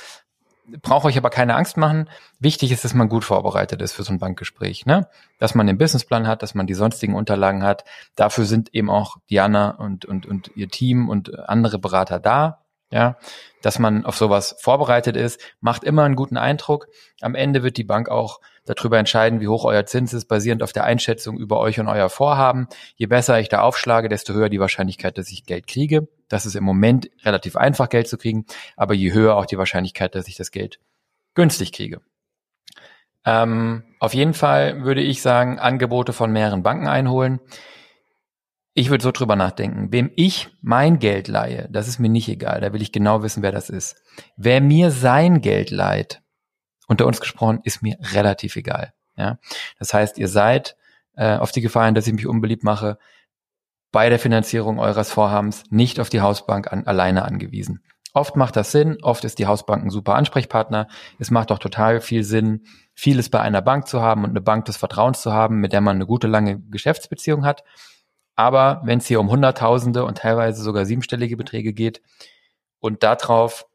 Brauche 0.81 1.07
euch 1.07 1.17
aber 1.17 1.29
keine 1.29 1.55
Angst 1.55 1.77
machen. 1.77 2.09
Wichtig 2.37 2.73
ist, 2.73 2.83
dass 2.83 2.93
man 2.93 3.07
gut 3.07 3.23
vorbereitet 3.23 3.81
ist 3.81 3.93
für 3.93 4.03
so 4.03 4.11
ein 4.11 4.19
Bankgespräch, 4.19 4.85
ne? 4.85 5.07
Dass 5.39 5.55
man 5.55 5.65
den 5.65 5.77
Businessplan 5.77 6.27
hat, 6.27 6.43
dass 6.43 6.53
man 6.53 6.67
die 6.67 6.73
sonstigen 6.73 7.15
Unterlagen 7.15 7.63
hat. 7.63 7.85
Dafür 8.17 8.43
sind 8.43 8.75
eben 8.75 8.89
auch 8.89 9.15
Diana 9.29 9.69
und, 9.69 10.03
und, 10.03 10.25
und 10.25 10.51
ihr 10.55 10.67
Team 10.67 11.07
und 11.07 11.47
andere 11.47 11.79
Berater 11.79 12.19
da 12.19 12.62
ja, 12.93 13.17
dass 13.63 13.79
man 13.79 14.05
auf 14.05 14.15
sowas 14.15 14.55
vorbereitet 14.59 15.17
ist, 15.17 15.41
macht 15.61 15.83
immer 15.83 16.03
einen 16.03 16.15
guten 16.15 16.37
Eindruck. 16.37 16.87
Am 17.21 17.33
Ende 17.33 17.63
wird 17.63 17.77
die 17.77 17.83
Bank 17.83 18.07
auch 18.07 18.39
darüber 18.65 18.99
entscheiden, 18.99 19.41
wie 19.41 19.47
hoch 19.47 19.65
euer 19.65 19.85
Zins 19.85 20.13
ist, 20.13 20.25
basierend 20.25 20.61
auf 20.61 20.73
der 20.73 20.83
Einschätzung 20.83 21.37
über 21.37 21.59
euch 21.59 21.79
und 21.79 21.87
euer 21.87 22.09
Vorhaben. 22.09 22.67
Je 22.95 23.07
besser 23.07 23.39
ich 23.39 23.49
da 23.49 23.61
aufschlage, 23.61 24.09
desto 24.09 24.33
höher 24.33 24.49
die 24.49 24.59
Wahrscheinlichkeit, 24.59 25.17
dass 25.17 25.31
ich 25.31 25.45
Geld 25.45 25.65
kriege. 25.65 26.07
Das 26.29 26.45
ist 26.45 26.55
im 26.55 26.63
Moment 26.63 27.09
relativ 27.23 27.55
einfach, 27.55 27.89
Geld 27.89 28.07
zu 28.07 28.17
kriegen, 28.17 28.45
aber 28.77 28.93
je 28.93 29.11
höher 29.11 29.35
auch 29.35 29.47
die 29.47 29.57
Wahrscheinlichkeit, 29.57 30.13
dass 30.13 30.27
ich 30.27 30.35
das 30.35 30.51
Geld 30.51 30.79
günstig 31.33 31.71
kriege. 31.71 31.99
Ähm, 33.25 33.83
auf 33.99 34.13
jeden 34.13 34.35
Fall 34.35 34.83
würde 34.83 35.01
ich 35.01 35.21
sagen, 35.23 35.57
Angebote 35.57 36.13
von 36.13 36.31
mehreren 36.31 36.61
Banken 36.61 36.87
einholen. 36.87 37.39
Ich 38.75 38.89
würde 38.89 39.03
so 39.03 39.11
drüber 39.11 39.35
nachdenken. 39.35 39.91
Wem 39.91 40.11
ich 40.15 40.49
mein 40.61 40.97
Geld 40.97 41.27
leihe, 41.27 41.67
das 41.71 41.87
ist 41.87 41.99
mir 41.99 42.09
nicht 42.09 42.27
egal. 42.27 42.59
Da 42.61 42.73
will 42.73 42.81
ich 42.81 42.91
genau 42.91 43.21
wissen, 43.21 43.43
wer 43.43 43.51
das 43.51 43.69
ist. 43.69 43.95
Wer 44.35 44.61
mir 44.61 44.89
sein 44.89 45.41
Geld 45.41 45.69
leiht, 45.69 46.21
unter 46.87 47.05
uns 47.05 47.19
gesprochen, 47.19 47.59
ist 47.63 47.83
mir 47.83 47.97
relativ 48.13 48.55
egal. 48.55 48.93
Ja, 49.15 49.37
das 49.77 49.93
heißt, 49.93 50.17
ihr 50.17 50.27
seid 50.27 50.75
äh, 51.15 51.37
auf 51.37 51.51
die 51.51 51.61
Gefahr 51.61 51.91
dass 51.91 52.07
ich 52.07 52.13
mich 52.13 52.25
unbeliebt 52.25 52.63
mache, 52.63 52.97
bei 53.91 54.09
der 54.09 54.17
Finanzierung 54.17 54.79
eures 54.79 55.11
Vorhabens 55.11 55.65
nicht 55.69 55.99
auf 55.99 56.09
die 56.09 56.21
Hausbank 56.21 56.73
an, 56.73 56.87
alleine 56.87 57.25
angewiesen. 57.25 57.83
Oft 58.15 58.35
macht 58.35 58.55
das 58.55 58.71
Sinn, 58.71 58.97
oft 59.01 59.23
ist 59.23 59.37
die 59.39 59.45
Hausbank 59.45 59.83
ein 59.83 59.89
super 59.91 60.15
Ansprechpartner. 60.15 60.87
Es 61.19 61.31
macht 61.31 61.51
auch 61.51 61.59
total 61.59 62.01
viel 62.01 62.23
Sinn, 62.23 62.65
vieles 62.93 63.29
bei 63.29 63.39
einer 63.39 63.61
Bank 63.61 63.87
zu 63.87 64.01
haben 64.01 64.23
und 64.23 64.31
eine 64.31 64.41
Bank 64.41 64.65
des 64.65 64.77
Vertrauens 64.77 65.21
zu 65.21 65.31
haben, 65.31 65.59
mit 65.59 65.73
der 65.73 65.81
man 65.81 65.97
eine 65.97 66.05
gute 66.07 66.27
lange 66.27 66.59
Geschäftsbeziehung 66.59 67.45
hat. 67.45 67.63
Aber 68.35 68.81
wenn 68.83 68.99
es 68.99 69.07
hier 69.07 69.19
um 69.19 69.29
Hunderttausende 69.29 70.05
und 70.05 70.17
teilweise 70.17 70.63
sogar 70.63 70.85
siebenstellige 70.85 71.37
Beträge 71.37 71.73
geht 71.73 72.01
und 72.79 73.03
darauf 73.03 73.65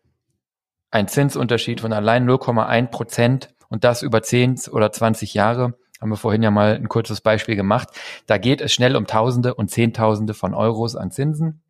ein 0.90 1.08
Zinsunterschied 1.08 1.80
von 1.80 1.92
allein 1.92 2.28
0,1 2.28 2.86
Prozent 2.88 3.54
und 3.68 3.84
das 3.84 4.02
über 4.02 4.22
10 4.22 4.68
oder 4.72 4.90
20 4.90 5.34
Jahre, 5.34 5.74
haben 6.00 6.10
wir 6.10 6.16
vorhin 6.16 6.42
ja 6.42 6.50
mal 6.50 6.74
ein 6.74 6.88
kurzes 6.88 7.20
Beispiel 7.20 7.56
gemacht, 7.56 7.88
da 8.26 8.38
geht 8.38 8.60
es 8.60 8.72
schnell 8.72 8.96
um 8.96 9.06
Tausende 9.06 9.54
und 9.54 9.70
Zehntausende 9.70 10.34
von 10.34 10.54
Euros 10.54 10.96
an 10.96 11.10
Zinsen. 11.10 11.62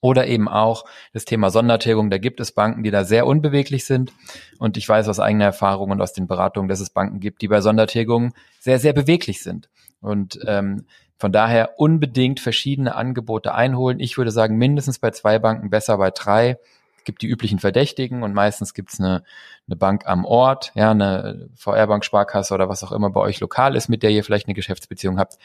Oder 0.00 0.26
eben 0.26 0.48
auch 0.48 0.84
das 1.14 1.24
Thema 1.24 1.48
Sondertilgung. 1.48 2.10
Da 2.10 2.18
gibt 2.18 2.38
es 2.38 2.52
Banken, 2.52 2.82
die 2.82 2.90
da 2.90 3.04
sehr 3.04 3.26
unbeweglich 3.26 3.86
sind. 3.86 4.12
Und 4.58 4.76
ich 4.76 4.86
weiß 4.86 5.08
aus 5.08 5.18
eigener 5.18 5.46
Erfahrung 5.46 5.92
und 5.92 6.02
aus 6.02 6.12
den 6.12 6.26
Beratungen, 6.26 6.68
dass 6.68 6.80
es 6.80 6.90
Banken 6.90 7.20
gibt, 7.20 7.40
die 7.40 7.48
bei 7.48 7.62
Sondertilgungen 7.62 8.34
sehr, 8.60 8.78
sehr 8.78 8.92
beweglich 8.92 9.42
sind. 9.42 9.70
Und 10.02 10.38
ähm, 10.46 10.84
von 11.24 11.32
daher 11.32 11.80
unbedingt 11.80 12.38
verschiedene 12.38 12.94
Angebote 12.94 13.54
einholen. 13.54 13.98
Ich 13.98 14.18
würde 14.18 14.30
sagen, 14.30 14.58
mindestens 14.58 14.98
bei 14.98 15.10
zwei 15.10 15.38
Banken, 15.38 15.70
besser 15.70 15.96
bei 15.96 16.10
drei. 16.10 16.58
Es 16.98 17.04
gibt 17.04 17.22
die 17.22 17.28
üblichen 17.28 17.60
Verdächtigen 17.60 18.22
und 18.22 18.34
meistens 18.34 18.74
gibt 18.74 18.92
es 18.92 19.00
eine, 19.00 19.24
eine 19.66 19.76
Bank 19.76 20.06
am 20.06 20.26
Ort, 20.26 20.72
ja, 20.74 20.90
eine 20.90 21.48
VR-Bank, 21.56 22.04
Sparkasse 22.04 22.52
oder 22.52 22.68
was 22.68 22.84
auch 22.84 22.92
immer 22.92 23.08
bei 23.08 23.22
euch 23.22 23.40
lokal 23.40 23.74
ist, 23.74 23.88
mit 23.88 24.02
der 24.02 24.10
ihr 24.10 24.22
vielleicht 24.22 24.48
eine 24.48 24.54
Geschäftsbeziehung 24.54 25.18
habt. 25.18 25.38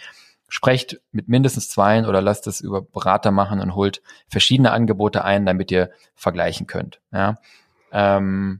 Sprecht 0.49 0.99
mit 1.13 1.29
mindestens 1.29 1.69
zweien 1.69 2.05
oder 2.05 2.21
lasst 2.21 2.47
es 2.47 2.59
über 2.59 2.81
Berater 2.81 3.31
machen 3.31 3.61
und 3.61 3.73
holt 3.73 4.01
verschiedene 4.27 4.71
Angebote 4.71 5.23
ein, 5.23 5.45
damit 5.45 5.71
ihr 5.71 5.91
vergleichen 6.13 6.67
könnt. 6.67 6.99
Ja. 7.13 7.37
Ähm, 7.93 8.59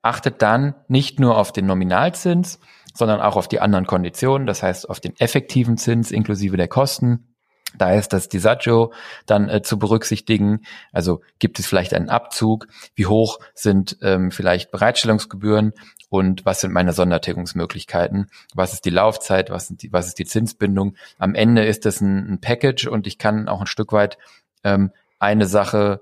achtet 0.00 0.40
dann 0.40 0.74
nicht 0.88 1.20
nur 1.20 1.36
auf 1.36 1.52
den 1.52 1.66
Nominalzins, 1.66 2.60
sondern 2.94 3.20
auch 3.20 3.36
auf 3.36 3.48
die 3.48 3.60
anderen 3.60 3.86
Konditionen, 3.86 4.46
das 4.46 4.62
heißt 4.62 4.88
auf 4.88 5.00
den 5.00 5.14
effektiven 5.18 5.76
Zins 5.76 6.10
inklusive 6.10 6.56
der 6.56 6.68
Kosten. 6.68 7.34
Da 7.76 7.92
ist 7.92 8.12
das 8.12 8.28
Disagio 8.28 8.92
dann 9.26 9.48
äh, 9.48 9.62
zu 9.62 9.78
berücksichtigen. 9.78 10.60
Also 10.92 11.22
gibt 11.40 11.58
es 11.58 11.66
vielleicht 11.66 11.92
einen 11.92 12.08
Abzug? 12.08 12.68
Wie 12.94 13.06
hoch 13.06 13.40
sind 13.54 13.98
ähm, 14.00 14.30
vielleicht 14.30 14.70
Bereitstellungsgebühren? 14.70 15.72
Und 16.08 16.46
was 16.46 16.60
sind 16.60 16.72
meine 16.72 16.92
Sondertilgungsmöglichkeiten? 16.92 18.30
Was 18.54 18.72
ist 18.72 18.84
die 18.84 18.90
Laufzeit? 18.90 19.50
Was, 19.50 19.66
sind 19.66 19.82
die, 19.82 19.92
was 19.92 20.06
ist 20.06 20.18
die 20.20 20.24
Zinsbindung? 20.24 20.94
Am 21.18 21.34
Ende 21.34 21.64
ist 21.64 21.84
das 21.84 22.00
ein, 22.00 22.34
ein 22.34 22.40
Package 22.40 22.86
und 22.86 23.08
ich 23.08 23.18
kann 23.18 23.48
auch 23.48 23.60
ein 23.60 23.66
Stück 23.66 23.92
weit 23.92 24.18
ähm, 24.62 24.92
eine 25.18 25.46
Sache 25.46 26.00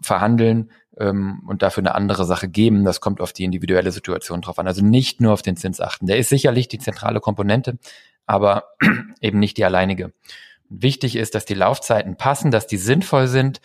verhandeln 0.00 0.70
ähm, 0.98 1.42
und 1.46 1.62
dafür 1.62 1.82
eine 1.82 1.94
andere 1.94 2.24
Sache 2.24 2.48
geben. 2.48 2.84
Das 2.84 3.00
kommt 3.00 3.20
auf 3.20 3.32
die 3.32 3.44
individuelle 3.44 3.92
Situation 3.92 4.40
drauf 4.40 4.58
an. 4.58 4.66
Also 4.66 4.84
nicht 4.84 5.20
nur 5.20 5.32
auf 5.32 5.42
den 5.42 5.56
Zins 5.56 5.80
achten. 5.80 6.06
Der 6.06 6.18
ist 6.18 6.28
sicherlich 6.28 6.68
die 6.68 6.78
zentrale 6.78 7.20
Komponente, 7.20 7.78
aber 8.26 8.64
eben 9.20 9.38
nicht 9.38 9.56
die 9.56 9.64
alleinige. 9.64 10.12
Wichtig 10.68 11.16
ist, 11.16 11.34
dass 11.34 11.44
die 11.44 11.54
Laufzeiten 11.54 12.16
passen, 12.16 12.50
dass 12.50 12.66
die 12.66 12.78
sinnvoll 12.78 13.26
sind. 13.26 13.60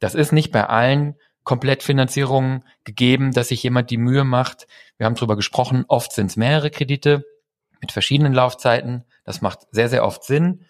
Das 0.00 0.14
ist 0.14 0.32
nicht 0.32 0.52
bei 0.52 0.66
allen 0.66 1.16
Komplettfinanzierungen 1.44 2.64
gegeben, 2.84 3.32
dass 3.32 3.48
sich 3.48 3.62
jemand 3.62 3.90
die 3.90 3.96
Mühe 3.96 4.24
macht. 4.24 4.66
Wir 4.96 5.06
haben 5.06 5.14
darüber 5.14 5.36
gesprochen, 5.36 5.84
oft 5.88 6.12
sind 6.12 6.26
es 6.26 6.36
mehrere 6.36 6.70
Kredite 6.70 7.24
mit 7.80 7.90
verschiedenen 7.92 8.32
Laufzeiten. 8.32 9.04
Das 9.24 9.40
macht 9.40 9.60
sehr, 9.70 9.88
sehr 9.88 10.04
oft 10.04 10.24
Sinn. 10.24 10.66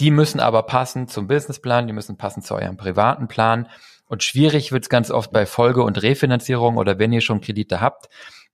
Die 0.00 0.10
müssen 0.10 0.40
aber 0.40 0.64
passen 0.64 1.08
zum 1.08 1.28
Businessplan, 1.28 1.86
die 1.86 1.92
müssen 1.92 2.16
passen 2.16 2.42
zu 2.42 2.54
eurem 2.54 2.76
privaten 2.76 3.28
Plan. 3.28 3.68
Und 4.06 4.22
schwierig 4.22 4.72
wird 4.72 4.84
es 4.84 4.88
ganz 4.88 5.10
oft 5.10 5.32
bei 5.32 5.46
Folge- 5.46 5.82
und 5.82 6.02
Refinanzierung 6.02 6.76
oder 6.76 6.98
wenn 6.98 7.12
ihr 7.12 7.20
schon 7.20 7.40
Kredite 7.40 7.80
habt. 7.80 8.08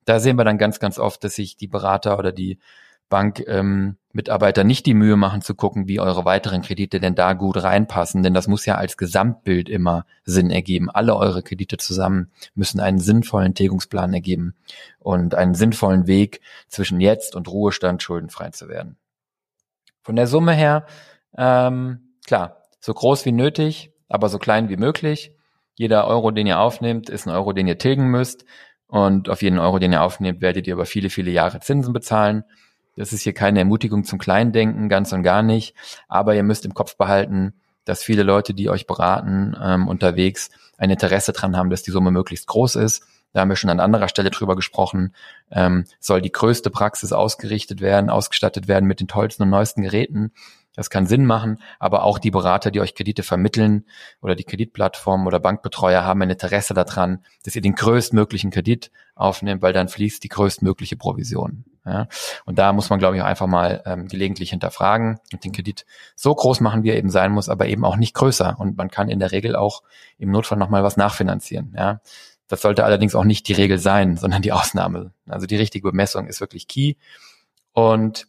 Da 0.05 0.19
sehen 0.19 0.37
wir 0.37 0.45
dann 0.45 0.57
ganz, 0.57 0.79
ganz 0.79 0.97
oft, 0.97 1.23
dass 1.23 1.35
sich 1.35 1.57
die 1.57 1.67
Berater 1.67 2.17
oder 2.17 2.31
die 2.31 2.59
Bankmitarbeiter 3.11 4.61
ähm, 4.61 4.67
nicht 4.67 4.85
die 4.87 4.95
Mühe 4.95 5.17
machen 5.17 5.41
zu 5.41 5.53
gucken, 5.53 5.87
wie 5.87 5.99
eure 5.99 6.25
weiteren 6.25 6.63
Kredite 6.63 6.99
denn 6.99 7.13
da 7.13 7.33
gut 7.33 7.61
reinpassen. 7.61 8.23
Denn 8.23 8.33
das 8.33 8.47
muss 8.47 8.65
ja 8.65 8.75
als 8.75 8.97
Gesamtbild 8.97 9.69
immer 9.69 10.05
Sinn 10.23 10.49
ergeben. 10.49 10.89
Alle 10.89 11.15
eure 11.15 11.43
Kredite 11.43 11.77
zusammen 11.77 12.31
müssen 12.55 12.79
einen 12.79 12.99
sinnvollen 12.99 13.53
Tilgungsplan 13.53 14.13
ergeben 14.13 14.55
und 14.97 15.35
einen 15.35 15.53
sinnvollen 15.53 16.07
Weg 16.07 16.41
zwischen 16.69 16.99
jetzt 16.99 17.35
und 17.35 17.47
Ruhestand 17.49 18.01
schuldenfrei 18.01 18.49
zu 18.49 18.69
werden. 18.69 18.97
Von 20.01 20.15
der 20.15 20.25
Summe 20.25 20.53
her, 20.53 20.87
ähm, 21.37 22.15
klar, 22.25 22.63
so 22.79 22.93
groß 22.93 23.25
wie 23.25 23.31
nötig, 23.31 23.91
aber 24.09 24.29
so 24.29 24.39
klein 24.39 24.69
wie 24.69 24.77
möglich. 24.77 25.35
Jeder 25.81 26.05
Euro, 26.05 26.29
den 26.29 26.45
ihr 26.45 26.59
aufnehmt, 26.59 27.09
ist 27.09 27.25
ein 27.25 27.33
Euro, 27.33 27.53
den 27.53 27.65
ihr 27.65 27.79
tilgen 27.79 28.11
müsst. 28.11 28.45
Und 28.85 29.29
auf 29.29 29.41
jeden 29.41 29.57
Euro, 29.57 29.79
den 29.79 29.91
ihr 29.91 30.03
aufnehmt, 30.03 30.39
werdet 30.39 30.67
ihr 30.67 30.73
über 30.73 30.85
viele, 30.85 31.09
viele 31.09 31.31
Jahre 31.31 31.59
Zinsen 31.59 31.91
bezahlen. 31.91 32.43
Das 32.95 33.13
ist 33.13 33.23
hier 33.23 33.33
keine 33.33 33.57
Ermutigung 33.57 34.03
zum 34.03 34.19
Kleindenken, 34.19 34.89
ganz 34.89 35.11
und 35.11 35.23
gar 35.23 35.41
nicht. 35.41 35.73
Aber 36.07 36.35
ihr 36.35 36.43
müsst 36.43 36.65
im 36.65 36.75
Kopf 36.75 36.97
behalten, 36.97 37.55
dass 37.83 38.03
viele 38.03 38.21
Leute, 38.21 38.53
die 38.53 38.69
euch 38.69 38.85
beraten, 38.85 39.57
ähm, 39.59 39.87
unterwegs 39.87 40.51
ein 40.77 40.91
Interesse 40.91 41.33
dran 41.33 41.57
haben, 41.57 41.71
dass 41.71 41.81
die 41.81 41.89
Summe 41.89 42.11
möglichst 42.11 42.45
groß 42.45 42.75
ist. 42.75 43.03
Da 43.33 43.41
haben 43.41 43.49
wir 43.49 43.55
schon 43.55 43.71
an 43.71 43.79
anderer 43.79 44.07
Stelle 44.07 44.29
drüber 44.29 44.55
gesprochen. 44.55 45.15
Ähm, 45.49 45.85
soll 45.99 46.21
die 46.21 46.31
größte 46.31 46.69
Praxis 46.69 47.11
ausgerichtet 47.11 47.81
werden, 47.81 48.11
ausgestattet 48.11 48.67
werden 48.67 48.85
mit 48.85 48.99
den 48.99 49.07
tollsten 49.07 49.41
und 49.41 49.49
neuesten 49.49 49.81
Geräten. 49.81 50.31
Das 50.75 50.89
kann 50.89 51.05
Sinn 51.05 51.25
machen, 51.25 51.59
aber 51.79 52.03
auch 52.03 52.17
die 52.17 52.31
Berater, 52.31 52.71
die 52.71 52.79
euch 52.79 52.95
Kredite 52.95 53.23
vermitteln 53.23 53.85
oder 54.21 54.35
die 54.35 54.45
Kreditplattformen 54.45 55.27
oder 55.27 55.39
Bankbetreuer 55.39 56.03
haben 56.03 56.21
ein 56.21 56.29
Interesse 56.29 56.73
daran, 56.73 57.25
dass 57.43 57.55
ihr 57.55 57.61
den 57.61 57.75
größtmöglichen 57.75 58.51
Kredit 58.51 58.89
aufnehmt, 59.13 59.61
weil 59.61 59.73
dann 59.73 59.89
fließt 59.89 60.23
die 60.23 60.29
größtmögliche 60.29 60.95
Provision. 60.95 61.65
Ja? 61.85 62.07
Und 62.45 62.57
da 62.57 62.71
muss 62.71 62.89
man, 62.89 62.99
glaube 62.99 63.17
ich, 63.17 63.21
auch 63.21 63.27
einfach 63.27 63.47
mal 63.47 63.83
ähm, 63.85 64.07
gelegentlich 64.07 64.51
hinterfragen 64.51 65.19
und 65.33 65.43
den 65.43 65.51
Kredit 65.51 65.85
so 66.15 66.33
groß 66.33 66.61
machen, 66.61 66.83
wie 66.83 66.89
er 66.89 66.97
eben 66.97 67.09
sein 67.09 67.33
muss, 67.33 67.49
aber 67.49 67.65
eben 67.67 67.83
auch 67.83 67.97
nicht 67.97 68.13
größer. 68.13 68.57
Und 68.57 68.77
man 68.77 68.89
kann 68.89 69.09
in 69.09 69.19
der 69.19 69.33
Regel 69.33 69.57
auch 69.57 69.83
im 70.17 70.31
Notfall 70.31 70.57
nochmal 70.57 70.83
was 70.83 70.95
nachfinanzieren. 70.95 71.73
Ja? 71.77 71.99
Das 72.47 72.61
sollte 72.61 72.85
allerdings 72.85 73.15
auch 73.15 73.23
nicht 73.23 73.47
die 73.47 73.53
Regel 73.53 73.77
sein, 73.77 74.15
sondern 74.15 74.41
die 74.41 74.51
Ausnahme. 74.51 75.13
Also 75.27 75.47
die 75.47 75.55
richtige 75.57 75.89
Bemessung 75.89 76.27
ist 76.27 76.39
wirklich 76.39 76.67
key. 76.67 76.95
Und 77.73 78.27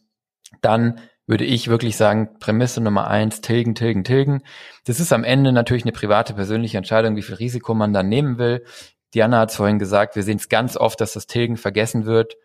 dann 0.61 0.99
würde 1.25 1.45
ich 1.45 1.67
wirklich 1.69 1.95
sagen, 1.95 2.37
Prämisse 2.39 2.81
Nummer 2.81 3.07
eins, 3.07 3.41
tilgen, 3.41 3.75
tilgen, 3.75 4.03
tilgen. 4.03 4.43
Das 4.85 4.99
ist 4.99 5.13
am 5.13 5.23
Ende 5.23 5.51
natürlich 5.51 5.83
eine 5.83 5.93
private, 5.93 6.33
persönliche 6.33 6.77
Entscheidung, 6.77 7.15
wie 7.15 7.21
viel 7.21 7.35
Risiko 7.35 7.73
man 7.73 7.93
dann 7.93 8.09
nehmen 8.09 8.37
will. 8.37 8.65
Diana 9.13 9.39
hat 9.39 9.51
es 9.51 9.55
vorhin 9.55 9.79
gesagt, 9.79 10.15
wir 10.15 10.23
sehen 10.23 10.37
es 10.37 10.49
ganz 10.49 10.75
oft, 10.75 10.99
dass 10.99 11.13
das 11.13 11.27
Tilgen 11.27 11.57
vergessen 11.57 12.05
wird. 12.05 12.35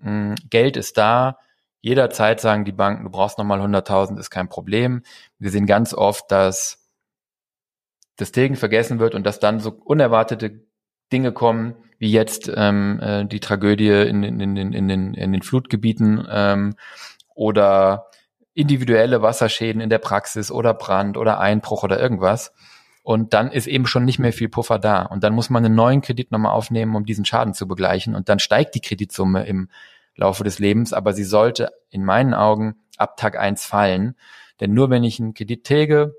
Hm, 0.00 0.36
Geld 0.48 0.76
ist 0.76 0.96
da. 0.96 1.38
Jederzeit 1.80 2.40
sagen 2.40 2.64
die 2.64 2.72
Banken, 2.72 3.04
du 3.04 3.10
brauchst 3.10 3.36
nochmal 3.36 3.60
100.000, 3.60 4.18
ist 4.18 4.30
kein 4.30 4.48
Problem. 4.48 5.02
Wir 5.38 5.50
sehen 5.50 5.66
ganz 5.66 5.92
oft, 5.92 6.30
dass 6.30 6.88
das 8.16 8.32
Tilgen 8.32 8.56
vergessen 8.56 9.00
wird 9.00 9.14
und 9.14 9.26
dass 9.26 9.38
dann 9.38 9.60
so 9.60 9.70
unerwartete 9.70 10.62
Dinge 11.12 11.32
kommen, 11.32 11.74
wie 11.98 12.10
jetzt 12.10 12.50
ähm, 12.54 13.00
äh, 13.02 13.26
die 13.26 13.40
Tragödie 13.40 13.90
in, 13.90 14.22
in, 14.22 14.40
in, 14.40 14.72
in, 14.72 14.88
den, 14.88 15.14
in 15.14 15.32
den 15.32 15.42
Flutgebieten 15.42 16.26
ähm, 16.30 16.74
oder 17.34 18.06
individuelle 18.54 19.22
Wasserschäden 19.22 19.80
in 19.80 19.90
der 19.90 19.98
Praxis 19.98 20.50
oder 20.50 20.74
Brand 20.74 21.16
oder 21.16 21.40
Einbruch 21.40 21.82
oder 21.82 22.00
irgendwas. 22.00 22.52
Und 23.02 23.34
dann 23.34 23.50
ist 23.50 23.66
eben 23.66 23.86
schon 23.86 24.04
nicht 24.06 24.18
mehr 24.18 24.32
viel 24.32 24.48
Puffer 24.48 24.78
da. 24.78 25.02
Und 25.02 25.24
dann 25.24 25.34
muss 25.34 25.50
man 25.50 25.64
einen 25.64 25.74
neuen 25.74 26.00
Kredit 26.00 26.32
nochmal 26.32 26.52
aufnehmen, 26.52 26.96
um 26.96 27.04
diesen 27.04 27.26
Schaden 27.26 27.52
zu 27.52 27.68
begleichen. 27.68 28.14
Und 28.14 28.28
dann 28.28 28.38
steigt 28.38 28.74
die 28.74 28.80
Kreditsumme 28.80 29.44
im 29.44 29.68
Laufe 30.16 30.44
des 30.44 30.58
Lebens, 30.58 30.92
aber 30.92 31.12
sie 31.12 31.24
sollte 31.24 31.70
in 31.90 32.04
meinen 32.04 32.32
Augen 32.32 32.76
ab 32.96 33.16
Tag 33.16 33.36
eins 33.36 33.66
fallen. 33.66 34.16
Denn 34.60 34.72
nur 34.72 34.88
wenn 34.88 35.04
ich 35.04 35.20
einen 35.20 35.34
Kredit 35.34 35.64
tilge, 35.64 36.14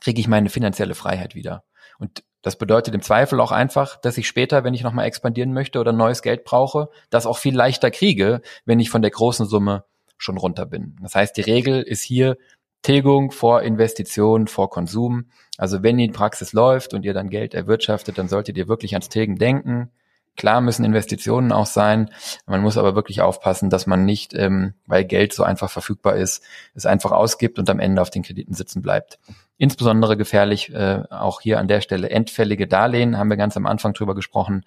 kriege 0.00 0.20
ich 0.20 0.28
meine 0.28 0.50
finanzielle 0.50 0.94
Freiheit 0.94 1.34
wieder. 1.34 1.64
Und 1.98 2.22
das 2.42 2.56
bedeutet 2.56 2.94
im 2.94 3.02
Zweifel 3.02 3.40
auch 3.40 3.52
einfach, 3.52 3.96
dass 4.00 4.18
ich 4.18 4.28
später, 4.28 4.62
wenn 4.62 4.74
ich 4.74 4.82
nochmal 4.82 5.06
expandieren 5.06 5.52
möchte 5.52 5.80
oder 5.80 5.92
neues 5.92 6.20
Geld 6.20 6.44
brauche, 6.44 6.90
das 7.08 7.26
auch 7.26 7.38
viel 7.38 7.56
leichter 7.56 7.90
kriege, 7.90 8.42
wenn 8.64 8.78
ich 8.78 8.90
von 8.90 9.02
der 9.02 9.10
großen 9.10 9.46
Summe 9.46 9.84
schon 10.16 10.38
runter 10.38 10.66
bin. 10.66 10.96
Das 11.02 11.14
heißt, 11.14 11.36
die 11.36 11.42
Regel 11.42 11.82
ist 11.82 12.02
hier 12.02 12.36
Tilgung 12.82 13.32
vor 13.32 13.62
Investition, 13.62 14.46
vor 14.46 14.70
Konsum. 14.70 15.26
Also 15.58 15.82
wenn 15.82 15.98
die 15.98 16.08
Praxis 16.08 16.52
läuft 16.52 16.94
und 16.94 17.04
ihr 17.04 17.14
dann 17.14 17.30
Geld 17.30 17.54
erwirtschaftet, 17.54 18.16
dann 18.18 18.28
solltet 18.28 18.56
ihr 18.56 18.68
wirklich 18.68 18.94
ans 18.94 19.08
Tilgen 19.08 19.36
denken. 19.36 19.90
Klar 20.36 20.60
müssen 20.60 20.84
Investitionen 20.84 21.50
auch 21.50 21.66
sein. 21.66 22.10
Man 22.46 22.60
muss 22.60 22.76
aber 22.76 22.94
wirklich 22.94 23.22
aufpassen, 23.22 23.70
dass 23.70 23.86
man 23.86 24.04
nicht, 24.04 24.34
ähm, 24.34 24.74
weil 24.86 25.04
Geld 25.04 25.32
so 25.32 25.42
einfach 25.42 25.70
verfügbar 25.70 26.16
ist, 26.16 26.44
es 26.74 26.86
einfach 26.86 27.10
ausgibt 27.10 27.58
und 27.58 27.68
am 27.70 27.80
Ende 27.80 28.02
auf 28.02 28.10
den 28.10 28.22
Krediten 28.22 28.54
sitzen 28.54 28.82
bleibt. 28.82 29.18
Insbesondere 29.56 30.16
gefährlich 30.16 30.72
äh, 30.74 31.02
auch 31.08 31.40
hier 31.40 31.58
an 31.58 31.68
der 31.68 31.80
Stelle 31.80 32.10
endfällige 32.10 32.66
Darlehen, 32.66 33.16
haben 33.16 33.30
wir 33.30 33.38
ganz 33.38 33.56
am 33.56 33.66
Anfang 33.66 33.94
drüber 33.94 34.14
gesprochen. 34.14 34.64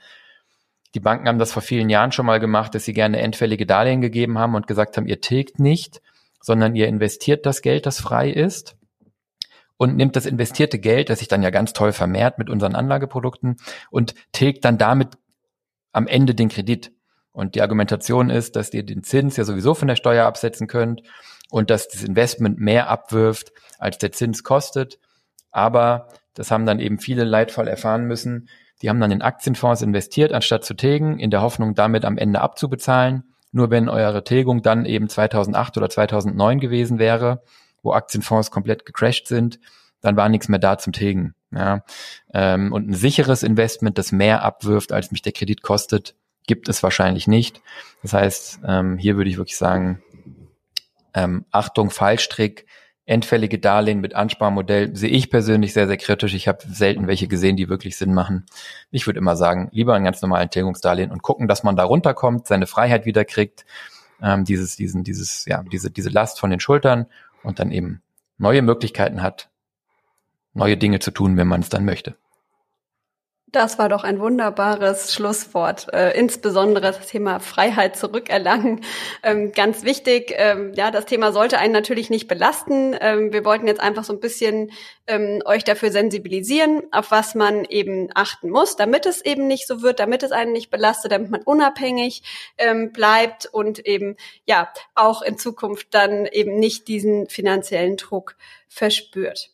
Die 0.96 1.00
Banken 1.00 1.28
haben 1.28 1.40
das 1.40 1.52
vor 1.52 1.62
vielen 1.62 1.90
Jahren 1.90 2.12
schon 2.12 2.26
mal 2.26 2.40
gemacht, 2.40 2.74
dass 2.74 2.86
sie 2.86 2.94
gerne 2.94 3.20
endfällige 3.20 3.66
Darlehen 3.66 4.02
gegeben 4.02 4.40
haben 4.40 4.56
und 4.56 4.68
gesagt 4.68 4.98
haben, 4.98 5.08
ihr 5.08 5.22
tilgt 5.22 5.60
nicht, 5.60 6.02
sondern 6.42 6.76
ihr 6.76 6.88
investiert 6.88 7.46
das 7.46 7.62
Geld, 7.62 7.86
das 7.86 8.00
frei 8.00 8.30
ist 8.30 8.76
und 9.80 9.96
nimmt 9.96 10.16
das 10.18 10.26
investierte 10.26 10.78
Geld, 10.78 11.10
das 11.10 11.20
sich 11.20 11.30
dann 11.30 11.42
ja 11.42 11.52
ganz 11.52 11.74
toll 11.74 11.94
vermehrt 11.94 12.38
mit 12.38 12.50
unseren 12.50 12.76
Anlageprodukten 12.76 13.58
und 13.90 14.14
tilgt 14.34 14.66
dann 14.66 14.78
damit 14.78 15.18
am 15.94 16.06
Ende 16.06 16.36
den 16.36 16.50
Kredit. 16.50 16.92
Und 17.32 17.56
die 17.56 17.62
Argumentation 17.62 18.30
ist, 18.30 18.58
dass 18.58 18.74
ihr 18.74 18.84
den 18.84 19.04
Zins 19.04 19.38
ja 19.38 19.46
sowieso 19.46 19.74
von 19.76 19.88
der 19.88 19.96
Steuer 19.96 20.26
absetzen 20.26 20.68
könnt 20.68 21.04
und 21.50 21.70
dass 21.70 21.88
das 21.88 22.04
Investment 22.04 22.60
mehr 22.60 22.90
abwirft, 22.90 23.54
als 23.78 23.98
der 24.00 24.12
Zins 24.12 24.44
kostet. 24.44 25.00
Aber 25.52 26.10
das 26.34 26.52
haben 26.52 26.66
dann 26.66 26.80
eben 26.80 27.00
viele 27.00 27.24
leidvoll 27.24 27.70
erfahren 27.70 28.06
müssen, 28.06 28.50
die 28.82 28.90
haben 28.90 29.00
dann 29.00 29.12
in 29.12 29.22
Aktienfonds 29.22 29.82
investiert, 29.82 30.32
anstatt 30.32 30.64
zu 30.64 30.74
tilgen, 30.74 31.20
in 31.20 31.32
der 31.32 31.42
Hoffnung, 31.42 31.76
damit 31.76 32.06
am 32.06 32.18
Ende 32.18 32.42
abzubezahlen. 32.42 33.24
Nur 33.52 33.70
wenn 33.72 33.90
eure 33.90 34.24
Tilgung 34.24 34.62
dann 34.62 34.86
eben 34.86 35.10
2008 35.10 35.78
oder 35.78 35.90
2009 35.90 36.60
gewesen 36.60 37.00
wäre, 37.00 37.44
wo 37.82 37.94
Aktienfonds 37.94 38.52
komplett 38.52 38.86
gecrashed 38.86 39.28
sind, 39.28 39.60
dann 40.02 40.16
war 40.16 40.30
nichts 40.30 40.48
mehr 40.48 40.60
da 40.60 40.78
zum 40.78 40.94
Tilgen. 40.94 41.36
Ja. 41.52 41.84
Ähm, 42.34 42.72
und 42.72 42.90
ein 42.90 42.94
sicheres 42.94 43.44
Investment, 43.44 43.98
das 43.98 44.12
mehr 44.12 44.44
abwirft, 44.44 44.92
als 44.92 45.12
mich 45.12 45.22
der 45.22 45.34
Kredit 45.34 45.62
kostet, 45.62 46.16
gibt 46.46 46.70
es 46.70 46.82
wahrscheinlich 46.84 47.28
nicht. 47.28 47.62
Das 48.02 48.14
heißt, 48.14 48.60
ähm, 48.66 48.98
hier 48.98 49.18
würde 49.18 49.30
ich 49.30 49.38
wirklich 49.38 49.58
sagen, 49.58 50.02
ähm, 51.14 51.46
Achtung, 51.52 51.90
Fallstrick, 51.90 52.66
endfällige 53.10 53.58
Darlehen 53.58 54.00
mit 54.00 54.14
Ansparmodell 54.14 54.96
sehe 54.96 55.10
ich 55.10 55.32
persönlich 55.32 55.74
sehr, 55.74 55.88
sehr 55.88 55.98
kritisch. 55.98 56.36
Ich 56.36 56.48
habe 56.48 56.60
selten 56.70 57.08
welche 57.08 57.28
gesehen, 57.28 57.58
die 57.58 57.68
wirklich 57.68 57.98
Sinn 57.98 58.14
machen. 58.14 58.46
Ich 58.92 59.08
würde 59.08 59.20
immer 59.20 59.36
sagen, 59.36 59.70
lieber 59.72 59.96
einen 59.96 60.06
ganz 60.06 60.22
normalen 60.22 60.50
Tilgungsdarlehen 60.52 61.12
und 61.12 61.24
gucken, 61.24 61.48
dass 61.48 61.64
man 61.64 61.76
da 61.76 61.84
runterkommt, 61.84 62.48
seine 62.48 62.68
Freiheit 62.68 63.06
wiederkriegt, 63.06 63.66
ähm, 64.22 64.46
dieses, 64.46 64.76
diesen, 64.76 65.04
dieses, 65.04 65.46
ja, 65.46 65.64
diese, 65.64 65.90
diese 65.90 66.10
Last 66.10 66.40
von 66.40 66.52
den 66.52 66.60
Schultern 66.60 67.08
und 67.42 67.60
dann 67.60 67.72
eben 67.72 68.04
neue 68.38 68.62
Möglichkeiten 68.62 69.24
hat, 69.24 69.50
neue 70.54 70.78
Dinge 70.78 71.00
zu 71.00 71.10
tun, 71.10 71.36
wenn 71.36 71.48
man 71.48 71.62
es 71.62 71.70
dann 71.70 71.86
möchte. 71.86 72.16
Das 73.52 73.80
war 73.80 73.90
doch 73.90 74.04
ein 74.04 74.20
wunderbares 74.20 75.12
Schlusswort. 75.12 75.92
Äh, 75.92 76.12
insbesondere 76.18 76.82
das 76.82 77.08
Thema 77.08 77.40
Freiheit 77.40 77.96
zurückerlangen. 77.96 78.82
Ähm, 79.24 79.54
ganz 79.54 79.84
wichtig, 79.84 80.34
ähm, 80.36 80.74
ja, 80.76 80.92
das 80.92 81.06
Thema 81.06 81.32
sollte 81.32 81.58
einen 81.58 81.74
natürlich 81.74 82.12
nicht 82.12 82.28
belasten. 82.28 82.96
Ähm, 83.00 83.34
wir 83.34 83.46
wollten 83.46 83.66
jetzt 83.66 83.82
einfach 83.82 84.04
so 84.04 84.14
ein 84.14 84.20
bisschen 84.20 84.72
ähm, 85.08 85.42
euch 85.46 85.64
dafür 85.64 85.92
sensibilisieren, 85.92 86.84
auf 86.92 87.10
was 87.10 87.34
man 87.34 87.66
eben 87.66 88.10
achten 88.14 88.52
muss, 88.52 88.76
damit 88.76 89.08
es 89.08 89.26
eben 89.26 89.48
nicht 89.48 89.66
so 89.66 89.82
wird, 89.82 90.00
damit 90.00 90.22
es 90.22 90.32
einen 90.32 90.52
nicht 90.52 90.70
belastet, 90.70 91.12
damit 91.12 91.32
man 91.32 91.42
unabhängig 91.42 92.22
ähm, 92.60 92.92
bleibt 92.92 93.48
und 93.48 93.80
eben, 93.80 94.16
ja, 94.46 94.72
auch 94.94 95.24
in 95.24 95.40
Zukunft 95.40 95.88
dann 95.92 96.28
eben 96.28 96.60
nicht 96.60 96.88
diesen 96.88 97.28
finanziellen 97.28 97.98
Druck 97.98 98.36
verspürt. 98.68 99.50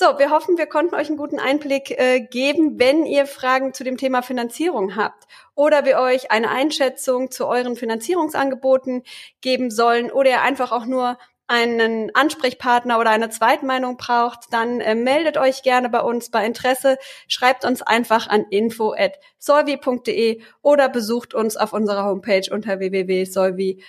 So, 0.00 0.16
wir 0.16 0.30
hoffen, 0.30 0.56
wir 0.58 0.66
konnten 0.66 0.94
euch 0.94 1.08
einen 1.08 1.16
guten 1.16 1.40
Einblick 1.40 1.90
äh, 1.90 2.20
geben, 2.20 2.78
wenn 2.78 3.04
ihr 3.04 3.26
Fragen 3.26 3.74
zu 3.74 3.82
dem 3.82 3.96
Thema 3.96 4.22
Finanzierung 4.22 4.94
habt 4.94 5.26
oder 5.56 5.84
wir 5.84 5.98
euch 5.98 6.30
eine 6.30 6.50
Einschätzung 6.50 7.32
zu 7.32 7.48
euren 7.48 7.74
Finanzierungsangeboten 7.74 9.02
geben 9.40 9.72
sollen 9.72 10.12
oder 10.12 10.30
ihr 10.30 10.42
einfach 10.42 10.70
auch 10.70 10.86
nur 10.86 11.18
einen 11.48 12.14
Ansprechpartner 12.14 13.00
oder 13.00 13.10
eine 13.10 13.28
Zweitmeinung 13.28 13.96
braucht, 13.96 14.52
dann 14.52 14.80
äh, 14.80 14.94
meldet 14.94 15.36
euch 15.36 15.64
gerne 15.64 15.88
bei 15.88 16.00
uns 16.00 16.30
bei 16.30 16.46
Interesse, 16.46 16.96
schreibt 17.26 17.64
uns 17.64 17.82
einfach 17.82 18.28
an 18.28 18.44
info@solvi.de 18.50 20.42
oder 20.62 20.88
besucht 20.88 21.34
uns 21.34 21.56
auf 21.56 21.72
unserer 21.72 22.04
Homepage 22.04 22.48
unter 22.52 22.78
www.solvi.de. 22.78 23.82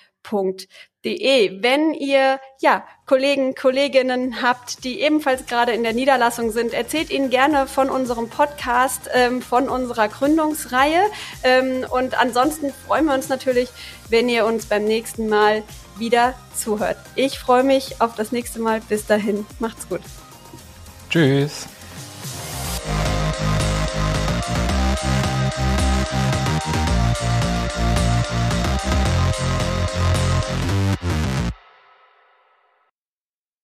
De. 1.06 1.62
Wenn 1.62 1.94
ihr 1.94 2.40
ja 2.60 2.84
Kollegen, 3.06 3.56
Kolleginnen 3.56 4.42
habt, 4.42 4.84
die 4.84 5.00
ebenfalls 5.00 5.46
gerade 5.46 5.72
in 5.72 5.84
der 5.84 5.94
Niederlassung 5.94 6.52
sind, 6.52 6.74
erzählt 6.74 7.10
ihnen 7.10 7.30
gerne 7.30 7.68
von 7.68 7.90
unserem 7.90 8.30
Podcast, 8.30 9.10
ähm, 9.14 9.42
von 9.42 9.70
unserer 9.70 10.10
Gründungsreihe. 10.10 11.02
Ähm, 11.44 11.86
und 11.90 12.20
ansonsten 12.20 12.74
freuen 12.86 13.06
wir 13.06 13.14
uns 13.14 13.30
natürlich, 13.30 13.70
wenn 14.10 14.28
ihr 14.28 14.46
uns 14.46 14.66
beim 14.66 14.84
nächsten 14.84 15.30
Mal 15.30 15.64
wieder 15.98 16.34
zuhört. 16.54 16.98
Ich 17.16 17.40
freue 17.40 17.64
mich 17.64 18.02
auf 18.02 18.16
das 18.16 18.32
nächste 18.32 18.60
Mal. 18.60 18.82
Bis 18.82 19.06
dahin, 19.06 19.46
macht's 19.60 19.88
gut. 19.88 20.02
Tschüss. 21.10 21.68